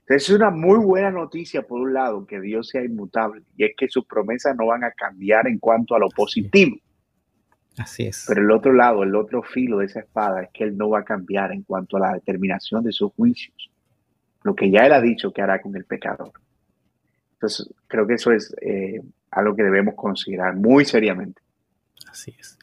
Entonces 0.00 0.28
es 0.28 0.36
una 0.36 0.50
muy 0.50 0.78
buena 0.78 1.10
noticia, 1.10 1.62
por 1.62 1.80
un 1.80 1.94
lado, 1.94 2.26
que 2.26 2.40
Dios 2.40 2.68
sea 2.68 2.84
inmutable, 2.84 3.42
y 3.56 3.64
es 3.64 3.72
que 3.76 3.88
sus 3.88 4.04
promesas 4.04 4.54
no 4.56 4.66
van 4.66 4.84
a 4.84 4.90
cambiar 4.90 5.48
en 5.48 5.58
cuanto 5.58 5.94
a 5.94 5.98
lo 5.98 6.08
positivo. 6.10 6.76
Así 7.78 8.06
es. 8.06 8.24
Pero 8.26 8.42
el 8.42 8.50
otro 8.50 8.72
lado, 8.72 9.02
el 9.02 9.14
otro 9.14 9.42
filo 9.42 9.78
de 9.78 9.86
esa 9.86 10.00
espada 10.00 10.42
es 10.42 10.50
que 10.52 10.64
Él 10.64 10.76
no 10.76 10.88
va 10.88 11.00
a 11.00 11.04
cambiar 11.04 11.52
en 11.52 11.62
cuanto 11.62 11.96
a 11.96 12.00
la 12.00 12.12
determinación 12.14 12.82
de 12.84 12.92
sus 12.92 13.12
juicios, 13.12 13.70
lo 14.42 14.54
que 14.54 14.70
ya 14.70 14.86
Él 14.86 14.92
ha 14.92 15.00
dicho 15.00 15.32
que 15.32 15.42
hará 15.42 15.60
con 15.60 15.76
el 15.76 15.84
pecador. 15.84 16.32
Entonces, 17.34 17.68
creo 17.86 18.06
que 18.06 18.14
eso 18.14 18.32
es 18.32 18.54
eh, 18.62 19.02
algo 19.30 19.54
que 19.54 19.62
debemos 19.62 19.94
considerar 19.94 20.56
muy 20.56 20.84
seriamente. 20.86 21.42
Así 22.10 22.34
es. 22.38 22.58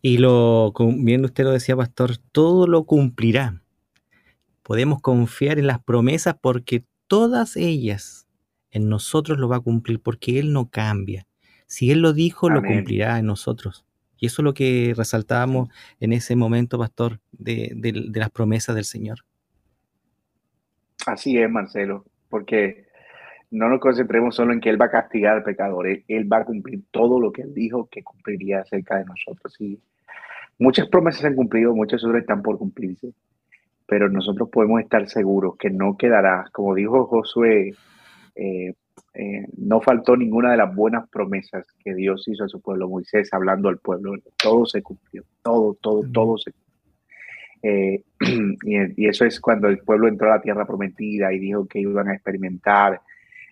Y 0.00 0.18
lo, 0.18 0.72
bien 0.96 1.24
usted 1.24 1.44
lo 1.44 1.50
decía, 1.50 1.76
pastor, 1.76 2.16
todo 2.30 2.66
lo 2.66 2.84
cumplirá. 2.84 3.62
Podemos 4.62 5.00
confiar 5.00 5.58
en 5.58 5.66
las 5.66 5.82
promesas 5.82 6.36
porque 6.40 6.84
todas 7.08 7.56
ellas 7.56 8.26
en 8.70 8.88
nosotros 8.88 9.38
lo 9.38 9.48
va 9.48 9.56
a 9.56 9.60
cumplir, 9.60 10.00
porque 10.00 10.38
Él 10.38 10.52
no 10.52 10.70
cambia. 10.70 11.26
Si 11.66 11.90
Él 11.90 12.00
lo 12.00 12.12
dijo, 12.12 12.48
lo 12.48 12.62
cumplirá 12.62 13.18
en 13.18 13.26
nosotros. 13.26 13.84
Y 14.22 14.26
eso 14.26 14.40
es 14.40 14.44
lo 14.44 14.54
que 14.54 14.94
resaltábamos 14.96 15.68
en 15.98 16.12
ese 16.12 16.36
momento, 16.36 16.78
pastor, 16.78 17.18
de, 17.32 17.72
de 17.74 18.20
las 18.20 18.30
promesas 18.30 18.76
del 18.76 18.84
Señor. 18.84 19.18
Así 21.06 21.36
es, 21.36 21.50
Marcelo, 21.50 22.04
porque 22.28 22.86
no 23.50 23.68
nos 23.68 23.80
concentremos 23.80 24.36
solo 24.36 24.52
en 24.52 24.60
que 24.60 24.70
Él 24.70 24.80
va 24.80 24.84
a 24.84 24.90
castigar 24.92 25.38
al 25.38 25.42
pecador, 25.42 25.88
Él, 25.88 26.32
va 26.32 26.36
a 26.36 26.44
cumplir 26.44 26.84
todo 26.92 27.18
lo 27.18 27.32
que 27.32 27.42
Él 27.42 27.52
dijo 27.52 27.88
que 27.90 28.04
cumpliría 28.04 28.60
acerca 28.60 28.96
de 28.98 29.06
nosotros. 29.06 29.60
Y 29.60 29.80
muchas 30.56 30.86
promesas 30.86 31.22
se 31.22 31.26
han 31.26 31.34
cumplido, 31.34 31.74
muchas 31.74 32.04
otras 32.04 32.20
están 32.20 32.42
por 32.42 32.58
cumplirse, 32.58 33.12
pero 33.86 34.08
nosotros 34.08 34.50
podemos 34.50 34.80
estar 34.80 35.08
seguros 35.08 35.56
que 35.56 35.70
no 35.70 35.96
quedará, 35.96 36.44
como 36.52 36.76
dijo 36.76 37.06
Josué, 37.06 37.74
eh, 38.36 38.74
eh, 39.14 39.46
no 39.56 39.80
faltó 39.80 40.16
ninguna 40.16 40.52
de 40.52 40.56
las 40.56 40.74
buenas 40.74 41.08
promesas 41.08 41.66
que 41.84 41.94
Dios 41.94 42.26
hizo 42.28 42.44
a 42.44 42.48
su 42.48 42.60
pueblo, 42.60 42.88
Moisés 42.88 43.32
hablando 43.32 43.68
al 43.68 43.78
pueblo, 43.78 44.14
todo 44.36 44.66
se 44.66 44.82
cumplió, 44.82 45.24
todo, 45.42 45.76
todo, 45.80 46.02
todo 46.12 46.38
se 46.38 46.52
cumplió. 46.52 46.72
Eh, 47.62 48.02
y, 48.64 49.04
y, 49.04 49.08
eso 49.08 49.24
es 49.24 49.40
cuando 49.40 49.68
el 49.68 49.78
pueblo 49.78 50.08
entró 50.08 50.28
a 50.28 50.36
la 50.36 50.42
tierra 50.42 50.66
prometida 50.66 51.32
y 51.32 51.38
dijo 51.38 51.66
que 51.66 51.78
iban 51.80 52.08
a 52.08 52.14
experimentar 52.14 53.00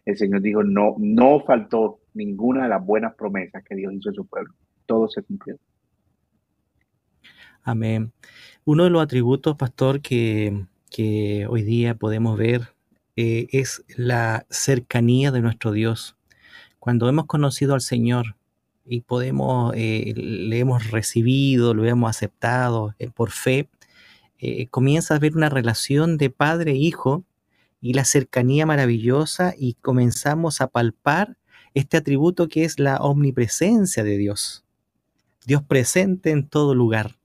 el 0.04 0.16
Señor 0.16 0.40
dijo, 0.40 0.62
no, 0.62 0.96
no 0.98 1.40
faltó 1.40 2.00
ninguna 2.14 2.64
de 2.64 2.68
las 2.68 2.84
buenas 2.84 3.14
promesas 3.14 3.62
que 3.64 3.74
Dios 3.74 3.92
hizo 3.94 4.10
a 4.10 4.14
su 4.14 4.26
pueblo. 4.26 4.54
Todo 4.86 5.08
se 5.08 5.22
cumplió. 5.22 5.56
Amén. 7.62 8.12
Uno 8.64 8.84
de 8.84 8.90
los 8.90 9.02
atributos, 9.02 9.56
pastor, 9.56 10.00
que, 10.00 10.66
hoy 11.48 11.62
día 11.62 11.94
podemos 11.94 12.38
ver 12.38 12.62
eh, 13.16 13.48
es 13.52 13.84
la 13.96 14.46
cercanía 14.50 15.30
de 15.30 15.40
nuestro 15.40 15.72
Dios. 15.72 16.16
Cuando 16.78 17.08
hemos 17.08 17.26
conocido 17.26 17.74
al 17.74 17.80
Señor 17.80 18.36
y 18.86 19.02
podemos, 19.02 19.72
eh, 19.76 20.12
le 20.16 20.58
hemos 20.58 20.90
recibido, 20.90 21.74
lo 21.74 21.84
hemos 21.84 22.10
aceptado 22.10 22.94
eh, 22.98 23.10
por 23.10 23.30
fe, 23.30 23.68
comienza 24.70 25.12
a 25.12 25.18
haber 25.18 25.36
una 25.36 25.50
relación 25.50 26.16
de 26.16 26.30
padre 26.30 26.72
e 26.72 26.76
hijo 26.76 27.24
y 27.82 27.92
la 27.92 28.06
cercanía 28.06 28.64
maravillosa 28.64 29.54
y 29.54 29.74
comenzamos 29.74 30.62
a 30.62 30.68
palpar 30.68 31.36
este 31.74 31.98
atributo 31.98 32.48
que 32.48 32.64
es 32.64 32.78
la 32.78 32.96
omnipresencia 32.96 34.02
de 34.02 34.16
Dios. 34.16 34.64
Dios 35.44 35.62
presente 35.62 36.30
en 36.30 36.48
todo 36.48 36.74
lugar. 36.74 37.19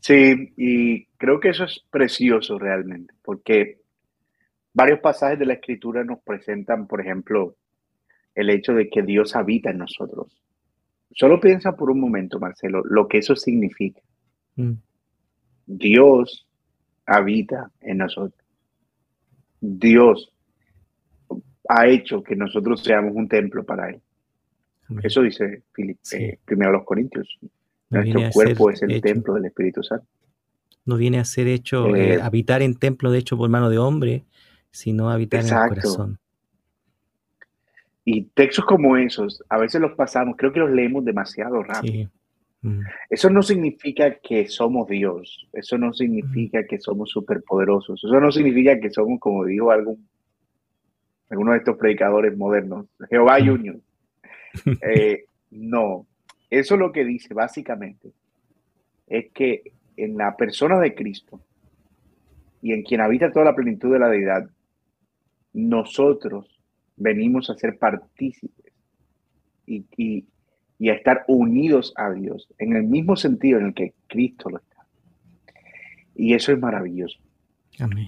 Sí, 0.00 0.52
y 0.56 1.04
creo 1.16 1.40
que 1.40 1.50
eso 1.50 1.64
es 1.64 1.84
precioso 1.90 2.58
realmente, 2.58 3.14
porque 3.22 3.80
varios 4.72 5.00
pasajes 5.00 5.38
de 5.38 5.46
la 5.46 5.54
escritura 5.54 6.04
nos 6.04 6.20
presentan, 6.20 6.86
por 6.86 7.00
ejemplo, 7.00 7.56
el 8.34 8.50
hecho 8.50 8.72
de 8.72 8.88
que 8.88 9.02
Dios 9.02 9.34
habita 9.34 9.70
en 9.70 9.78
nosotros. 9.78 10.40
Solo 11.10 11.40
piensa 11.40 11.72
por 11.72 11.90
un 11.90 12.00
momento, 12.00 12.38
Marcelo, 12.38 12.82
lo 12.84 13.08
que 13.08 13.18
eso 13.18 13.34
significa. 13.34 14.00
Mm. 14.56 14.74
Dios 15.66 16.46
habita 17.04 17.70
en 17.80 17.98
nosotros. 17.98 18.44
Dios 19.60 20.32
ha 21.68 21.86
hecho 21.86 22.22
que 22.22 22.36
nosotros 22.36 22.82
seamos 22.82 23.14
un 23.14 23.28
templo 23.28 23.64
para 23.64 23.90
Él. 23.90 24.00
Eso 25.02 25.20
dice 25.20 25.64
eh, 25.76 26.38
primero 26.44 26.72
los 26.72 26.84
Corintios. 26.84 27.38
Nuestro 27.90 28.20
cuerpo 28.32 28.70
es 28.70 28.82
el 28.82 29.00
templo 29.00 29.34
del 29.34 29.46
Espíritu 29.46 29.82
Santo. 29.82 30.06
No 30.84 30.96
viene 30.96 31.18
a 31.18 31.24
ser 31.24 31.48
hecho, 31.48 31.94
eh, 31.94 32.14
eh, 32.14 32.20
habitar 32.20 32.62
en 32.62 32.74
templo 32.76 33.10
de 33.10 33.18
hecho 33.18 33.36
por 33.36 33.48
mano 33.48 33.70
de 33.70 33.78
hombre, 33.78 34.24
sino 34.70 35.10
habitar 35.10 35.40
en 35.40 35.54
el 35.54 35.68
corazón. 35.68 36.18
Y 38.04 38.22
textos 38.22 38.64
como 38.64 38.96
esos, 38.96 39.44
a 39.50 39.58
veces 39.58 39.80
los 39.80 39.92
pasamos, 39.92 40.36
creo 40.38 40.52
que 40.52 40.60
los 40.60 40.70
leemos 40.70 41.04
demasiado 41.04 41.62
rápido. 41.62 42.10
Mm. 42.62 42.80
Eso 43.10 43.30
no 43.30 43.42
significa 43.42 44.14
que 44.14 44.48
somos 44.48 44.88
Dios, 44.88 45.46
eso 45.52 45.78
no 45.78 45.92
significa 45.92 46.66
que 46.66 46.80
somos 46.80 47.10
superpoderosos, 47.10 48.02
eso 48.02 48.20
no 48.20 48.32
significa 48.32 48.80
que 48.80 48.90
somos, 48.90 49.20
como 49.20 49.44
dijo 49.44 49.70
algún, 49.70 50.08
alguno 51.28 51.52
de 51.52 51.58
estos 51.58 51.76
predicadores 51.76 52.36
modernos, 52.36 52.86
Jehová 53.08 53.38
Junior. 53.38 53.76
Eh, 54.82 55.26
no, 55.50 56.06
eso 56.50 56.76
lo 56.76 56.92
que 56.92 57.04
dice 57.04 57.34
básicamente 57.34 58.12
es 59.06 59.30
que 59.32 59.72
en 59.96 60.16
la 60.16 60.36
persona 60.36 60.78
de 60.78 60.94
Cristo 60.94 61.40
y 62.62 62.72
en 62.72 62.82
quien 62.82 63.00
habita 63.00 63.32
toda 63.32 63.46
la 63.46 63.54
plenitud 63.54 63.92
de 63.92 63.98
la 63.98 64.08
deidad, 64.08 64.48
nosotros 65.52 66.60
venimos 66.96 67.50
a 67.50 67.54
ser 67.54 67.78
partícipes 67.78 68.72
y, 69.66 69.84
y, 69.96 70.26
y 70.78 70.88
a 70.90 70.94
estar 70.94 71.24
unidos 71.28 71.92
a 71.96 72.10
Dios 72.10 72.48
en 72.58 72.74
el 72.74 72.84
mismo 72.84 73.16
sentido 73.16 73.58
en 73.58 73.66
el 73.66 73.74
que 73.74 73.94
Cristo 74.06 74.50
lo 74.50 74.58
está. 74.58 74.86
Y 76.14 76.34
eso 76.34 76.52
es 76.52 76.58
maravilloso. 76.58 77.18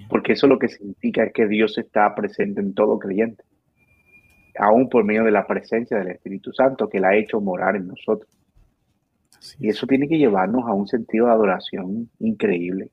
Porque 0.09 0.33
eso 0.33 0.47
lo 0.49 0.59
que 0.59 0.69
significa 0.69 1.25
es 1.25 1.33
que 1.33 1.47
Dios 1.47 1.79
está 1.79 2.13
presente 2.15 2.61
en 2.61 2.75
todo 2.75 2.99
creyente, 2.99 3.45
aún 4.61 4.89
por 4.89 5.05
medio 5.05 5.25
de 5.25 5.31
la 5.31 5.47
presencia 5.47 5.99
del 5.99 6.09
Espíritu 6.09 6.53
Santo 6.53 6.89
que 6.89 7.01
la 7.01 7.09
ha 7.09 7.17
hecho 7.17 7.41
morar 7.41 7.77
en 7.77 7.89
nosotros. 7.89 8.31
y 9.59 9.69
eso 9.69 9.87
tiene 9.87 10.07
que 10.07 10.19
llevarnos 10.19 10.69
a 10.69 10.75
un 10.75 10.87
sentido 10.87 11.27
de 11.27 11.33
adoración 11.33 12.11
increíble. 12.19 12.91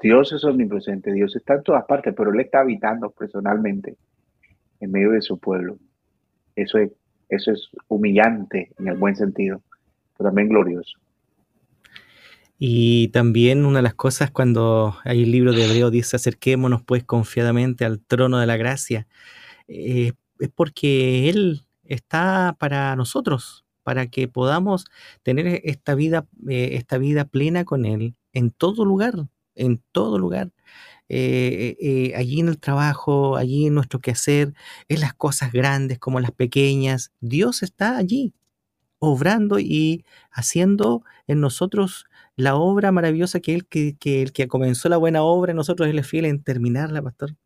Dios 0.00 0.32
es 0.32 0.44
omnipresente, 0.44 1.12
Dios 1.12 1.34
está 1.36 1.54
en 1.54 1.62
todas 1.62 1.84
partes, 1.84 2.14
pero 2.16 2.32
Él 2.32 2.40
está 2.40 2.60
habitando 2.60 3.10
personalmente 3.10 3.96
en 4.80 4.90
medio 4.90 5.10
de 5.10 5.22
su 5.22 5.38
pueblo. 5.38 5.78
Eso 6.54 6.78
es 6.78 6.92
eso 7.28 7.52
es 7.52 7.68
humillante 7.88 8.72
en 8.78 8.88
el 8.88 8.96
buen 8.96 9.14
sentido, 9.16 9.62
pero 10.16 10.30
también 10.30 10.48
glorioso. 10.48 10.98
Y 12.58 13.08
también 13.08 13.64
una 13.64 13.78
de 13.78 13.82
las 13.82 13.94
cosas 13.94 14.30
cuando 14.30 14.96
hay 15.04 15.22
el 15.22 15.30
libro 15.30 15.52
de 15.52 15.64
Hebreo 15.64 15.90
dice 15.90 16.16
acerquémonos 16.16 16.82
pues 16.82 17.04
confiadamente 17.04 17.84
al 17.84 18.00
trono 18.00 18.38
de 18.38 18.46
la 18.46 18.56
gracia, 18.56 19.06
eh, 19.68 20.12
es 20.38 20.50
porque 20.54 21.28
Él 21.28 21.64
está 21.84 22.56
para 22.58 22.94
nosotros, 22.96 23.64
para 23.82 24.08
que 24.08 24.28
podamos 24.28 24.86
tener 25.22 25.60
esta 25.64 25.94
vida, 25.94 26.26
eh, 26.48 26.70
esta 26.72 26.98
vida 26.98 27.24
plena 27.24 27.64
con 27.64 27.84
Él 27.86 28.14
en 28.32 28.50
todo 28.50 28.84
lugar, 28.84 29.28
en 29.54 29.82
todo 29.92 30.18
lugar. 30.18 30.52
Eh, 31.10 31.76
eh, 31.80 32.12
allí 32.16 32.40
en 32.40 32.48
el 32.48 32.58
trabajo, 32.58 33.36
allí 33.36 33.66
en 33.66 33.74
nuestro 33.74 34.00
quehacer, 34.00 34.54
en 34.88 35.00
las 35.00 35.14
cosas 35.14 35.52
grandes 35.52 35.98
como 35.98 36.20
las 36.20 36.32
pequeñas. 36.32 37.12
Dios 37.20 37.62
está 37.62 37.96
allí, 37.96 38.34
obrando 38.98 39.58
y 39.58 40.04
haciendo 40.30 41.04
en 41.26 41.40
nosotros 41.40 42.06
la 42.36 42.56
obra 42.56 42.92
maravillosa 42.92 43.40
que 43.40 43.54
Él, 43.54 43.66
que, 43.66 43.96
el 44.22 44.32
que 44.32 44.48
comenzó 44.48 44.88
la 44.88 44.98
buena 44.98 45.22
obra, 45.22 45.52
en 45.52 45.56
nosotros 45.56 45.88
Él 45.88 45.98
es 45.98 46.06
fiel 46.06 46.26
en 46.26 46.42
terminarla, 46.42 47.02
pastor. 47.02 47.36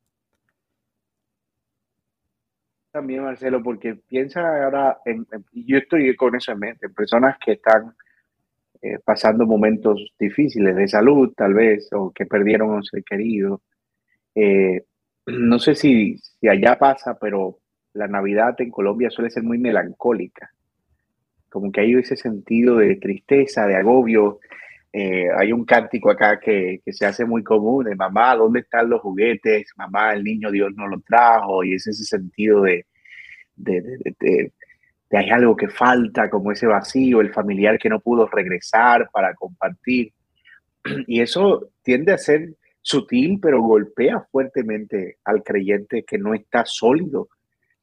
También, 2.92 3.24
Marcelo, 3.24 3.62
porque 3.62 3.94
piensa 3.94 4.64
ahora, 4.64 4.98
en, 5.06 5.26
yo 5.52 5.78
estoy 5.78 6.14
con 6.14 6.36
eso 6.36 6.52
en 6.52 6.58
mente, 6.58 6.86
en 6.86 6.94
personas 6.94 7.38
que 7.42 7.52
están 7.52 7.94
eh, 8.82 8.98
pasando 9.02 9.46
momentos 9.46 10.12
difíciles 10.18 10.76
de 10.76 10.86
salud, 10.86 11.32
tal 11.34 11.54
vez, 11.54 11.88
o 11.92 12.10
que 12.10 12.26
perdieron 12.26 12.70
a 12.70 12.74
un 12.74 12.84
ser 12.84 13.02
querido. 13.02 13.62
Eh, 14.34 14.84
no 15.24 15.58
sé 15.58 15.74
si, 15.74 16.18
si 16.18 16.48
allá 16.48 16.78
pasa, 16.78 17.18
pero 17.18 17.60
la 17.94 18.08
Navidad 18.08 18.60
en 18.60 18.70
Colombia 18.70 19.08
suele 19.08 19.30
ser 19.30 19.42
muy 19.42 19.56
melancólica. 19.56 20.52
Como 21.48 21.72
que 21.72 21.80
hay 21.80 21.94
ese 21.94 22.16
sentido 22.16 22.76
de 22.76 22.96
tristeza, 22.96 23.66
de 23.66 23.76
agobio. 23.76 24.40
Eh, 24.92 25.28
hay 25.34 25.52
un 25.52 25.64
cántico 25.64 26.10
acá 26.10 26.38
que, 26.38 26.82
se 26.86 27.06
hace 27.06 27.24
muy 27.24 27.42
común 27.42 27.84
de 27.84 27.96
mamá, 27.96 28.36
¿dónde 28.36 28.60
están 28.60 28.90
los 28.90 29.00
juguetes? 29.00 29.72
Mamá, 29.76 30.12
el 30.12 30.22
niño 30.22 30.50
Dios 30.50 30.72
no 30.76 30.86
lo 30.86 31.00
trajo. 31.00 31.64
Y 31.64 31.74
es 31.74 31.86
ese 31.86 32.04
sentido 32.04 32.62
de, 32.62 32.86
de, 33.56 34.52
hay 35.12 35.30
algo 35.30 35.56
que 35.56 35.68
falta, 35.68 36.28
como 36.30 36.52
ese 36.52 36.66
vacío, 36.66 37.20
el 37.20 37.32
familiar 37.32 37.78
que 37.78 37.88
no 37.88 38.00
pudo 38.00 38.26
regresar 38.26 39.08
para 39.12 39.34
compartir. 39.34 40.12
Y 41.06 41.20
eso 41.20 41.70
tiende 41.82 42.12
a 42.12 42.18
ser 42.18 42.54
sutil, 42.82 43.38
pero 43.40 43.62
golpea 43.62 44.26
fuertemente 44.30 45.18
al 45.24 45.42
creyente 45.42 46.04
que 46.04 46.18
no 46.18 46.34
está 46.34 46.64
sólido 46.66 47.28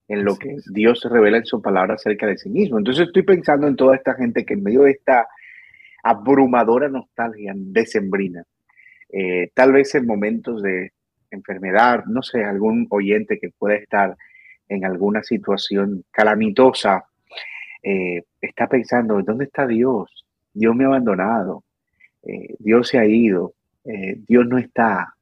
en 0.10 0.26
lo 0.26 0.36
que 0.36 0.58
Dios 0.72 1.08
revela 1.10 1.38
en 1.38 1.46
su 1.46 1.62
palabra 1.62 1.94
acerca 1.94 2.28
de 2.28 2.38
sí 2.38 2.50
mismo. 2.50 2.78
Entonces 2.78 3.08
estoy 3.08 3.24
pensando 3.24 3.68
en 3.68 3.76
toda 3.76 3.96
esta 3.96 4.16
gente 4.16 4.44
que 4.44 4.56
en 4.56 4.64
medio 4.64 4.82
de 4.82 4.92
esta 4.92 5.28
abrumadora 6.04 6.90
nostalgia 6.90 7.54
decembrina, 7.56 8.44
eh, 9.12 9.52
tal 9.54 9.74
vez 9.74 9.94
en 9.96 10.06
momentos 10.06 10.62
de 10.62 10.92
enfermedad, 11.32 12.06
no 12.06 12.22
sé, 12.22 12.44
algún 12.44 12.88
oyente 12.90 13.40
que 13.40 13.50
pueda 13.50 13.76
estar 13.76 14.16
en 14.68 14.86
alguna 14.86 15.24
situación 15.24 16.04
calamitosa, 16.12 17.06
eh, 17.82 18.24
está 18.42 18.68
pensando, 18.68 19.22
¿dónde 19.22 19.46
está 19.46 19.66
Dios? 19.66 20.26
Dios 20.54 20.76
me 20.76 20.84
ha 20.84 20.88
abandonado, 20.88 21.64
eh, 22.24 22.56
Dios 22.60 22.88
se 22.88 23.00
ha 23.00 23.06
ido, 23.06 23.54
Dios 24.28 24.46
no 24.46 24.60
está, 24.60 25.16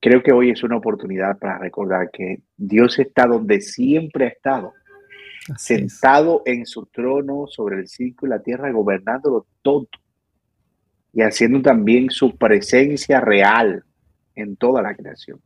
creo 0.00 0.22
que 0.22 0.32
hoy 0.32 0.50
es 0.50 0.62
una 0.62 0.78
oportunidad 0.78 1.38
para 1.38 1.58
recordar 1.58 2.10
que 2.10 2.40
Dios 2.56 2.98
está 2.98 3.26
donde 3.26 3.60
siempre 3.60 4.24
ha 4.24 4.28
estado, 4.28 4.72
sentado 5.56 6.42
en 6.46 6.66
su 6.66 6.86
trono 6.86 7.46
sobre 7.48 7.80
el 7.80 7.88
cielo 7.88 8.14
y 8.22 8.26
la 8.26 8.42
tierra, 8.42 8.70
gobernándolo 8.70 9.46
todo 9.62 9.88
y 11.12 11.22
haciendo 11.22 11.60
también 11.60 12.10
su 12.10 12.36
presencia 12.36 13.20
real 13.20 13.84
en 14.34 14.56
toda 14.56 14.82
la 14.82 14.94
creación. 14.94 15.40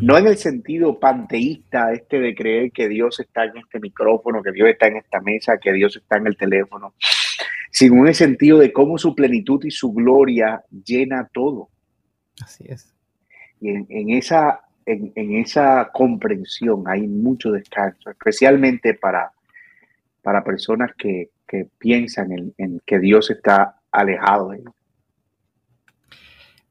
No 0.00 0.16
en 0.16 0.26
el 0.26 0.36
sentido 0.36 0.98
panteísta, 0.98 1.92
este 1.92 2.18
de 2.18 2.34
creer 2.34 2.72
que 2.72 2.88
Dios 2.88 3.20
está 3.20 3.44
en 3.44 3.58
este 3.58 3.78
micrófono, 3.78 4.42
que 4.42 4.52
Dios 4.52 4.70
está 4.70 4.86
en 4.88 4.96
esta 4.96 5.20
mesa, 5.20 5.58
que 5.58 5.72
Dios 5.72 5.96
está 5.96 6.16
en 6.16 6.26
el 6.26 6.36
teléfono, 6.36 6.94
sino 7.70 7.96
en 7.96 8.08
el 8.08 8.14
sentido 8.14 8.58
de 8.58 8.72
cómo 8.72 8.96
su 8.96 9.14
plenitud 9.14 9.62
y 9.64 9.70
su 9.70 9.92
gloria 9.92 10.64
llena 10.84 11.28
todo. 11.32 11.68
Así 12.42 12.64
es. 12.66 12.94
Y 13.60 13.68
en, 13.70 14.10
esa, 14.10 14.62
en, 14.86 15.36
esa 15.36 15.90
comprensión 15.92 16.84
hay 16.86 17.06
mucho 17.06 17.50
descanso, 17.50 18.10
especialmente 18.10 18.94
para, 18.94 19.32
para 20.22 20.44
personas 20.44 20.92
que, 20.96 21.30
piensan 21.78 22.52
en, 22.58 22.82
que 22.84 22.98
Dios 22.98 23.30
está 23.30 23.80
alejado 23.90 24.50
de. 24.50 24.64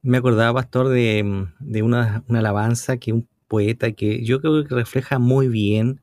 Me 0.01 0.17
acordaba, 0.17 0.53
pastor, 0.61 0.89
de, 0.89 1.23
una, 1.81 2.23
alabanza 2.29 2.97
que 2.97 3.13
un 3.13 3.27
poeta 3.47 3.91
que 3.93 4.23
yo 4.23 4.41
creo 4.41 4.63
que 4.63 4.75
refleja 4.75 5.17
muy 5.17 5.47
bien 5.47 6.01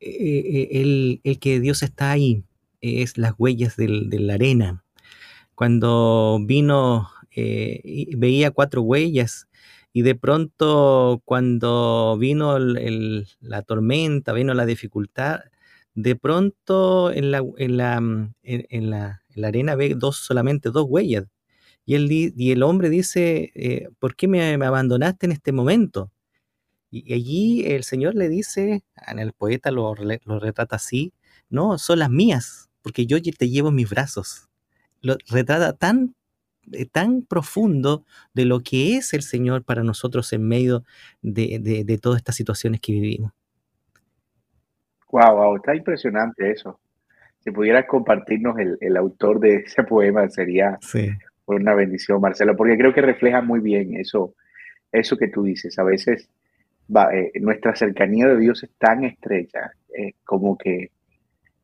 eh, 0.00 0.68
eh, 0.72 1.20
el, 1.24 1.38
que 1.38 1.60
Dios 1.60 1.82
está 1.82 2.10
ahí, 2.10 2.44
es 2.80 3.18
las 3.18 3.34
huellas 3.36 3.76
de 3.76 4.18
la 4.18 4.34
arena. 4.34 4.82
Cuando 5.54 6.38
vino, 6.40 7.08
eh, 7.34 8.06
veía 8.16 8.52
cuatro 8.52 8.82
huellas 8.82 9.47
y 9.98 10.02
de 10.02 10.14
pronto 10.14 11.22
cuando 11.24 12.16
vino 12.20 12.56
la 12.60 13.62
tormenta, 13.62 14.32
vino 14.32 14.54
la 14.54 14.64
dificultad, 14.64 15.40
de 15.94 16.14
pronto 16.14 17.10
en 17.10 17.32
la, 17.32 18.00
mm, 18.00 18.32
arena 19.42 19.74
ve 19.74 19.96
dos, 19.96 20.18
solamente 20.18 20.70
dos 20.70 20.86
huellas. 20.88 21.24
Y 21.84 21.96
el, 22.52 22.62
hombre 22.62 22.90
dice, 22.90 23.50
eh, 23.56 23.88
¿por 23.98 24.14
qué 24.14 24.28
me, 24.28 24.54
abandonaste 24.54 25.26
en 25.26 25.32
este 25.32 25.50
momento? 25.50 26.12
Y, 26.92 27.12
allí 27.12 27.66
el 27.66 27.82
Señor 27.82 28.14
le 28.14 28.28
dice, 28.28 28.84
en 29.08 29.18
el 29.18 29.32
poeta 29.32 29.72
lo, 29.72 29.96
lo 29.96 30.38
retrata 30.38 30.76
así, 30.76 31.12
no, 31.50 31.76
son 31.76 31.98
las 31.98 32.10
mías, 32.10 32.70
porque 32.82 33.04
yo 33.04 33.20
te 33.20 33.50
llevo 33.50 33.70
en 33.70 33.74
mis 33.74 33.90
brazos. 33.90 34.48
Lo 35.00 35.16
retrata 35.28 35.72
tan 35.72 36.14
tan 36.92 37.22
profundo 37.22 38.04
de 38.34 38.44
lo 38.44 38.60
que 38.60 38.96
es 38.96 39.14
el 39.14 39.22
Señor 39.22 39.64
para 39.64 39.82
nosotros 39.82 40.32
en 40.32 40.46
medio 40.46 40.84
de, 41.22 41.98
todas 42.00 42.18
estas 42.18 42.36
situaciones 42.36 42.80
que 42.80 42.92
vivimos. 42.92 43.32
Wow, 45.10 45.36
wow, 45.36 45.56
está 45.56 45.74
impresionante 45.74 46.50
eso. 46.50 46.78
Si 47.40 47.50
pudieras 47.50 47.86
compartirnos 47.86 48.56
el, 48.58 48.96
autor 48.96 49.40
de 49.40 49.56
ese 49.56 49.82
poema, 49.84 50.28
sería 50.28 50.78
una 51.46 51.74
bendición, 51.74 52.20
Marcelo, 52.20 52.56
porque 52.56 52.76
creo 52.76 52.92
que 52.92 53.00
refleja 53.00 53.40
muy 53.40 53.60
bien 53.60 53.96
eso, 53.96 54.34
eso 54.92 55.16
que 55.16 55.28
tú 55.28 55.44
dices. 55.44 55.78
A 55.78 55.84
veces 55.84 56.28
eh, 57.12 57.32
nuestra 57.40 57.74
cercanía 57.74 58.26
de 58.26 58.38
Dios 58.38 58.62
es 58.62 58.70
tan 58.78 59.04
estrecha, 59.04 59.72
eh, 59.96 60.12
como 60.24 60.56
que 60.56 60.90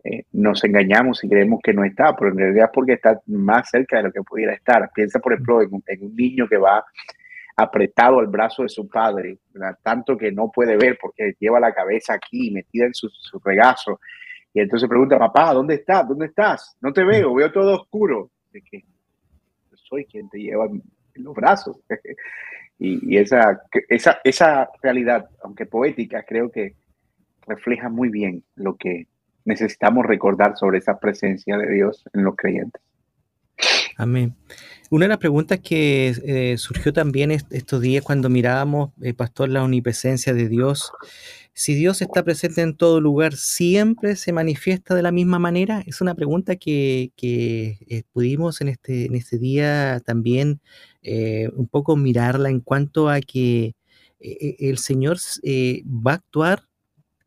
eh, 0.07 0.25
nos 0.33 0.63
engañamos 0.65 1.25
y 1.25 1.29
creemos 1.31 1.61
que 1.63 1.73
no 1.73 1.83
está, 1.83 2.15
pero 2.15 2.31
en 2.31 2.37
realidad 2.37 2.71
porque 2.73 2.93
está 2.93 3.23
más 3.27 3.71
cerca 3.71 3.97
de 3.97 4.03
lo 4.03 4.13
que 4.13 4.23
pudiera 4.23 4.53
estar. 4.53 4.91
Piensa, 4.95 5.19
por 5.19 5.33
ejemplo, 5.33 5.63
en 5.63 5.73
un, 5.73 6.15
niño 6.15 6.47
que 6.47 6.59
va 6.59 6.85
apretado 7.57 8.19
al 8.19 8.27
brazo 8.27 8.65
de 8.65 8.69
su 8.69 8.87
padre, 8.87 9.39
tanto 9.83 10.19
que 10.19 10.31
no 10.31 10.51
puede 10.51 10.77
ver 10.77 10.99
porque 11.01 11.35
lleva 11.41 11.59
la 11.59 11.73
cabeza 11.73 12.13
aquí 12.13 12.51
metida 12.51 12.85
en 12.85 12.93
su, 12.93 13.09
regazo. 13.43 13.99
Y 14.53 14.61
entonces 14.61 14.89
pregunta, 14.89 15.19
papá, 15.19 15.55
¿dónde 15.55 15.77
estás? 15.77 16.07
¿Dónde 16.07 16.27
estás? 16.27 16.77
No 16.83 16.93
te 16.93 17.03
veo, 17.03 17.33
veo 17.35 17.51
todo 17.51 17.81
oscuro. 17.81 18.31
Que 18.53 18.85
soy 19.75 20.05
quien 20.05 20.29
te 20.29 20.39
lleva 20.39 20.67
en 20.67 20.83
los 21.25 21.35
brazos. 21.35 21.79
y, 22.79 23.15
y 23.15 23.17
esa, 23.17 23.63
esa, 23.89 24.21
esa 24.23 24.69
realidad, 24.83 25.31
aunque 25.43 25.65
poética, 25.65 26.25
creo 26.25 26.51
que 26.51 26.75
refleja 27.47 27.89
muy 27.89 28.11
bien 28.11 28.45
lo 28.55 28.77
que 28.77 29.07
necesitamos 29.45 30.07
recordar 30.07 30.57
sobre 30.57 30.79
esa 30.79 30.99
presencia 30.99 31.57
de 31.57 31.73
Dios 31.73 32.05
en 32.13 32.25
los 32.25 32.37
creyentes. 32.37 32.83
Amén. 33.97 34.35
Una 34.91 35.07
de 35.07 35.09
las 35.09 35.19
preguntas 35.19 35.61
que 35.61 36.15
eh, 36.25 36.57
surgió 36.59 36.93
también 36.93 37.31
estos 37.31 37.81
días 37.81 38.05
cuando 38.05 38.29
mirábamos, 38.29 38.91
eh, 39.03 39.15
Pastor, 39.15 39.49
la 39.49 39.65
omnipresencia 39.65 40.35
de 40.35 40.49
Dios, 40.49 40.93
si 41.53 41.75
Dios 41.75 42.03
está 42.03 42.23
presente 42.23 42.63
en 42.63 42.77
todo 42.77 43.01
lugar, 43.01 43.35
¿siempre 43.35 44.17
se 44.17 44.33
manifiesta 44.33 44.95
de 44.95 45.03
la 45.03 45.13
misma 45.13 45.39
manera? 45.39 45.83
Es 45.87 46.01
una 46.01 46.15
pregunta 46.15 46.57
que, 46.57 47.13
eh, 47.21 48.03
pudimos 48.13 48.61
en 48.61 48.69
este, 48.69 49.07
en 49.07 49.15
este 49.15 49.39
día 49.39 50.01
también 50.05 50.61
un 51.57 51.69
poco 51.69 51.97
mirarla 51.97 52.49
en 52.49 52.61
cuanto 52.61 53.11
a 53.11 53.21
que 53.21 53.75
el 54.21 54.79
Señor 54.79 55.19
va 55.85 56.13
a 56.13 56.15
actuar 56.15 56.63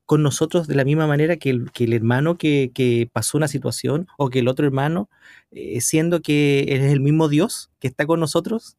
con 0.08 0.24
nosotros 0.24 0.68
de 0.68 0.76
la 0.76 0.86
misma 0.86 1.06
manera 1.06 1.36
que 1.36 1.50
el, 1.50 1.70
que 1.72 1.84
el 1.84 1.92
hermano 1.92 2.38
que, 2.38 2.72
que, 2.74 3.10
pasó 3.12 3.38
una 3.38 3.50
situación 3.50 4.08
o 4.18 4.30
que 4.30 4.40
el 4.40 4.48
otro 4.48 4.66
hermano, 4.66 5.10
eh, 5.52 5.82
siendo 5.82 6.22
que 6.22 6.66
es 6.70 6.92
el 6.94 7.02
mismo 7.02 7.28
Dios 7.28 7.70
que 7.80 7.90
está 7.90 8.06
con 8.08 8.22
nosotros? 8.22 8.78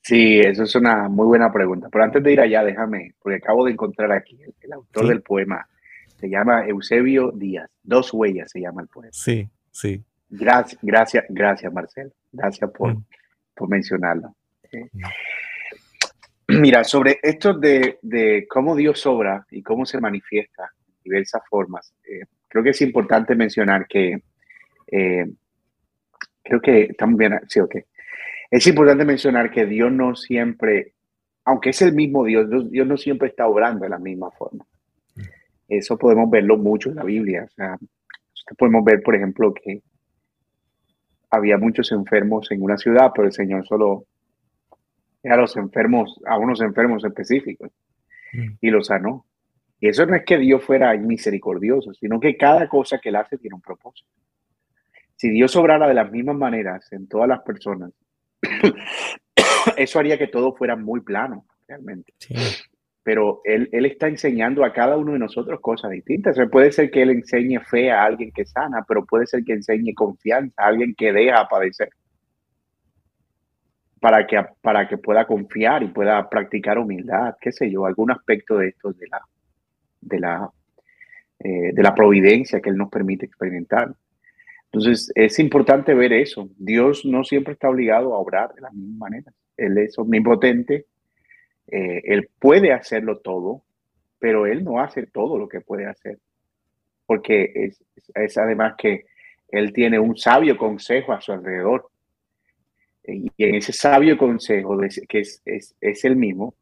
Sí, 0.00 0.38
eso 0.38 0.62
es 0.62 0.74
una 0.76 1.08
muy 1.08 1.26
buena 1.26 1.52
pregunta. 1.52 1.88
Pero 1.90 2.04
antes 2.04 2.22
de 2.22 2.32
ir 2.32 2.40
allá, 2.40 2.62
déjame, 2.62 3.14
porque 3.20 3.38
acabo 3.38 3.64
de 3.64 3.72
encontrar 3.72 4.12
aquí 4.12 4.38
el, 4.60 4.72
autor 4.72 5.08
del 5.08 5.22
poema. 5.22 5.68
Se 6.20 6.30
llama 6.30 6.64
Eusebio 6.64 7.32
Díaz. 7.32 7.68
Dos 7.82 8.14
huellas 8.14 8.52
se 8.52 8.60
llama 8.60 8.82
el 8.82 8.88
poema. 8.88 9.12
Sí, 9.12 9.50
sí. 9.72 10.04
Gracias, 10.30 10.80
gracias, 10.82 11.24
gracias, 11.28 11.72
Marcelo. 11.72 12.12
Gracias 12.30 12.70
por, 12.70 12.94
mm. 12.94 13.04
por 13.54 13.68
mencionarlo. 13.68 14.36
Mm. 14.72 15.02
Mira, 16.60 16.82
sobre 16.82 17.18
esto 17.22 17.52
de, 17.52 18.46
cómo 18.48 18.74
Dios 18.74 19.04
obra 19.04 19.46
y 19.50 19.62
cómo 19.62 19.84
se 19.84 20.00
manifiesta 20.00 20.70
de 20.86 20.94
diversas 21.04 21.42
formas, 21.48 21.92
eh, 22.04 22.24
creo 22.48 22.64
que 22.64 22.70
es 22.70 22.80
importante 22.80 23.34
mencionar 23.34 23.86
que, 23.86 24.22
eh, 24.86 25.26
creo 26.42 26.60
que 26.62 26.82
estamos 26.84 27.18
bien, 27.18 27.38
sí, 27.48 27.60
ok. 27.60 27.76
Es 28.50 28.66
importante 28.66 29.04
mencionar 29.04 29.50
que 29.50 29.66
Dios 29.66 29.92
no 29.92 30.16
siempre, 30.16 30.94
aunque 31.44 31.70
es 31.70 31.82
el 31.82 31.92
mismo 31.92 32.24
Dios, 32.24 32.48
Dios 32.70 32.86
no 32.86 32.96
siempre 32.96 33.28
está 33.28 33.46
obrando 33.46 33.84
de 33.84 33.90
la 33.90 33.98
misma 33.98 34.30
forma. 34.30 34.64
Eso 35.68 35.98
podemos 35.98 36.30
verlo 36.30 36.56
mucho 36.56 36.88
en 36.88 36.96
la 36.96 37.04
Biblia. 37.04 37.44
O 37.44 37.50
sea, 37.50 37.76
podemos 38.56 38.82
ver, 38.82 39.02
por 39.02 39.14
ejemplo, 39.14 39.52
que 39.52 39.82
había 41.28 41.58
muchos 41.58 41.92
enfermos 41.92 42.50
en 42.50 42.62
una 42.62 42.78
ciudad, 42.78 43.12
pero 43.14 43.26
el 43.26 43.34
Señor 43.34 43.66
solo 43.66 44.06
a 45.30 45.36
los 45.36 45.56
enfermos, 45.56 46.20
a 46.26 46.38
unos 46.38 46.60
enfermos 46.60 47.04
específicos 47.04 47.70
mm. 48.32 48.54
y 48.60 48.70
los 48.70 48.86
sanó. 48.86 49.26
Y 49.80 49.88
eso 49.88 50.06
no 50.06 50.16
es 50.16 50.24
que 50.24 50.38
Dios 50.38 50.64
fuera 50.64 50.96
misericordioso, 50.96 51.94
sino 51.94 52.18
que 52.18 52.36
cada 52.36 52.68
cosa 52.68 52.98
que 52.98 53.10
él 53.10 53.16
hace 53.16 53.38
tiene 53.38 53.54
un 53.54 53.62
propósito. 53.62 54.10
Si 55.16 55.30
Dios 55.30 55.54
obrara 55.56 55.88
de 55.88 55.94
las 55.94 56.10
mismas 56.10 56.36
maneras 56.36 56.92
en 56.92 57.08
todas 57.08 57.28
las 57.28 57.40
personas, 57.40 57.92
eso 59.76 59.98
haría 59.98 60.18
que 60.18 60.28
todo 60.28 60.54
fuera 60.54 60.76
muy 60.76 61.00
plano, 61.00 61.44
realmente. 61.66 62.12
pero 63.02 63.40
él, 63.44 63.68
él, 63.72 63.86
está 63.86 64.08
enseñando 64.08 64.64
a 64.64 64.72
cada 64.72 64.96
uno 64.96 65.12
de 65.12 65.18
nosotros 65.18 65.60
cosas 65.60 65.90
distintas. 65.90 66.36
puede 66.50 66.72
ser 66.72 66.90
que 66.90 67.02
él 67.02 67.10
enseñe 67.10 67.58
fe 67.60 67.90
a 67.90 68.04
alguien 68.04 68.30
que 68.32 68.44
sana, 68.44 68.84
pero 68.86 69.04
puede 69.06 69.26
ser 69.26 69.44
que 69.44 69.54
enseñe 69.54 69.94
confianza 69.94 70.54
a 70.62 70.66
alguien 70.66 70.94
que 70.94 71.12
deja 71.12 71.48
padecer. 71.48 71.90
Para 74.00 74.26
que, 74.26 74.44
para 74.60 74.86
que 74.86 74.98
pueda 74.98 75.26
confiar 75.26 75.82
y 75.82 75.88
pueda 75.88 76.28
practicar 76.28 76.78
humildad, 76.78 77.36
qué 77.40 77.50
sé 77.50 77.70
yo, 77.70 77.84
algún 77.84 78.10
aspecto 78.10 78.58
de 78.58 78.68
esto 78.68 78.92
de 78.92 79.08
la, 79.08 79.20
de 80.00 80.20
la, 80.20 80.50
eh, 81.40 81.72
de 81.72 81.82
la 81.82 81.94
providencia 81.94 82.60
que 82.60 82.70
Él 82.70 82.76
nos 82.76 82.90
permite 82.90 83.26
experimentar. 83.26 83.92
Entonces, 84.66 85.10
es 85.14 85.38
importante 85.38 85.94
ver 85.94 86.12
eso. 86.12 86.48
Dios 86.58 87.04
no 87.04 87.24
siempre 87.24 87.54
está 87.54 87.70
obligado 87.70 88.14
a 88.14 88.18
obrar 88.18 88.54
de 88.54 88.60
la 88.60 88.70
misma 88.70 89.06
manera. 89.08 89.32
Él 89.56 89.78
es 89.78 89.98
omnipotente, 89.98 90.86
eh, 91.66 92.02
él 92.04 92.28
puede 92.38 92.72
hacerlo 92.72 93.18
todo, 93.18 93.62
pero 94.18 94.46
él 94.46 94.64
no 94.64 94.80
hace 94.80 95.06
todo 95.06 95.38
lo 95.38 95.48
que 95.48 95.60
puede 95.60 95.86
hacer, 95.86 96.18
porque 97.06 97.52
es, 97.54 97.84
es 98.14 98.38
además 98.38 98.74
que 98.78 99.04
él 99.48 99.72
tiene 99.72 99.98
un 99.98 100.16
sabio 100.16 100.56
consejo 100.56 101.12
a 101.12 101.20
su 101.20 101.32
alrededor. 101.32 101.88
Y 103.14 103.32
en 103.38 103.54
ese 103.54 103.72
sabio 103.72 104.18
consejo, 104.18 104.78
que 105.08 105.20
es, 105.20 105.42
es, 105.44 105.74
es 105.80 106.04
el 106.04 106.16
mismo, 106.16 106.54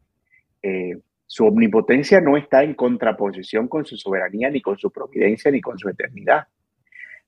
eh, 0.62 0.97
su 1.26 1.44
omnipotencia 1.44 2.20
no 2.20 2.36
está 2.36 2.62
en 2.62 2.74
contraposición 2.74 3.66
con 3.66 3.84
su 3.84 3.97
soberanía, 3.97 4.49
ni 4.49 4.61
con 4.61 4.78
su 4.78 4.90
providencia, 4.90 5.51
ni 5.51 5.61
con 5.61 5.76
su 5.78 5.88
eternidad. 5.88 6.47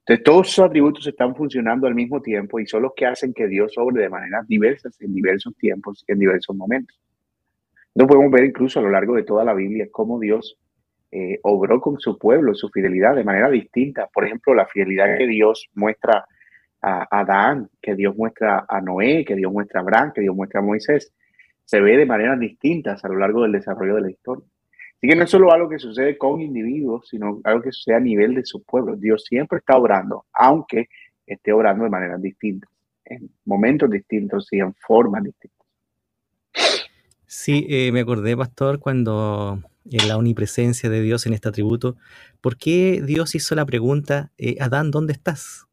Entonces, 0.00 0.24
todos 0.24 0.48
sus 0.48 0.64
atributos 0.64 1.06
están 1.06 1.34
funcionando 1.34 1.86
al 1.86 1.94
mismo 1.94 2.22
tiempo 2.22 2.60
y 2.60 2.66
son 2.66 2.82
los 2.82 2.92
que 2.94 3.06
hacen 3.06 3.34
que 3.34 3.48
Dios 3.48 3.76
obre 3.76 4.02
de 4.02 4.08
maneras 4.08 4.46
diversas 4.46 4.98
en 5.00 5.12
diversos 5.12 5.54
tiempos 5.56 6.04
y 6.06 6.12
en 6.12 6.18
diversos 6.20 6.56
momentos. 6.56 6.98
No 7.94 8.06
podemos 8.06 8.30
ver 8.30 8.44
incluso 8.44 8.78
a 8.78 8.82
lo 8.82 8.90
largo 8.90 9.16
de 9.16 9.24
toda 9.24 9.44
la 9.44 9.52
Biblia 9.52 9.88
cómo 9.90 10.20
Dios 10.20 10.56
eh, 11.10 11.40
obró 11.42 11.80
con 11.80 11.98
su 11.98 12.16
pueblo, 12.16 12.54
su 12.54 12.68
fidelidad 12.68 13.16
de 13.16 13.24
manera 13.24 13.50
distinta. 13.50 14.06
Por 14.06 14.24
ejemplo, 14.24 14.54
la 14.54 14.66
fidelidad 14.66 15.18
que 15.18 15.26
Dios 15.26 15.68
muestra 15.74 16.24
a 16.80 17.20
Adán, 17.20 17.70
que 17.82 17.94
Dios 17.94 18.16
muestra 18.16 18.64
a 18.68 18.80
Noé, 18.80 19.24
que 19.24 19.34
Dios 19.34 19.52
muestra 19.52 19.80
a 19.80 19.82
Abraham, 19.82 20.12
que 20.14 20.20
Dios 20.20 20.34
muestra 20.34 20.60
a 20.60 20.62
Moisés, 20.62 21.12
se 21.64 21.80
ve 21.80 21.96
de 21.96 22.06
maneras 22.06 22.38
distintas 22.40 23.04
a 23.04 23.08
lo 23.08 23.18
largo 23.18 23.42
del 23.42 23.52
desarrollo 23.52 23.96
de 23.96 24.00
la 24.02 24.10
historia. 24.10 24.46
Así 24.96 25.06
que 25.06 25.14
no 25.14 25.24
es 25.24 25.30
solo 25.30 25.52
algo 25.52 25.68
que 25.68 25.78
sucede 25.78 26.18
con 26.18 26.40
individuos, 26.40 27.08
sino 27.08 27.40
algo 27.44 27.62
que 27.62 27.72
sucede 27.72 27.96
a 27.96 28.00
nivel 28.00 28.34
de 28.34 28.44
su 28.44 28.62
pueblo. 28.62 28.96
Dios 28.96 29.24
siempre 29.24 29.58
está 29.58 29.76
obrando, 29.76 30.24
aunque 30.32 30.88
esté 31.26 31.52
obrando 31.52 31.84
de 31.84 31.90
maneras 31.90 32.20
distintas, 32.20 32.70
en 33.04 33.30
momentos 33.44 33.90
distintos 33.90 34.48
y 34.50 34.58
en 34.58 34.74
formas 34.74 35.22
distintas. 35.22 35.66
Sí, 37.26 37.66
eh, 37.68 37.92
me 37.92 38.00
acordé, 38.00 38.36
pastor, 38.36 38.80
cuando 38.80 39.62
en 39.84 40.08
la 40.08 40.16
omnipresencia 40.16 40.90
de 40.90 41.02
Dios 41.02 41.26
en 41.26 41.34
este 41.34 41.48
atributo, 41.48 41.96
¿por 42.40 42.56
qué 42.56 43.02
Dios 43.04 43.34
hizo 43.34 43.54
la 43.54 43.66
pregunta, 43.66 44.32
eh, 44.38 44.56
Adán, 44.60 44.90
¿dónde 44.90 45.12
estás? 45.12 45.67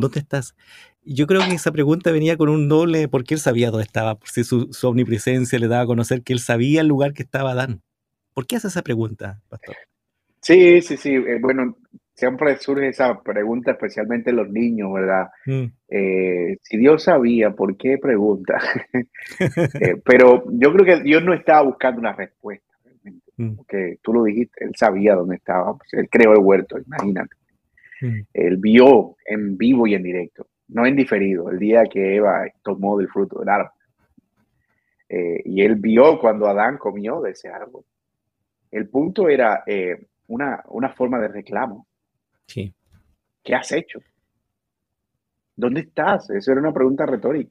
¿Dónde 0.00 0.20
estás? 0.20 0.54
Yo 1.02 1.26
creo 1.26 1.40
que 1.48 1.54
esa 1.54 1.72
pregunta 1.72 2.12
venía 2.12 2.36
con 2.36 2.48
un 2.48 2.68
doble, 2.68 3.08
porque 3.08 3.34
él 3.34 3.40
sabía 3.40 3.70
dónde 3.70 3.84
estaba, 3.84 4.16
por 4.16 4.28
si 4.28 4.44
su, 4.44 4.68
omnipresencia 4.82 5.58
le 5.58 5.68
daba 5.68 5.82
a 5.82 5.86
conocer 5.86 6.22
que 6.22 6.32
él 6.32 6.40
sabía 6.40 6.82
el 6.82 6.88
lugar 6.88 7.14
que 7.14 7.22
estaba 7.22 7.52
Adán. 7.52 7.82
¿Por 8.34 8.46
qué 8.46 8.56
hace 8.56 8.68
esa 8.68 8.82
pregunta, 8.82 9.40
pastor? 9.48 9.76
Sí, 10.42 10.82
sí, 10.82 10.96
sí. 10.96 11.14
Eh, 11.14 11.38
bueno, 11.40 11.76
siempre 12.20 12.56
surge 12.58 12.88
esa 12.88 13.22
pregunta, 13.22 13.72
especialmente 13.72 14.30
los 14.32 14.50
niños, 14.50 14.92
¿verdad? 14.92 15.28
Mm. 15.46 15.64
Eh, 15.88 16.58
si 16.62 16.76
Dios 16.76 17.04
sabía, 17.04 17.50
¿por 17.52 17.76
qué 17.76 17.98
pregunta? 17.98 18.58
Eh, 19.80 19.96
pero 20.04 20.44
yo 20.50 20.72
creo 20.72 20.84
que 20.84 21.02
Dios 21.02 21.22
no 21.24 21.32
estaba 21.32 21.62
buscando 21.62 22.00
una 22.00 22.12
respuesta, 22.12 22.74
realmente, 22.84 23.32
mm. 23.36 23.56
porque 23.56 23.98
tú 24.02 24.12
lo 24.12 24.24
dijiste, 24.24 24.64
Él 24.64 24.72
sabía 24.76 25.14
dónde 25.14 25.36
estaba, 25.36 25.76
pues, 25.76 25.92
Él 25.94 26.08
creó 26.10 26.32
el 26.32 26.40
huerto, 26.40 26.78
imagínate. 26.78 27.39
Mm. 28.00 28.20
Él 28.32 28.56
vio 28.56 29.16
en 29.24 29.56
vivo 29.56 29.86
y 29.86 29.94
en 29.94 30.02
directo, 30.02 30.46
no 30.68 30.86
en 30.86 30.96
diferido, 30.96 31.50
el 31.50 31.58
día 31.58 31.84
que 31.84 32.16
Eva 32.16 32.44
tomó 32.62 32.98
del 32.98 33.08
fruto 33.08 33.40
del 33.40 33.48
árbol. 33.48 33.72
Eh, 35.08 35.42
y 35.44 35.62
Él 35.62 35.76
vio 35.76 36.18
cuando 36.18 36.46
Adán 36.46 36.78
comió 36.78 37.20
de 37.20 37.32
ese 37.32 37.48
árbol. 37.48 37.84
El 38.70 38.88
punto 38.88 39.28
era 39.28 39.64
una, 40.28 40.62
una 40.68 40.90
forma 40.90 41.18
de 41.18 41.28
reclamo 41.28 41.86
¿Qué 43.42 43.54
has 43.54 43.72
hecho? 43.72 44.00
¿Dónde 45.56 45.80
estás? 45.80 46.30
Esa 46.30 46.52
era 46.52 46.60
una 46.60 46.72
pregunta 46.72 47.06
retórica. 47.06 47.50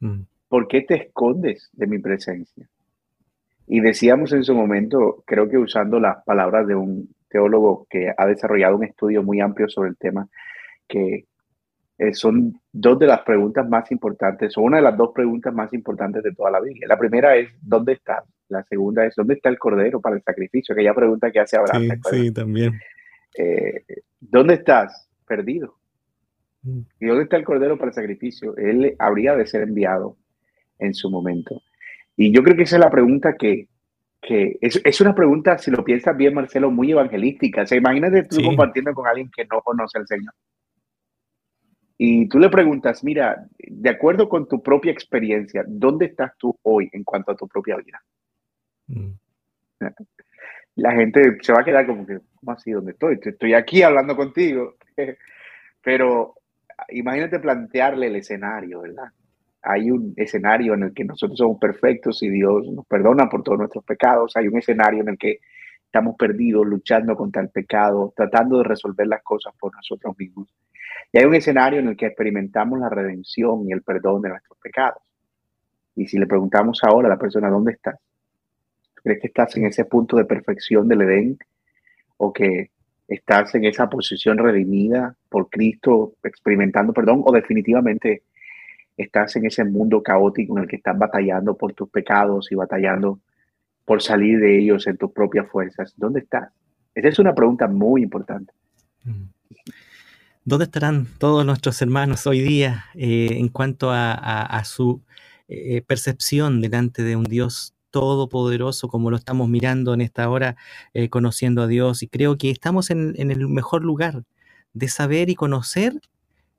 Mm. 0.00 0.20
¿Por 0.48 0.68
qué 0.68 0.82
te 0.82 0.94
escondes 0.94 1.70
de 1.72 1.86
mi 1.86 1.98
presencia? 1.98 2.68
Y 3.66 3.80
decíamos 3.80 4.32
en 4.32 4.44
su 4.44 4.54
momento, 4.54 5.22
creo 5.26 5.48
que 5.48 5.56
usando 5.56 5.98
las 5.98 6.22
palabras 6.24 6.66
de 6.66 6.74
un 6.74 7.14
teólogo 7.32 7.86
que 7.90 8.12
ha 8.16 8.26
desarrollado 8.26 8.76
un 8.76 8.84
estudio 8.84 9.22
muy 9.22 9.40
amplio 9.40 9.68
sobre 9.68 9.90
el 9.90 9.96
tema, 9.96 10.28
que 10.86 11.24
eh, 11.98 12.14
son 12.14 12.60
dos 12.72 12.98
de 12.98 13.06
las 13.06 13.22
preguntas 13.22 13.68
más 13.68 13.90
importantes, 13.90 14.56
o 14.56 14.62
una 14.62 14.76
de 14.76 14.82
las 14.82 14.96
dos 14.96 15.10
preguntas 15.14 15.54
más 15.54 15.72
importantes 15.72 16.22
de 16.22 16.32
toda 16.32 16.50
la 16.50 16.60
Biblia. 16.60 16.86
La 16.88 16.98
primera 16.98 17.36
es, 17.36 17.50
¿dónde 17.60 17.94
estás? 17.94 18.24
La 18.48 18.62
segunda 18.64 19.06
es, 19.06 19.14
¿dónde 19.16 19.34
está 19.34 19.48
el 19.48 19.58
cordero 19.58 20.00
para 20.00 20.16
el 20.16 20.22
sacrificio? 20.22 20.74
Aquella 20.74 20.94
pregunta 20.94 21.30
que 21.30 21.40
hace 21.40 21.56
Abraham. 21.56 22.00
Sí, 22.10 22.24
sí 22.24 22.32
también. 22.32 22.78
Eh, 23.38 23.84
¿Dónde 24.20 24.54
estás? 24.54 25.08
Perdido. 25.26 25.76
Mm. 26.62 26.80
¿Y 27.00 27.06
dónde 27.06 27.24
está 27.24 27.36
el 27.36 27.44
cordero 27.44 27.78
para 27.78 27.88
el 27.88 27.94
sacrificio? 27.94 28.56
Él 28.56 28.94
habría 28.98 29.34
de 29.36 29.46
ser 29.46 29.62
enviado 29.62 30.16
en 30.78 30.94
su 30.94 31.10
momento. 31.10 31.62
Y 32.16 32.34
yo 32.34 32.42
creo 32.42 32.56
que 32.56 32.64
esa 32.64 32.76
es 32.76 32.80
la 32.80 32.90
pregunta 32.90 33.36
que, 33.38 33.68
es, 34.22 35.00
una 35.00 35.14
pregunta, 35.14 35.58
si 35.58 35.70
lo 35.70 35.84
piensas 35.84 36.16
bien, 36.16 36.34
Marcelo, 36.34 36.70
muy 36.70 36.92
evangelística. 36.92 37.62
O 37.62 37.66
sea, 37.66 37.78
imagínate 37.78 38.24
tú 38.24 38.42
compartiendo 38.42 38.94
con 38.94 39.06
alguien 39.06 39.30
que 39.34 39.44
no 39.44 39.60
conoce 39.60 39.98
al 39.98 40.06
Señor. 40.06 40.32
Y 41.98 42.28
tú 42.28 42.38
le 42.38 42.48
preguntas, 42.48 43.04
mira, 43.04 43.46
de 43.58 43.90
acuerdo 43.90 44.28
con 44.28 44.48
tu 44.48 44.62
propia 44.62 44.92
experiencia, 44.92 45.64
¿dónde 45.66 46.06
estás 46.06 46.32
tú 46.38 46.56
hoy 46.62 46.88
en 46.92 47.04
cuanto 47.04 47.32
a 47.32 47.36
tu 47.36 47.46
propia 47.48 47.76
vida? 47.76 48.02
Mm. 48.88 49.12
La 50.76 50.92
gente 50.92 51.38
se 51.42 51.52
va 51.52 51.60
a 51.60 51.64
quedar 51.64 51.86
como 51.86 52.06
que, 52.06 52.18
¿cómo 52.36 52.52
así? 52.52 52.70
¿Dónde 52.70 52.92
estoy? 52.92 53.18
Estoy 53.20 53.54
aquí 53.54 53.82
hablando 53.82 54.16
contigo. 54.16 54.76
Pero 55.82 56.34
imagínate 56.88 57.40
plantearle 57.40 58.06
el 58.06 58.16
escenario, 58.16 58.82
¿verdad? 58.82 59.12
Hay 59.62 59.90
un 59.90 60.12
escenario 60.16 60.74
en 60.74 60.84
el 60.84 60.94
que 60.94 61.04
nosotros 61.04 61.38
somos 61.38 61.58
perfectos 61.58 62.22
y 62.22 62.28
Dios 62.28 62.68
nos 62.72 62.84
perdona 62.86 63.28
por 63.28 63.42
todos 63.42 63.58
nuestros 63.58 63.84
pecados. 63.84 64.36
Hay 64.36 64.48
un 64.48 64.58
escenario 64.58 65.02
en 65.02 65.10
el 65.10 65.18
que 65.18 65.38
estamos 65.84 66.16
perdidos 66.16 66.66
luchando 66.66 67.14
contra 67.14 67.42
el 67.42 67.50
pecado, 67.50 68.12
tratando 68.16 68.58
de 68.58 68.64
resolver 68.64 69.06
las 69.06 69.22
cosas 69.22 69.54
por 69.58 69.74
nosotros 69.74 70.18
mismos. 70.18 70.48
Y 71.12 71.18
hay 71.18 71.26
un 71.26 71.34
escenario 71.34 71.80
en 71.80 71.88
el 71.88 71.96
que 71.96 72.06
experimentamos 72.06 72.80
la 72.80 72.88
redención 72.88 73.68
y 73.68 73.72
el 73.72 73.82
perdón 73.82 74.22
de 74.22 74.30
nuestros 74.30 74.58
pecados. 74.58 75.02
Y 75.94 76.06
si 76.06 76.18
le 76.18 76.26
preguntamos 76.26 76.80
ahora 76.82 77.08
a 77.08 77.10
la 77.10 77.18
persona, 77.18 77.50
¿dónde 77.50 77.72
estás? 77.72 77.96
¿Crees 78.94 79.20
que 79.20 79.26
estás 79.26 79.56
en 79.56 79.66
ese 79.66 79.84
punto 79.84 80.16
de 80.16 80.24
perfección 80.24 80.88
del 80.88 81.02
Edén? 81.02 81.38
¿O 82.16 82.32
que 82.32 82.70
estás 83.06 83.54
en 83.54 83.64
esa 83.64 83.90
posición 83.90 84.38
redimida 84.38 85.14
por 85.28 85.50
Cristo, 85.50 86.14
experimentando 86.22 86.92
perdón? 86.92 87.22
¿O 87.26 87.32
definitivamente 87.32 88.22
estás 88.96 89.36
en 89.36 89.46
ese 89.46 89.64
mundo 89.64 90.02
caótico 90.02 90.56
en 90.56 90.64
el 90.64 90.68
que 90.68 90.76
estás 90.76 90.98
batallando 90.98 91.56
por 91.56 91.72
tus 91.72 91.88
pecados 91.88 92.50
y 92.52 92.54
batallando 92.54 93.20
por 93.84 94.02
salir 94.02 94.38
de 94.38 94.58
ellos 94.58 94.86
en 94.86 94.96
tus 94.96 95.12
propias 95.12 95.48
fuerzas? 95.50 95.94
¿Dónde 95.96 96.20
estás? 96.20 96.50
Esa 96.94 97.08
es 97.08 97.18
una 97.18 97.34
pregunta 97.34 97.68
muy 97.68 98.02
importante. 98.02 98.52
Mm. 99.04 99.32
¿Dónde 100.44 100.64
estarán 100.64 101.06
todos 101.18 101.46
nuestros 101.46 101.80
hermanos 101.82 102.26
hoy 102.26 102.40
día 102.40 102.86
eh, 102.94 103.36
en 103.38 103.48
cuanto 103.48 103.90
a, 103.92 104.62
su 104.64 105.00
eh, 105.46 105.82
percepción 105.82 106.60
delante 106.60 107.04
de 107.04 107.14
un 107.14 107.22
Dios 107.22 107.74
todopoderoso 107.92 108.88
como 108.88 109.10
lo 109.10 109.16
estamos 109.16 109.48
mirando 109.48 109.94
en 109.94 110.00
esta 110.00 110.28
hora, 110.28 110.56
eh, 110.94 111.08
conociendo 111.10 111.62
a 111.62 111.68
Dios. 111.68 112.02
Y 112.02 112.08
creo 112.08 112.38
que 112.38 112.50
estamos 112.50 112.90
en, 112.90 113.14
el 113.16 113.48
mejor 113.48 113.84
lugar 113.84 114.24
de 114.72 114.88
saber 114.88 115.30
y 115.30 115.36
conocer 115.36 116.00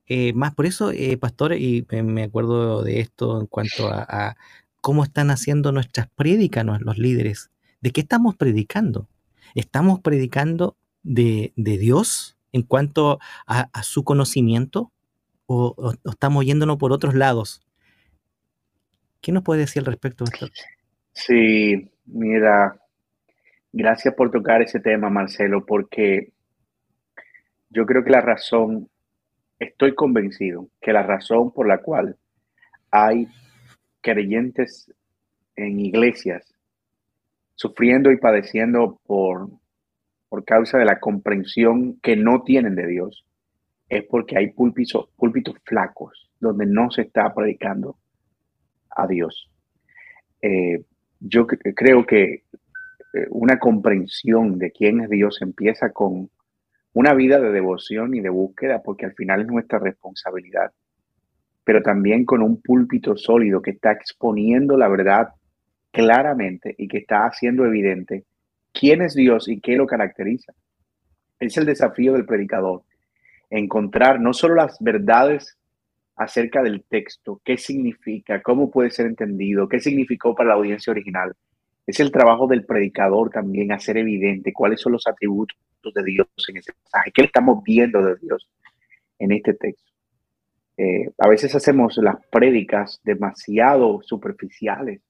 eh, 0.08 0.34
más. 0.34 0.54
Por 0.54 0.66
eso, 0.66 0.92
eh, 0.92 1.18
pastor, 1.18 1.54
y 1.54 1.86
me 1.90 2.24
acuerdo 2.24 2.84
de 2.84 3.00
esto 3.00 3.40
en 3.42 3.48
cuanto 3.48 3.88
a, 3.90 4.36
cómo 4.82 5.04
están 5.04 5.32
haciendo 5.32 5.72
nuestras 5.72 6.10
prédicas 6.10 6.66
los 6.66 6.98
líderes. 6.98 7.52
¿De 7.82 7.92
qué 7.92 8.02
estamos 8.02 8.36
predicando? 8.36 9.08
¿Estamos 9.56 10.02
predicando 10.02 10.76
de, 11.04 11.54
Dios 11.56 12.38
en 12.52 12.64
cuanto 12.64 13.20
a, 13.48 13.84
su 13.84 14.04
conocimiento? 14.04 14.92
¿O, 15.46 15.74
o, 15.78 16.10
estamos 16.10 16.46
yéndonos 16.46 16.78
por 16.78 16.92
otros 16.92 17.14
lados? 17.14 17.62
¿Qué 19.22 19.32
nos 19.32 19.44
puede 19.44 19.62
decir 19.62 19.82
al 19.82 19.86
respecto, 19.86 20.26
pastor? 20.26 20.52
Sí, 21.14 21.90
mira, 22.06 22.78
gracias 23.72 24.14
por 24.16 24.32
tocar 24.32 24.62
ese 24.62 24.80
tema, 24.80 25.10
Marcelo, 25.10 25.66
porque 25.66 26.34
yo 27.70 27.86
creo 27.86 28.04
que 28.04 28.12
la 28.12 28.22
razón, 28.22 28.90
estoy 29.64 29.96
convencido 29.96 30.68
que 30.82 30.94
la 30.94 31.04
razón 31.04 31.52
por 31.52 31.68
la 31.68 31.80
cual 31.80 32.18
hay 32.92 33.28
creyentes 34.02 34.94
en 35.56 35.80
iglesias 35.80 36.54
sufriendo 37.56 38.12
y 38.12 38.18
padeciendo 38.18 39.00
por, 39.06 39.50
por 40.30 40.44
causa 40.44 40.78
de 40.78 40.86
la 40.86 41.00
comprensión 41.00 42.00
que 42.02 42.16
no 42.16 42.44
tienen 42.44 42.76
de 42.76 42.88
Dios, 42.88 43.26
es 43.90 44.04
porque 44.06 44.38
hay 44.38 44.52
púlpitos, 44.52 45.10
flacos 45.66 46.30
donde 46.40 46.66
no 46.66 46.90
se 46.92 47.04
está 47.04 47.34
predicando 47.34 47.98
a 48.90 49.08
Dios. 49.08 49.50
Eh, 50.42 50.84
yo 51.20 51.48
creo 51.48 52.06
que 52.06 52.44
eh, 53.14 53.28
una 53.30 53.60
comprensión 53.60 54.58
de 54.58 54.72
quién 54.72 55.02
es 55.02 55.10
Dios 55.10 55.42
empieza 55.42 55.92
con 55.92 56.30
una 56.94 57.14
vida 57.14 57.40
de 57.40 57.52
devoción 57.52 58.14
y 58.14 58.22
de 58.22 58.30
búsqueda, 58.30 58.82
porque 58.84 59.06
al 59.06 59.14
final 59.14 59.42
es 59.42 59.48
nuestra 59.48 59.80
responsabilidad, 59.80 60.72
pero 61.64 61.82
también 61.82 62.24
con 62.24 62.42
un 62.42 62.62
púlpito 62.62 63.18
sólido 63.18 63.62
que 63.62 63.72
está 63.72 63.92
exponiendo 63.92 64.78
la 64.78 64.88
verdad 64.88 65.30
claramente 65.92 66.76
y 66.78 66.88
que 66.88 67.00
está 67.00 67.26
haciendo 67.26 67.66
evidente 67.66 68.26
quién 68.72 69.02
es 69.02 69.16
Dios 69.16 69.48
y 69.48 69.60
qué 69.60 69.76
lo 69.76 69.88
caracteriza. 69.88 70.54
Es 71.40 71.58
el 71.58 71.66
desafío 71.66 72.14
del 72.14 72.26
predicador, 72.26 72.84
encontrar 73.50 74.20
no 74.20 74.34
solo 74.34 74.56
las 74.56 74.78
verdades 74.80 75.58
acerca 76.16 76.62
del 76.62 76.84
texto, 76.84 77.42
qué 77.44 77.58
significa, 77.58 78.42
cómo 78.42 78.70
puede 78.70 78.92
ser 78.92 79.08
entendido, 79.08 79.68
qué 79.68 79.80
significó 79.80 80.36
para 80.36 80.50
la 80.50 80.56
audiencia 80.56 80.92
original. 80.92 81.34
Es 81.88 82.00
el 82.00 82.12
trabajo 82.12 82.48
del 82.48 82.66
predicador 82.66 83.30
también 83.32 83.72
hacer 83.72 83.98
evidente 83.98 84.54
cuáles 84.54 84.80
son 84.80 84.94
los 84.94 85.08
atributos 85.08 85.58
de 85.92 86.04
Dios 86.04 86.28
en 86.48 86.58
ese 86.58 86.74
pasaje, 86.84 87.12
qué 87.14 87.24
estamos 87.24 87.64
viendo 87.64 88.02
de 88.02 88.16
Dios 88.18 88.50
en 89.20 89.32
este 89.32 89.54
texto. 89.54 89.92
Eh, 90.78 91.10
a 91.18 91.28
veces 91.28 91.54
hacemos 91.56 91.98
las 91.98 92.16
prédicas 92.28 93.00
demasiado 93.04 94.02
superficiales, 94.02 95.02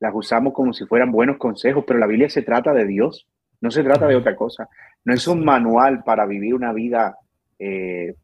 las 0.00 0.12
usamos 0.14 0.52
como 0.52 0.72
si 0.72 0.84
fueran 0.86 1.10
buenos 1.10 1.38
consejos, 1.38 1.84
pero 1.86 1.98
la 1.98 2.06
Biblia 2.06 2.28
se 2.28 2.42
trata 2.42 2.74
de 2.74 2.86
Dios, 2.86 3.26
no 3.60 3.70
se 3.70 3.82
trata 3.82 4.06
de 4.06 4.16
otra 4.16 4.36
cosa. 4.36 4.68
No 5.04 5.14
es 5.14 5.26
un 5.26 5.44
manual 5.44 6.02
para 6.04 6.26
vivir 6.26 6.54
una 6.54 6.72
vida 6.72 7.16
eh, 7.58 8.14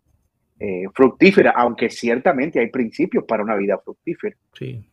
eh, 0.58 0.84
fructífera, 0.92 1.52
aunque 1.52 1.88
ciertamente 1.88 2.60
hay 2.60 2.68
principios 2.68 3.24
para 3.24 3.42
una 3.42 3.56
vida 3.56 3.78
fructífera. 3.78 4.36
Sí, 4.52 4.84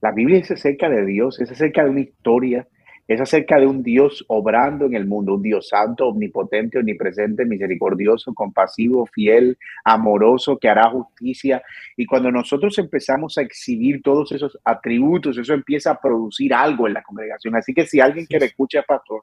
La 0.00 0.12
Biblia 0.12 0.38
es 0.38 0.50
acerca 0.52 0.88
de 0.88 1.04
Dios, 1.04 1.40
es 1.40 1.50
acerca 1.50 1.82
de 1.82 1.90
una 1.90 2.00
historia, 2.00 2.68
es 3.08 3.20
acerca 3.20 3.58
de 3.58 3.66
un 3.66 3.82
Dios 3.82 4.24
obrando 4.28 4.84
en 4.84 4.94
el 4.94 5.06
mundo, 5.06 5.34
un 5.34 5.42
Dios 5.42 5.68
santo, 5.68 6.08
omnipotente, 6.08 6.78
omnipresente, 6.78 7.46
misericordioso, 7.46 8.34
compasivo, 8.34 9.06
fiel, 9.06 9.56
amoroso, 9.82 10.58
que 10.58 10.68
hará 10.68 10.90
justicia. 10.90 11.62
Y 11.96 12.04
cuando 12.04 12.30
nosotros 12.30 12.78
empezamos 12.78 13.38
a 13.38 13.42
exhibir 13.42 14.02
todos 14.02 14.30
esos 14.32 14.58
atributos, 14.62 15.38
eso 15.38 15.54
empieza 15.54 15.92
a 15.92 16.00
producir 16.00 16.52
algo 16.52 16.86
en 16.86 16.92
la 16.92 17.02
congregación. 17.02 17.56
Así 17.56 17.72
que 17.72 17.86
si 17.86 17.98
alguien 17.98 18.26
quiere 18.26 18.44
escuchar, 18.44 18.84
pastor, 18.86 19.22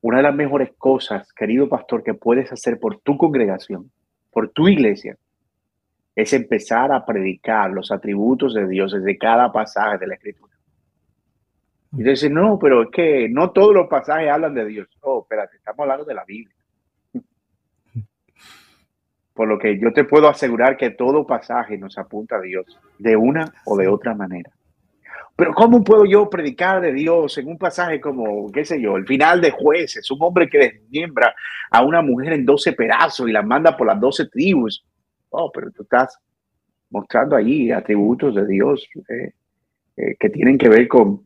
una 0.00 0.18
de 0.18 0.22
las 0.22 0.34
mejores 0.34 0.70
cosas, 0.78 1.32
querido 1.32 1.68
pastor, 1.68 2.04
que 2.04 2.14
puedes 2.14 2.52
hacer 2.52 2.78
por 2.78 3.00
tu 3.00 3.18
congregación 3.18 3.90
por 4.32 4.48
tu 4.48 4.66
iglesia 4.66 5.16
es 6.16 6.32
empezar 6.32 6.92
a 6.92 7.04
predicar 7.04 7.70
los 7.70 7.92
atributos 7.92 8.54
de 8.54 8.66
Dios 8.66 8.92
desde 8.92 9.18
cada 9.18 9.52
pasaje 9.52 9.98
de 9.98 10.06
la 10.06 10.14
Escritura. 10.14 10.51
Y 11.94 12.02
dice, 12.02 12.30
no, 12.30 12.58
pero 12.58 12.84
es 12.84 12.88
que 12.90 13.28
no 13.28 13.50
todos 13.50 13.74
los 13.74 13.88
pasajes 13.88 14.30
hablan 14.30 14.54
de 14.54 14.64
Dios. 14.64 14.88
Oh, 15.00 15.20
espérate, 15.22 15.56
estamos 15.56 15.80
hablando 15.80 16.04
de 16.04 16.14
la 16.14 16.24
Biblia. 16.24 16.56
Por 19.34 19.48
lo 19.48 19.58
que 19.58 19.78
yo 19.78 19.92
te 19.92 20.04
puedo 20.04 20.28
asegurar 20.28 20.76
que 20.76 20.90
todo 20.90 21.26
pasaje 21.26 21.76
nos 21.76 21.98
apunta 21.98 22.36
a 22.36 22.40
Dios 22.40 22.78
de 22.98 23.16
una 23.16 23.52
o 23.66 23.76
de 23.76 23.88
otra 23.88 24.14
manera. 24.14 24.50
Pero 25.36 25.54
¿cómo 25.54 25.82
puedo 25.82 26.04
yo 26.04 26.28
predicar 26.28 26.80
de 26.80 26.92
Dios 26.92 27.36
en 27.38 27.48
un 27.48 27.58
pasaje 27.58 28.00
como, 28.00 28.50
qué 28.52 28.64
sé 28.64 28.80
yo, 28.80 28.96
el 28.96 29.06
final 29.06 29.40
de 29.40 29.50
jueces, 29.50 30.10
un 30.10 30.18
hombre 30.22 30.48
que 30.48 30.58
desmiembra 30.58 31.34
a 31.70 31.82
una 31.82 32.02
mujer 32.02 32.34
en 32.34 32.44
12 32.44 32.72
pedazos 32.74 33.28
y 33.28 33.32
la 33.32 33.42
manda 33.42 33.76
por 33.76 33.86
las 33.86 33.98
12 33.98 34.28
tribus? 34.28 34.84
Oh, 35.30 35.50
pero 35.50 35.70
tú 35.70 35.82
estás 35.82 36.18
mostrando 36.90 37.36
ahí 37.36 37.70
atributos 37.70 38.34
de 38.34 38.46
Dios 38.46 38.86
eh, 39.08 39.32
eh, 39.96 40.16
que 40.18 40.28
tienen 40.28 40.58
que 40.58 40.68
ver 40.68 40.86
con, 40.86 41.22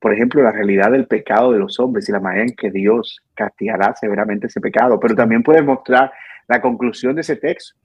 por 0.00 0.14
ejemplo, 0.14 0.42
la 0.42 0.52
realidad 0.52 0.90
del 0.90 1.06
pecado 1.06 1.52
de 1.52 1.58
los 1.58 1.78
hombres 1.78 2.08
y 2.08 2.12
la 2.12 2.20
manera 2.20 2.44
en 2.44 2.56
que 2.56 2.70
Dios 2.70 3.20
castigará 3.34 3.94
severamente 3.94 4.46
ese 4.46 4.60
pecado. 4.60 4.98
Pero 4.98 5.14
también 5.14 5.42
puedes 5.42 5.64
mostrar 5.64 6.10
la 6.48 6.60
conclusión 6.60 7.14
de 7.14 7.20
ese 7.20 7.36
texto 7.36 7.76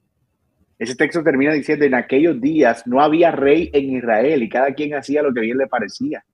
ese 0.78 0.94
texto 0.94 1.22
termina 1.22 1.52
diciendo, 1.52 1.84
en 1.84 1.94
aquellos 1.94 2.40
días 2.40 2.86
no 2.86 3.00
había 3.00 3.30
rey 3.30 3.70
en 3.72 3.96
Israel 3.96 4.42
y 4.42 4.48
cada 4.48 4.74
quien 4.74 4.94
hacía 4.94 5.22
lo 5.22 5.32
que 5.32 5.40
bien 5.40 5.56
le 5.56 5.66
parecía. 5.66 6.24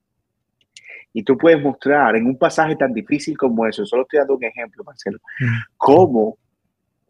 Y 1.12 1.22
tú 1.22 1.36
puedes 1.38 1.62
mostrar 1.62 2.16
en 2.16 2.26
un 2.26 2.36
pasaje 2.36 2.74
tan 2.74 2.92
difícil 2.92 3.36
como 3.36 3.66
eso, 3.66 3.84
solo 3.86 4.02
estoy 4.02 4.18
dando 4.18 4.36
un 4.36 4.44
ejemplo, 4.44 4.82
Marcelo, 4.82 5.18
mm. 5.38 5.58
cómo 5.76 6.38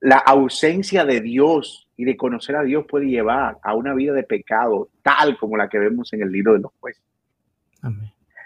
la 0.00 0.16
ausencia 0.16 1.04
de 1.04 1.20
Dios 1.20 1.88
y 1.96 2.04
de 2.04 2.16
conocer 2.16 2.56
a 2.56 2.64
Dios 2.64 2.84
puede 2.88 3.06
llevar 3.06 3.58
a 3.62 3.74
una 3.74 3.94
vida 3.94 4.12
de 4.12 4.24
pecado 4.24 4.90
tal 5.02 5.38
como 5.38 5.56
la 5.56 5.68
que 5.68 5.78
vemos 5.78 6.12
en 6.12 6.22
el 6.22 6.32
libro 6.32 6.54
de 6.54 6.58
los 6.58 6.72
jueces. 6.80 7.02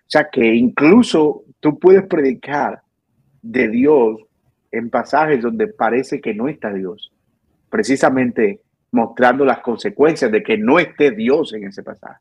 O 0.06 0.10
sea 0.10 0.28
que 0.30 0.54
incluso 0.54 1.42
tú 1.58 1.78
puedes 1.78 2.04
predicar 2.06 2.80
de 3.42 3.68
Dios 3.68 4.20
en 4.70 4.88
pasajes 4.88 5.42
donde 5.42 5.66
parece 5.66 6.20
que 6.20 6.32
no 6.32 6.48
está 6.48 6.72
Dios. 6.72 7.12
Precisamente 7.68 8.60
mostrando 8.92 9.44
las 9.44 9.58
consecuencias 9.60 10.30
de 10.30 10.42
que 10.42 10.56
no 10.56 10.78
esté 10.78 11.10
Dios 11.10 11.52
en 11.54 11.64
ese 11.64 11.82
pasaje. 11.82 12.20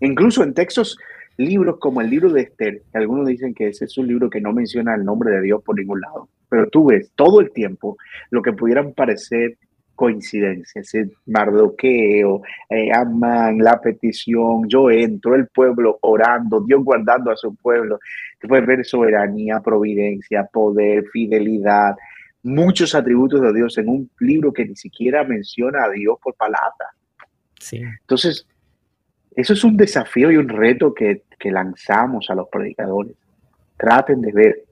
Incluso 0.00 0.42
en 0.42 0.54
textos, 0.54 0.98
libros 1.38 1.78
como 1.78 2.00
el 2.00 2.10
libro 2.10 2.30
de 2.30 2.42
Esther, 2.42 2.82
que 2.90 2.98
algunos 2.98 3.26
dicen 3.26 3.54
que 3.54 3.68
ese 3.68 3.86
es 3.86 3.98
un 3.98 4.06
libro 4.06 4.30
que 4.30 4.40
no 4.40 4.52
menciona 4.52 4.94
el 4.94 5.04
nombre 5.04 5.30
de 5.30 5.42
Dios 5.42 5.62
por 5.62 5.76
ningún 5.76 6.00
lado, 6.00 6.28
pero 6.48 6.68
tú 6.68 6.86
ves 6.86 7.10
todo 7.14 7.40
el 7.40 7.50
tiempo 7.52 7.96
lo 8.30 8.42
que 8.42 8.52
pudieran 8.52 8.92
parecer 8.92 9.58
coincidencias, 9.96 10.94
el 10.94 11.12
mardoqueo, 11.26 12.42
eh, 12.68 12.92
Amán, 12.92 13.58
la 13.58 13.80
petición, 13.80 14.68
yo 14.68 14.90
entro, 14.90 15.34
el 15.34 15.48
pueblo 15.48 15.98
orando, 16.02 16.60
Dios 16.60 16.84
guardando 16.84 17.32
a 17.32 17.36
su 17.36 17.56
pueblo. 17.56 17.98
Puedes 18.46 18.66
ver 18.66 18.84
soberanía, 18.84 19.60
providencia, 19.60 20.44
poder, 20.52 21.06
fidelidad, 21.12 21.96
muchos 22.42 22.94
atributos 22.94 23.40
de 23.40 23.52
Dios 23.52 23.76
en 23.78 23.88
un 23.88 24.10
libro 24.20 24.52
que 24.52 24.66
ni 24.66 24.76
siquiera 24.76 25.24
menciona 25.24 25.84
a 25.84 25.90
Dios 25.90 26.18
por 26.22 26.34
palabra. 26.34 26.90
Sí. 27.58 27.78
Entonces, 27.78 28.46
eso 29.34 29.52
es 29.52 29.64
un 29.64 29.76
desafío 29.76 30.30
y 30.30 30.36
un 30.36 30.48
reto 30.48 30.94
que, 30.94 31.22
que 31.38 31.50
lanzamos 31.50 32.30
a 32.30 32.34
los 32.34 32.48
predicadores. 32.48 33.16
Traten 33.76 34.20
de 34.20 34.32
ver 34.32 34.64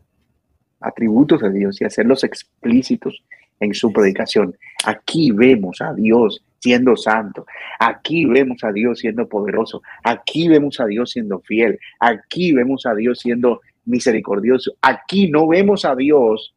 atributos 0.80 1.40
de 1.40 1.50
Dios 1.50 1.80
y 1.80 1.84
hacerlos 1.84 2.24
explícitos 2.24 3.24
en 3.60 3.74
su 3.74 3.92
predicación. 3.92 4.56
Aquí 4.84 5.30
vemos 5.32 5.80
a 5.80 5.92
Dios 5.94 6.44
siendo 6.60 6.96
santo. 6.96 7.46
Aquí 7.78 8.24
vemos 8.24 8.64
a 8.64 8.72
Dios 8.72 9.00
siendo 9.00 9.28
poderoso. 9.28 9.82
Aquí 10.02 10.48
vemos 10.48 10.80
a 10.80 10.86
Dios 10.86 11.10
siendo 11.10 11.40
fiel. 11.40 11.78
Aquí 12.00 12.52
vemos 12.52 12.86
a 12.86 12.94
Dios 12.94 13.20
siendo 13.20 13.60
misericordioso. 13.84 14.74
Aquí 14.80 15.30
no 15.30 15.46
vemos 15.46 15.84
a 15.84 15.94
Dios 15.94 16.54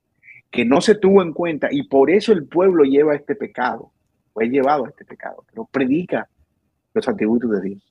que 0.51 0.65
no 0.65 0.81
se 0.81 0.95
tuvo 0.95 1.21
en 1.21 1.33
cuenta 1.33 1.67
y 1.71 1.83
por 1.83 2.09
eso 2.09 2.31
el 2.31 2.45
pueblo 2.45 2.83
lleva 2.83 3.15
este 3.15 3.35
pecado, 3.35 3.91
es 4.39 4.49
llevado 4.49 4.85
a 4.85 4.89
este 4.89 5.03
pecado, 5.03 5.43
pero 5.49 5.67
predica 5.69 6.29
los 6.93 7.07
atributos 7.07 7.51
de 7.51 7.61
Dios. 7.61 7.83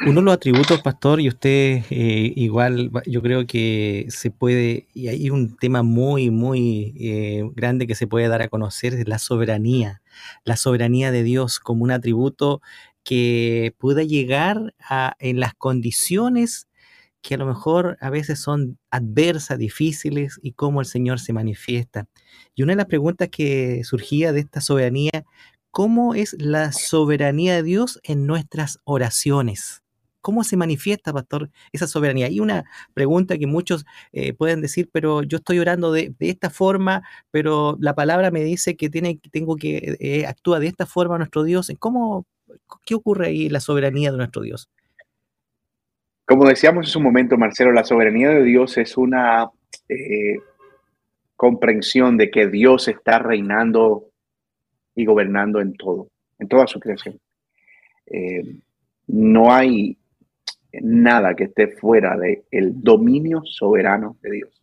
Uno 0.00 0.20
de 0.20 0.24
los 0.26 0.34
atributos, 0.34 0.80
pastor, 0.80 1.20
y 1.20 1.28
usted 1.28 1.82
eh, 1.90 2.32
igual, 2.36 2.90
yo 3.04 3.20
creo 3.20 3.46
que 3.48 4.06
se 4.10 4.30
puede, 4.30 4.86
y 4.94 5.08
hay 5.08 5.28
un 5.30 5.56
tema 5.56 5.82
muy, 5.82 6.30
muy 6.30 6.94
eh, 7.00 7.42
grande 7.56 7.88
que 7.88 7.96
se 7.96 8.06
puede 8.06 8.28
dar 8.28 8.40
a 8.40 8.48
conocer, 8.48 8.94
es 8.94 9.08
la 9.08 9.18
soberanía, 9.18 10.00
la 10.44 10.56
soberanía 10.56 11.10
de 11.10 11.24
Dios 11.24 11.58
como 11.58 11.82
un 11.82 11.90
atributo 11.90 12.62
que 13.02 13.74
pueda 13.78 14.04
llegar 14.04 14.72
a, 14.88 15.16
en 15.18 15.40
las 15.40 15.54
condiciones 15.54 16.68
que 17.20 17.34
a 17.34 17.38
lo 17.38 17.46
mejor 17.46 17.98
a 18.00 18.10
veces 18.10 18.40
son 18.40 18.78
adversas, 18.90 19.58
difíciles 19.58 20.38
y 20.42 20.52
cómo 20.52 20.80
el 20.80 20.86
Señor 20.86 21.18
se 21.18 21.32
manifiesta. 21.32 22.06
Y 22.54 22.62
una 22.62 22.72
de 22.72 22.76
las 22.76 22.86
preguntas 22.86 23.28
que 23.30 23.82
surgía 23.82 24.32
de 24.32 24.40
esta 24.40 24.60
soberanía, 24.60 25.24
¿cómo 25.72 26.14
es 26.14 26.36
la 26.38 26.72
soberanía 26.72 27.56
de 27.56 27.62
Dios 27.64 27.98
en 28.04 28.26
nuestras 28.26 28.78
oraciones? 28.84 29.82
¿Cómo 30.28 30.44
se 30.44 30.58
manifiesta, 30.58 31.10
pastor, 31.10 31.48
esa 31.72 31.86
soberanía? 31.86 32.28
Y 32.28 32.40
una 32.40 32.66
pregunta 32.92 33.38
que 33.38 33.46
muchos 33.46 33.86
eh, 34.12 34.34
pueden 34.34 34.60
decir, 34.60 34.90
pero 34.92 35.22
yo 35.22 35.38
estoy 35.38 35.58
orando 35.58 35.90
de, 35.90 36.12
esta 36.20 36.50
forma, 36.50 37.02
pero 37.30 37.78
la 37.80 37.94
palabra 37.94 38.30
me 38.30 38.44
dice 38.44 38.76
que 38.76 38.90
tiene, 38.90 39.18
tengo 39.32 39.56
que 39.56 39.96
eh, 39.98 40.26
actúa 40.26 40.60
de 40.60 40.66
esta 40.66 40.84
forma 40.84 41.16
nuestro 41.16 41.44
Dios. 41.44 41.72
¿Cómo, 41.78 42.26
¿Qué 42.84 42.94
ocurre 42.94 43.28
ahí 43.28 43.46
en 43.46 43.54
la 43.54 43.60
soberanía 43.60 44.10
de 44.10 44.18
nuestro 44.18 44.42
Dios? 44.42 44.68
Como 46.26 46.46
decíamos 46.46 46.84
en 46.84 46.92
su 46.92 47.00
momento, 47.00 47.38
Marcelo, 47.38 47.72
la 47.72 47.84
soberanía 47.84 48.28
de 48.28 48.44
Dios 48.44 48.76
es 48.76 48.98
una 48.98 49.48
eh, 49.88 50.40
comprensión 51.36 52.18
de 52.18 52.30
que 52.30 52.48
Dios 52.48 52.86
está 52.88 53.18
reinando 53.18 54.10
y 54.94 55.06
gobernando 55.06 55.62
en 55.62 55.72
todo, 55.72 56.10
en 56.38 56.48
toda 56.48 56.66
su 56.66 56.78
creación. 56.80 57.18
Eh, 58.04 58.42
no 59.06 59.50
hay 59.50 59.97
nada 60.72 61.34
que 61.34 61.44
esté 61.44 61.68
fuera 61.68 62.16
del 62.16 62.44
el 62.50 62.82
dominio 62.82 63.42
soberano 63.44 64.16
de 64.22 64.30
Dios. 64.30 64.62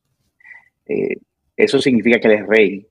Eh, 0.86 1.18
eso 1.58 1.80
significa 1.80 2.20
que 2.20 2.28
Él 2.28 2.34
es 2.34 2.48
rey. 2.48 2.88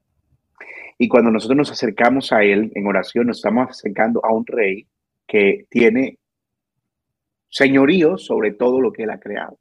Y 0.98 1.08
cuando 1.08 1.30
nosotros 1.30 1.56
nos 1.56 1.70
acercamos 1.72 2.32
a 2.32 2.42
Él 2.42 2.72
en 2.74 2.86
oración, 2.86 3.26
nos 3.26 3.38
estamos 3.38 3.70
acercando 3.70 4.24
a 4.24 4.32
un 4.32 4.46
rey 4.46 4.86
que 5.26 5.66
tiene 5.68 6.18
señorío 7.48 8.18
sobre 8.18 8.52
todo 8.52 8.80
lo 8.80 8.92
que 8.92 9.04
Él 9.04 9.10
ha 9.10 9.20
creado. 9.20 9.58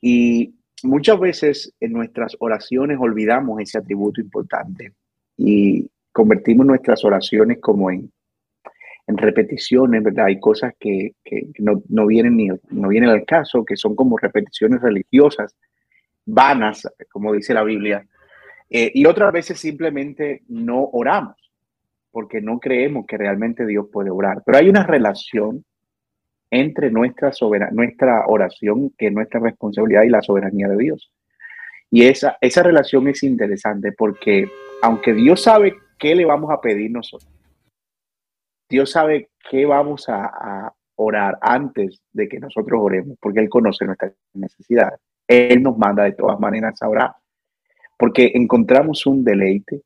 Y 0.00 0.54
muchas 0.82 1.18
veces 1.18 1.74
en 1.80 1.92
nuestras 1.92 2.36
oraciones 2.40 2.98
olvidamos 3.00 3.60
ese 3.60 3.78
atributo 3.78 4.20
importante 4.20 4.92
y 5.36 5.90
convertimos 6.12 6.66
nuestras 6.66 7.04
oraciones 7.04 7.58
como 7.60 7.90
en, 7.90 8.12
en 9.06 9.16
repeticiones, 9.16 10.02
¿verdad? 10.02 10.26
Hay 10.26 10.40
cosas 10.40 10.74
que, 10.78 11.12
no, 11.58 12.06
vienen 12.06 12.36
ni, 12.36 12.48
no 12.70 12.88
vienen 12.88 13.10
al 13.10 13.24
caso, 13.24 13.64
que 13.64 13.76
son 13.76 13.94
como 13.94 14.16
repeticiones 14.16 14.80
religiosas, 14.80 15.54
vanas, 16.24 16.88
como 17.12 17.32
dice 17.32 17.52
la 17.52 17.64
Biblia. 17.64 18.06
Eh, 18.70 18.90
y 18.94 19.04
otras 19.04 19.32
veces 19.32 19.60
simplemente 19.60 20.42
no 20.48 20.88
oramos 20.92 21.36
porque 22.10 22.40
no 22.40 22.60
creemos 22.60 23.06
que 23.06 23.18
realmente 23.18 23.66
Dios 23.66 23.88
puede 23.92 24.10
orar. 24.10 24.42
Pero 24.46 24.58
hay 24.58 24.68
una 24.68 24.84
relación 24.84 25.64
entre 26.50 26.90
nuestra, 26.90 27.32
nuestra 27.72 28.26
oración, 28.26 28.90
que 28.96 29.08
es 29.08 29.12
nuestra 29.12 29.40
responsabilidad 29.40 30.04
y 30.04 30.10
la 30.10 30.22
soberanía 30.22 30.68
de 30.68 30.76
Dios. 30.76 31.12
Y 31.90 32.04
esa, 32.04 32.38
esa 32.40 32.62
relación 32.62 33.08
es 33.08 33.22
interesante 33.24 33.92
porque 33.92 34.48
aunque 34.80 35.12
Dios 35.12 35.42
sabe 35.42 35.74
qué 35.98 36.14
le 36.14 36.24
vamos 36.24 36.50
a 36.52 36.60
pedir 36.60 36.90
nosotros, 36.90 37.33
Dios 38.68 38.90
sabe 38.90 39.30
qué 39.50 39.66
vamos 39.66 40.08
a, 40.08 40.72
orar 40.96 41.38
antes 41.40 42.00
de 42.12 42.28
que 42.28 42.38
nosotros 42.38 42.80
oremos, 42.80 43.18
porque 43.20 43.40
Él 43.40 43.48
conoce 43.48 43.84
nuestras 43.84 44.12
necesidades. 44.32 45.00
Él 45.26 45.60
nos 45.60 45.76
manda 45.76 46.04
de 46.04 46.12
todas 46.12 46.38
maneras 46.38 46.80
a 46.80 46.88
orar, 46.88 47.10
porque 47.98 48.30
encontramos 48.34 49.04
un 49.04 49.24
deleite, 49.24 49.82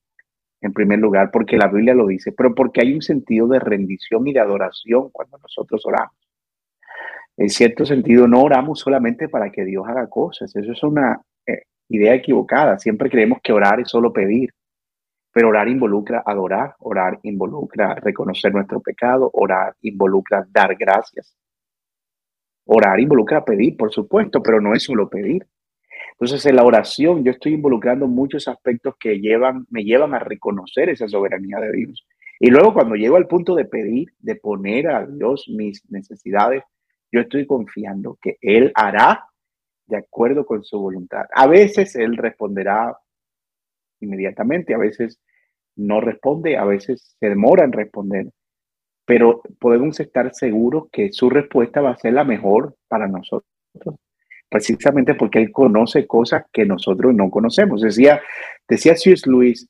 en 0.60 0.74
primer 0.74 0.98
lugar, 0.98 1.30
porque 1.30 1.56
la 1.56 1.68
Biblia 1.68 1.94
lo 1.94 2.06
dice, 2.08 2.32
pero 2.32 2.54
porque 2.54 2.82
hay 2.82 2.92
un 2.92 3.00
sentido 3.00 3.48
de 3.48 3.58
rendición 3.58 4.26
y 4.26 4.34
de 4.34 4.40
adoración 4.40 5.08
cuando 5.10 5.38
nosotros 5.38 5.80
oramos 5.86 6.12
en 7.38 7.48
cierto 7.50 7.86
sentido, 7.86 8.26
no 8.26 8.42
oramos 8.42 8.80
solamente 8.80 9.28
para 9.28 9.50
que 9.50 9.64
Dios 9.64 9.86
haga 9.86 10.08
cosas. 10.08 10.54
Eso 10.54 10.72
es 10.72 10.82
una 10.82 11.22
eh, 11.46 11.62
idea 11.88 12.12
equivocada. 12.14 12.78
Siempre 12.80 13.08
creemos 13.08 13.38
que 13.42 13.52
orar 13.52 13.80
es 13.80 13.88
solo 13.88 14.12
pedir. 14.12 14.50
Pero 15.38 15.50
orar 15.50 15.68
involucra 15.68 16.24
adorar, 16.26 16.74
orar 16.80 17.20
involucra 17.22 17.94
reconocer 17.94 18.52
nuestro 18.52 18.80
pecado, 18.80 19.30
orar 19.32 19.76
involucra 19.82 20.44
dar 20.50 20.74
gracias. 20.74 21.32
Orar 22.64 22.98
involucra 22.98 23.44
pedir, 23.44 23.76
por 23.76 23.92
supuesto, 23.92 24.42
pero 24.42 24.60
no 24.60 24.74
es 24.74 24.82
solo 24.82 25.08
pedir. 25.08 25.46
Entonces, 26.10 26.44
en 26.44 26.56
la 26.56 26.64
oración 26.64 27.22
yo 27.22 27.30
estoy 27.30 27.54
involucrando 27.54 28.08
muchos 28.08 28.48
aspectos 28.48 28.96
que 28.98 29.20
llevan, 29.20 29.64
me 29.70 29.84
llevan 29.84 30.12
a 30.12 30.18
reconocer 30.18 30.88
esa 30.88 31.06
soberanía 31.06 31.60
de 31.60 31.70
Dios. 31.70 32.04
Y 32.40 32.50
luego 32.50 32.74
cuando 32.74 32.96
llego 32.96 33.14
al 33.14 33.28
punto 33.28 33.54
de 33.54 33.64
pedir, 33.64 34.08
de 34.18 34.34
poner 34.34 34.88
a 34.88 35.06
Dios 35.06 35.44
mis 35.48 35.88
necesidades, 35.88 36.64
yo 37.12 37.20
estoy 37.20 37.46
confiando 37.46 38.18
que 38.20 38.38
Él 38.40 38.72
hará 38.74 39.24
de 39.86 39.98
acuerdo 39.98 40.44
con 40.44 40.64
su 40.64 40.80
voluntad. 40.80 41.26
A 41.32 41.46
veces 41.46 41.94
Él 41.94 42.16
responderá 42.16 42.98
inmediatamente, 44.00 44.74
a 44.74 44.78
veces 44.78 45.20
no 45.78 46.00
responde, 46.00 46.56
a 46.56 46.64
veces 46.64 47.16
se 47.18 47.28
demora 47.28 47.64
en 47.64 47.72
responder, 47.72 48.26
pero 49.06 49.40
podemos 49.58 49.98
estar 50.00 50.34
seguros 50.34 50.88
que 50.92 51.12
su 51.12 51.30
respuesta 51.30 51.80
va 51.80 51.90
a 51.90 51.96
ser 51.96 52.12
la 52.12 52.24
mejor 52.24 52.76
para 52.88 53.06
nosotros, 53.06 53.48
precisamente 54.50 55.14
porque 55.14 55.38
Él 55.38 55.52
conoce 55.52 56.06
cosas 56.06 56.44
que 56.52 56.66
nosotros 56.66 57.14
no 57.14 57.30
conocemos. 57.30 57.80
Decía, 57.80 58.20
decía 58.68 58.96
C.S. 58.96 59.28
Luis, 59.30 59.68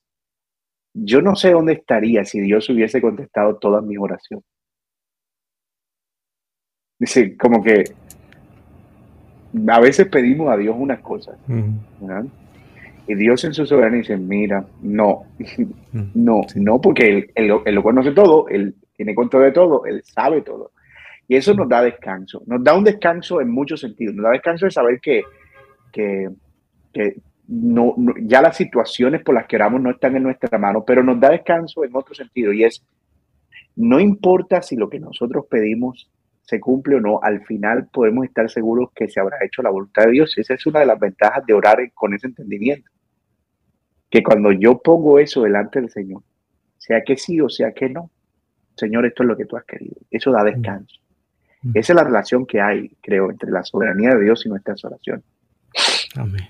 yo 0.94 1.20
no 1.20 1.36
sé 1.36 1.52
dónde 1.52 1.74
estaría 1.74 2.24
si 2.24 2.40
Dios 2.40 2.68
hubiese 2.70 3.00
contestado 3.00 3.58
todas 3.58 3.84
mis 3.84 3.98
oraciones. 3.98 4.44
Dice, 6.98 7.36
como 7.36 7.62
que 7.62 7.84
a 9.68 9.80
veces 9.80 10.08
pedimos 10.08 10.50
a 10.50 10.56
Dios 10.56 10.74
unas 10.76 11.00
cosas, 11.00 11.38
Y 13.08 13.14
Dios 13.14 13.42
en 13.44 13.54
su 13.54 13.64
soberanía 13.64 14.00
dice, 14.00 14.18
mira, 14.18 14.66
no, 14.82 15.22
no, 16.14 16.42
no, 16.54 16.80
porque 16.80 17.30
él, 17.34 17.46
lo 17.48 17.82
conoce 17.82 18.12
todo, 18.12 18.46
Él 18.48 18.74
tiene 18.94 19.14
control 19.14 19.44
de 19.44 19.52
todo, 19.52 19.86
Él 19.86 20.02
sabe 20.04 20.42
todo. 20.42 20.72
Y 21.26 21.36
eso 21.36 21.54
nos 21.54 21.68
da 21.68 21.82
descanso, 21.82 22.42
nos 22.46 22.62
da 22.62 22.76
un 22.76 22.84
descanso 22.84 23.40
en 23.40 23.50
muchos 23.50 23.80
sentidos, 23.80 24.14
nos 24.14 24.24
da 24.24 24.30
descanso 24.32 24.66
de 24.66 24.70
saber 24.70 25.00
que, 25.00 25.22
que, 25.90 26.28
no, 27.48 27.94
ya 28.20 28.42
las 28.42 28.56
situaciones 28.56 29.22
por 29.22 29.34
las 29.34 29.46
que 29.46 29.56
oramos 29.56 29.80
no 29.80 29.90
están 29.90 30.14
en 30.14 30.24
nuestra 30.24 30.58
mano, 30.58 30.84
pero 30.86 31.02
nos 31.02 31.18
da 31.18 31.30
descanso 31.30 31.84
en 31.84 31.96
otro 31.96 32.14
sentido 32.14 32.52
y 32.52 32.64
es, 32.64 32.84
no 33.74 34.00
importa 34.00 34.60
si 34.60 34.76
lo 34.76 34.90
que 34.90 35.00
nosotros 35.00 35.46
pedimos 35.48 36.10
se 36.42 36.60
cumple 36.60 36.96
o 36.96 37.00
no, 37.00 37.20
al 37.22 37.42
final 37.44 37.88
podemos 37.90 38.26
estar 38.26 38.50
seguros 38.50 38.90
que 38.94 39.08
se 39.08 39.20
habrá 39.20 39.38
hecho 39.44 39.62
la 39.62 39.70
voluntad 39.70 40.04
de 40.04 40.12
Dios. 40.12 40.32
Esa 40.38 40.54
es 40.54 40.66
una 40.66 40.80
de 40.80 40.86
las 40.86 40.98
ventajas 40.98 41.44
de 41.46 41.52
orar 41.52 41.78
con 41.92 42.14
ese 42.14 42.26
entendimiento. 42.26 42.90
Que 44.10 44.22
cuando 44.22 44.52
yo 44.52 44.78
pongo 44.78 45.18
eso 45.18 45.42
delante 45.42 45.80
del 45.80 45.90
Señor, 45.90 46.22
sea 46.78 47.02
que 47.02 47.16
sí 47.16 47.40
o 47.40 47.48
sea 47.48 47.72
que 47.72 47.88
no, 47.88 48.10
Señor, 48.76 49.04
esto 49.06 49.22
es 49.22 49.28
lo 49.28 49.36
que 49.36 49.44
tú 49.44 49.56
has 49.56 49.64
querido. 49.64 49.96
Eso 50.10 50.30
da 50.30 50.44
descanso. 50.44 50.96
Mm. 51.62 51.72
Esa 51.74 51.92
es 51.92 51.96
la 51.96 52.04
relación 52.04 52.46
que 52.46 52.60
hay, 52.60 52.90
creo, 53.02 53.30
entre 53.30 53.50
la 53.50 53.64
soberanía 53.64 54.14
de 54.14 54.22
Dios 54.22 54.46
y 54.46 54.48
nuestras 54.48 54.84
oraciones. 54.84 55.24
Amén. 56.14 56.48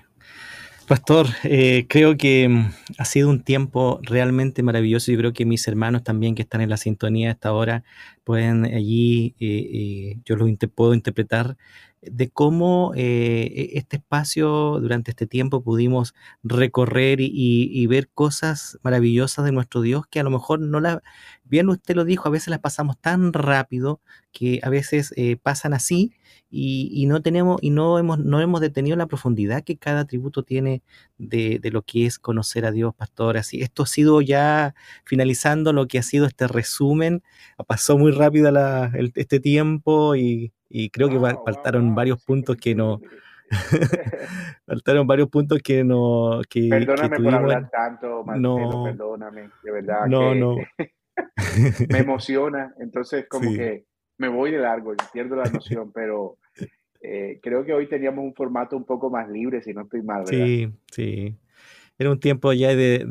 Pastor, 0.87 1.27
eh, 1.43 1.85
creo 1.87 2.17
que 2.17 2.49
mm, 2.49 2.71
ha 2.97 3.05
sido 3.05 3.29
un 3.29 3.43
tiempo 3.43 3.99
realmente 4.01 4.63
maravilloso. 4.63 5.11
Yo 5.11 5.19
creo 5.19 5.33
que 5.33 5.45
mis 5.45 5.67
hermanos 5.67 6.03
también 6.03 6.33
que 6.33 6.41
están 6.41 6.61
en 6.61 6.69
la 6.69 6.77
sintonía 6.77 7.29
a 7.29 7.33
esta 7.33 7.53
hora 7.53 7.83
pueden 8.23 8.65
allí, 8.65 9.35
eh, 9.39 9.69
eh, 9.71 10.17
yo 10.25 10.35
los 10.35 10.49
puedo 10.73 10.93
interpretar 10.93 11.57
de 12.01 12.29
cómo 12.29 12.93
e-, 12.95 13.71
este 13.73 13.97
espacio 13.97 14.79
durante 14.79 15.11
este 15.11 15.27
tiempo 15.27 15.63
pudimos 15.63 16.13
recorrer 16.43 17.19
y, 17.21 17.87
ver 17.87 18.09
cosas 18.09 18.77
maravillosas 18.83 19.45
de 19.45 19.51
nuestro 19.51 19.81
Dios 19.81 20.05
que 20.07 20.19
a 20.19 20.23
lo 20.23 20.29
mejor 20.29 20.59
no 20.59 20.79
la, 20.79 21.01
bien 21.43 21.69
usted 21.69 21.95
lo 21.95 22.05
dijo, 22.05 22.27
a 22.27 22.31
veces 22.31 22.49
las 22.49 22.59
pasamos 22.59 22.99
tan 22.99 23.33
rápido 23.33 24.01
que 24.31 24.59
a 24.63 24.69
veces 24.69 25.13
pasan 25.41 25.73
así 25.73 26.13
y, 26.51 27.05
no 27.07 27.21
tenemos 27.21 27.59
y 27.61 27.69
no 27.69 27.99
hemos, 27.99 28.19
no 28.19 28.41
hemos 28.41 28.61
detenido 28.61 28.95
la 28.97 29.07
profundidad 29.07 29.63
que 29.63 29.77
cada 29.77 30.01
atributo 30.01 30.43
tiene 30.43 30.81
de, 31.17 31.59
lo 31.71 31.83
que 31.83 32.05
es 32.05 32.19
conocer 32.19 32.65
a 32.65 32.71
Dios, 32.71 32.95
pastor. 32.95 33.37
Así, 33.37 33.61
esto 33.61 33.83
ha 33.83 33.87
sido 33.87 34.21
ya 34.21 34.73
finalizando 35.05 35.73
lo 35.73 35.87
que 35.87 35.99
ha 35.99 36.03
sido 36.03 36.25
este 36.25 36.47
resumen. 36.47 37.23
Pasó 37.67 37.97
muy 37.97 38.11
rápido 38.11 38.51
este 39.15 39.39
tiempo 39.39 40.15
y, 40.15 40.53
creo 40.91 41.09
que 41.09 41.19
faltaron 41.19 41.95
varios 41.95 42.23
puntos 42.23 42.57
que 42.57 42.75
no. 42.75 43.01
faltaron 44.65 45.07
varios 45.07 45.29
puntos 45.29 45.59
que 45.63 45.83
no. 45.83 46.41
Que, 46.49 46.69
perdóname 46.69 47.17
por 47.17 47.33
hablar 47.33 47.69
tanto, 47.69 48.23
no, 48.37 48.83
perdóname, 48.83 49.49
de 49.63 49.71
verdad. 49.71 50.05
No, 50.07 50.35
no. 50.35 50.55
me 51.89 51.99
emociona, 51.99 52.73
entonces 52.79 53.25
como 53.27 53.51
que 53.51 53.85
me 54.17 54.27
voy 54.27 54.51
de 54.51 54.59
largo 54.59 54.93
y 54.93 54.97
pierdo 55.11 55.35
la 55.35 55.45
noción, 55.45 55.91
pero 55.91 56.37
eh, 57.01 57.39
creo 57.41 57.65
que 57.65 57.73
hoy 57.73 57.87
teníamos 57.87 58.23
un 58.23 58.33
formato 58.33 58.75
un 58.75 58.85
poco 58.85 59.09
más 59.09 59.29
libre, 59.29 59.61
si 59.61 59.73
no 59.73 59.81
estoy 59.83 60.03
mal. 60.03 60.27
Sí, 60.27 60.71
sí. 60.91 61.35
Era 61.97 62.11
un 62.11 62.19
tiempo 62.19 62.53
ya 62.53 62.69
de, 62.75 63.05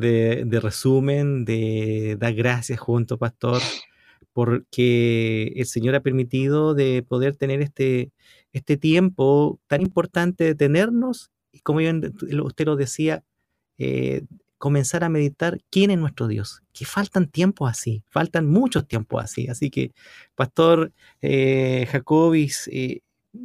de, 0.47 0.61
resumen, 0.61 1.45
de 1.45 2.17
dar 2.19 2.35
gracias 2.35 2.81
junto, 2.81 3.19
pastor, 3.19 3.61
porque 4.39 5.53
el 5.57 5.67
Señor 5.67 5.97
ha 5.97 6.01
permitido 6.01 6.73
de 6.73 7.03
poder 7.03 7.35
tener 7.35 7.61
este, 7.61 8.13
este 8.53 8.77
tiempo 8.77 9.59
tan 9.67 9.83
importante 9.83 10.45
de 10.45 10.55
tenernos, 10.55 11.33
y 11.51 11.59
como 11.59 11.81
usted 11.81 12.67
lo 12.67 12.77
decía, 12.77 13.25
eh, 13.79 14.23
comenzar 14.57 15.03
a 15.03 15.09
meditar 15.09 15.59
quién 15.71 15.91
es 15.91 15.99
nuestro 15.99 16.29
Dios, 16.29 16.63
que 16.73 16.85
faltan 16.85 17.27
tiempos 17.27 17.69
así, 17.69 18.05
faltan 18.11 18.47
muchos 18.47 18.87
tiempos 18.87 19.25
así. 19.25 19.49
Así 19.49 19.71
que, 19.71 19.91
Pastor 20.37 20.93
eh, 21.21 21.89
Jacobis, 21.91 22.71
eh, 22.73 23.01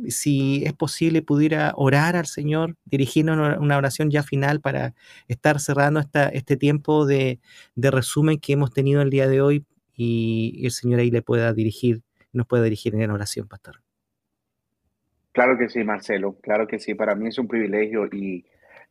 si 0.10 0.64
es 0.64 0.74
posible, 0.74 1.24
pudiera 1.24 1.74
orar 1.76 2.16
al 2.16 2.28
Señor, 2.28 2.76
dirigirnos 2.86 3.58
una 3.58 3.78
oración 3.78 4.12
ya 4.12 4.22
final 4.22 4.62
para 4.62 4.94
estar 5.28 5.60
cerrando 5.60 6.00
esta, 6.00 6.30
este 6.30 6.56
tiempo 6.56 7.08
de, 7.08 7.40
resumen 7.76 8.38
que 8.38 8.54
hemos 8.54 8.72
tenido 8.72 9.02
el 9.02 9.10
día 9.10 9.28
de 9.28 9.42
hoy 9.42 9.66
y 9.96 10.62
el 10.64 10.72
Señor 10.72 11.00
ahí 11.00 11.12
le 11.12 11.22
pueda 11.22 11.54
dirigir, 11.54 12.02
nos 12.32 12.48
pueda 12.48 12.64
dirigir 12.64 12.96
en 12.96 13.12
oración, 13.12 13.48
Pastor. 13.48 13.82
Claro 15.32 15.58
que 15.58 15.70
sí, 15.70 15.84
Marcelo, 15.84 16.38
claro 16.42 16.68
que 16.68 16.80
sí. 16.80 16.94
Para 16.94 17.16
mí 17.16 17.28
es 17.28 17.38
un 17.40 17.48
privilegio 17.48 18.06
y 18.12 18.46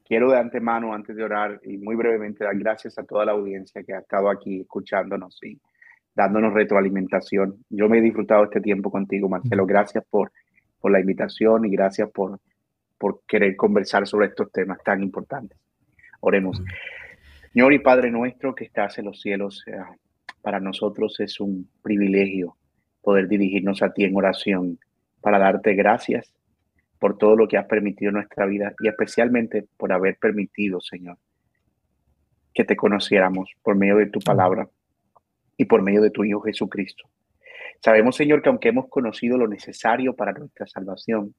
Quiero 0.04 0.32
de 0.32 0.38
antemano, 0.38 0.92
antes 0.92 1.14
de 1.16 1.22
orar, 1.22 1.60
y 1.64 1.78
muy 1.78 1.94
brevemente 1.94 2.44
dar 2.44 2.58
gracias 2.58 2.98
a 2.98 3.04
toda 3.04 3.24
la 3.24 3.32
audiencia 3.32 3.82
que 3.84 3.94
ha 3.94 4.00
estado 4.00 4.28
aquí 4.28 4.60
escuchándonos 4.60 5.38
y 5.42 5.58
dándonos 6.14 6.52
retroalimentación. 6.52 7.64
Yo 7.70 7.88
me 7.88 7.98
he 7.98 8.00
disfrutado 8.02 8.44
este 8.44 8.60
tiempo 8.60 8.90
contigo, 8.90 9.28
Marcelo. 9.28 9.64
Gracias 9.64 10.04
por 10.10 10.32
por 10.82 10.90
la 10.90 11.00
invitación 11.00 11.64
y 11.64 11.70
gracias 11.70 12.10
por, 12.10 12.40
por 12.98 13.22
querer 13.26 13.56
conversar 13.56 14.06
sobre 14.06 14.26
estos 14.26 14.50
temas 14.52 14.78
tan 14.84 15.02
importantes. 15.02 15.56
Oremos. 16.20 16.60
Señor 17.52 17.72
y 17.72 17.78
Padre 17.78 18.10
nuestro 18.10 18.54
que 18.54 18.64
estás 18.64 18.98
en 18.98 19.06
los 19.06 19.20
cielos, 19.20 19.64
eh, 19.68 19.76
para 20.42 20.60
nosotros 20.60 21.18
es 21.20 21.40
un 21.40 21.68
privilegio 21.82 22.56
poder 23.00 23.28
dirigirnos 23.28 23.82
a 23.82 23.92
ti 23.92 24.04
en 24.04 24.16
oración 24.16 24.78
para 25.20 25.38
darte 25.38 25.74
gracias 25.74 26.34
por 26.98 27.16
todo 27.16 27.36
lo 27.36 27.48
que 27.48 27.56
has 27.56 27.66
permitido 27.66 28.10
en 28.10 28.16
nuestra 28.16 28.46
vida 28.46 28.74
y 28.80 28.88
especialmente 28.88 29.66
por 29.76 29.92
haber 29.92 30.18
permitido, 30.18 30.80
Señor, 30.80 31.18
que 32.54 32.64
te 32.64 32.76
conociéramos 32.76 33.50
por 33.62 33.76
medio 33.76 33.96
de 33.96 34.06
tu 34.06 34.20
palabra 34.20 34.68
y 35.56 35.64
por 35.64 35.82
medio 35.82 36.02
de 36.02 36.10
tu 36.10 36.24
Hijo 36.24 36.40
Jesucristo. 36.42 37.08
Sabemos, 37.80 38.14
Señor, 38.14 38.42
que 38.42 38.48
aunque 38.48 38.68
hemos 38.68 38.88
conocido 38.88 39.36
lo 39.36 39.48
necesario 39.48 40.14
para 40.14 40.32
nuestra 40.32 40.66
salvación, 40.66 41.34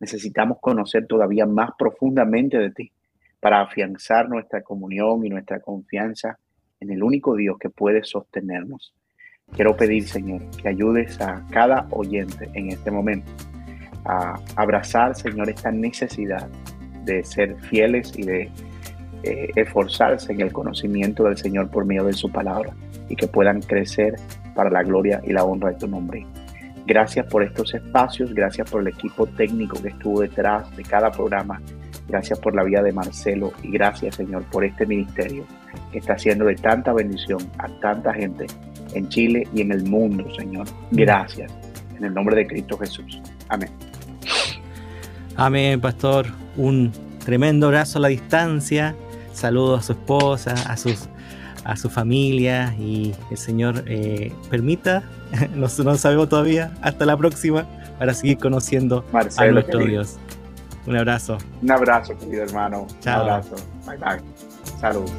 necesitamos 0.00 0.58
conocer 0.60 1.06
todavía 1.06 1.44
más 1.46 1.70
profundamente 1.78 2.58
de 2.58 2.70
ti 2.70 2.92
para 3.38 3.60
afianzar 3.60 4.28
nuestra 4.28 4.62
comunión 4.62 5.26
y 5.26 5.28
nuestra 5.28 5.60
confianza 5.60 6.38
en 6.82 6.90
el 6.90 7.02
único 7.02 7.36
Dios 7.36 7.56
que 7.58 7.70
puede 7.70 8.02
sostenernos. 8.02 8.92
Quiero 9.54 9.76
pedir, 9.76 10.06
Señor, 10.08 10.42
que 10.60 10.68
ayudes 10.68 11.20
a 11.20 11.46
cada 11.50 11.86
oyente 11.90 12.48
en 12.54 12.70
este 12.70 12.90
momento 12.90 13.30
a 14.04 14.34
abrazar, 14.56 15.14
Señor, 15.14 15.48
esta 15.48 15.70
necesidad 15.70 16.48
de 17.04 17.22
ser 17.22 17.56
fieles 17.60 18.12
y 18.16 18.22
de 18.22 18.50
eh, 19.22 19.50
esforzarse 19.54 20.32
en 20.32 20.40
el 20.40 20.52
conocimiento 20.52 21.24
del 21.24 21.36
Señor 21.36 21.70
por 21.70 21.84
medio 21.84 22.04
de 22.04 22.12
su 22.12 22.30
palabra 22.30 22.74
y 23.08 23.14
que 23.14 23.28
puedan 23.28 23.60
crecer 23.60 24.16
para 24.54 24.70
la 24.70 24.82
gloria 24.82 25.20
y 25.24 25.32
la 25.32 25.44
honra 25.44 25.70
de 25.70 25.78
tu 25.78 25.86
nombre. 25.86 26.26
Gracias 26.84 27.26
por 27.26 27.44
estos 27.44 27.72
espacios, 27.74 28.34
gracias 28.34 28.68
por 28.68 28.80
el 28.80 28.88
equipo 28.88 29.26
técnico 29.26 29.80
que 29.80 29.88
estuvo 29.88 30.20
detrás 30.20 30.74
de 30.76 30.82
cada 30.82 31.12
programa, 31.12 31.62
gracias 32.12 32.38
por 32.38 32.54
la 32.54 32.62
vida 32.62 32.82
de 32.82 32.92
Marcelo 32.92 33.52
y 33.62 33.72
gracias 33.72 34.16
Señor 34.16 34.44
por 34.44 34.64
este 34.64 34.86
ministerio 34.86 35.44
que 35.90 35.98
está 35.98 36.12
haciendo 36.12 36.44
de 36.44 36.54
tanta 36.54 36.92
bendición 36.92 37.40
a 37.58 37.68
tanta 37.80 38.12
gente 38.12 38.46
en 38.94 39.08
Chile 39.08 39.48
y 39.54 39.62
en 39.62 39.72
el 39.72 39.84
mundo, 39.84 40.26
Señor. 40.36 40.66
Gracias. 40.90 41.50
En 41.96 42.04
el 42.04 42.12
nombre 42.14 42.36
de 42.36 42.46
Cristo 42.46 42.76
Jesús. 42.76 43.22
Amén. 43.48 43.70
Amén, 45.36 45.80
pastor. 45.80 46.26
Un 46.56 46.92
tremendo 47.24 47.68
abrazo 47.68 47.98
a 47.98 48.02
la 48.02 48.08
distancia. 48.08 48.94
Saludos 49.32 49.80
a 49.80 49.82
su 49.82 49.92
esposa, 49.92 50.54
a 50.68 50.76
sus 50.76 51.08
a 51.64 51.76
su 51.76 51.88
familia 51.88 52.74
y 52.76 53.14
el 53.30 53.36
Señor 53.38 53.84
eh, 53.86 54.32
permita, 54.50 55.04
no, 55.54 55.68
no 55.84 55.96
sabemos 55.96 56.28
todavía, 56.28 56.74
hasta 56.82 57.06
la 57.06 57.16
próxima 57.16 57.66
para 58.00 58.14
seguir 58.14 58.38
conociendo 58.38 59.04
a 59.12 59.46
nuestro 59.46 59.78
Dios. 59.78 60.18
Un 60.86 60.96
abrazo. 60.96 61.38
Un 61.62 61.70
abrazo, 61.70 62.16
querido 62.18 62.42
hermano. 62.42 62.86
Chao. 63.00 63.24
Un 63.24 63.30
abrazo. 63.30 63.56
Bye 63.86 63.98
bye. 63.98 64.22
Salud. 64.80 65.10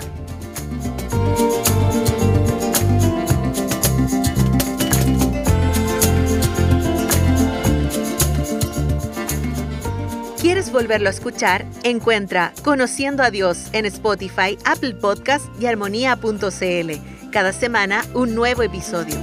¿Quieres 10.41 10.73
volverlo 10.73 11.07
a 11.07 11.11
escuchar? 11.11 11.65
Encuentra 11.83 12.51
Conociendo 12.63 13.23
a 13.23 13.31
Dios 13.31 13.69
en 13.71 13.85
Spotify, 13.85 14.57
Apple 14.65 14.95
Podcast 14.95 15.45
y 15.61 15.67
armonía.cl. 15.67 17.29
Cada 17.31 17.53
semana 17.53 18.03
un 18.13 18.35
nuevo 18.35 18.61
episodio. 18.61 19.15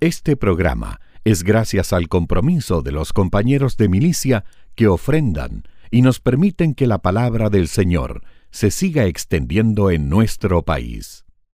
Este 0.00 0.36
programa 0.36 0.98
es 1.30 1.44
gracias 1.44 1.92
al 1.92 2.08
compromiso 2.08 2.80
de 2.80 2.90
los 2.90 3.12
compañeros 3.12 3.76
de 3.76 3.90
milicia 3.90 4.44
que 4.74 4.88
ofrendan 4.88 5.64
y 5.90 6.00
nos 6.00 6.20
permiten 6.20 6.74
que 6.74 6.86
la 6.86 7.02
palabra 7.02 7.50
del 7.50 7.68
Señor 7.68 8.22
se 8.50 8.70
siga 8.70 9.04
extendiendo 9.04 9.90
en 9.90 10.08
nuestro 10.08 10.62
país. 10.62 11.26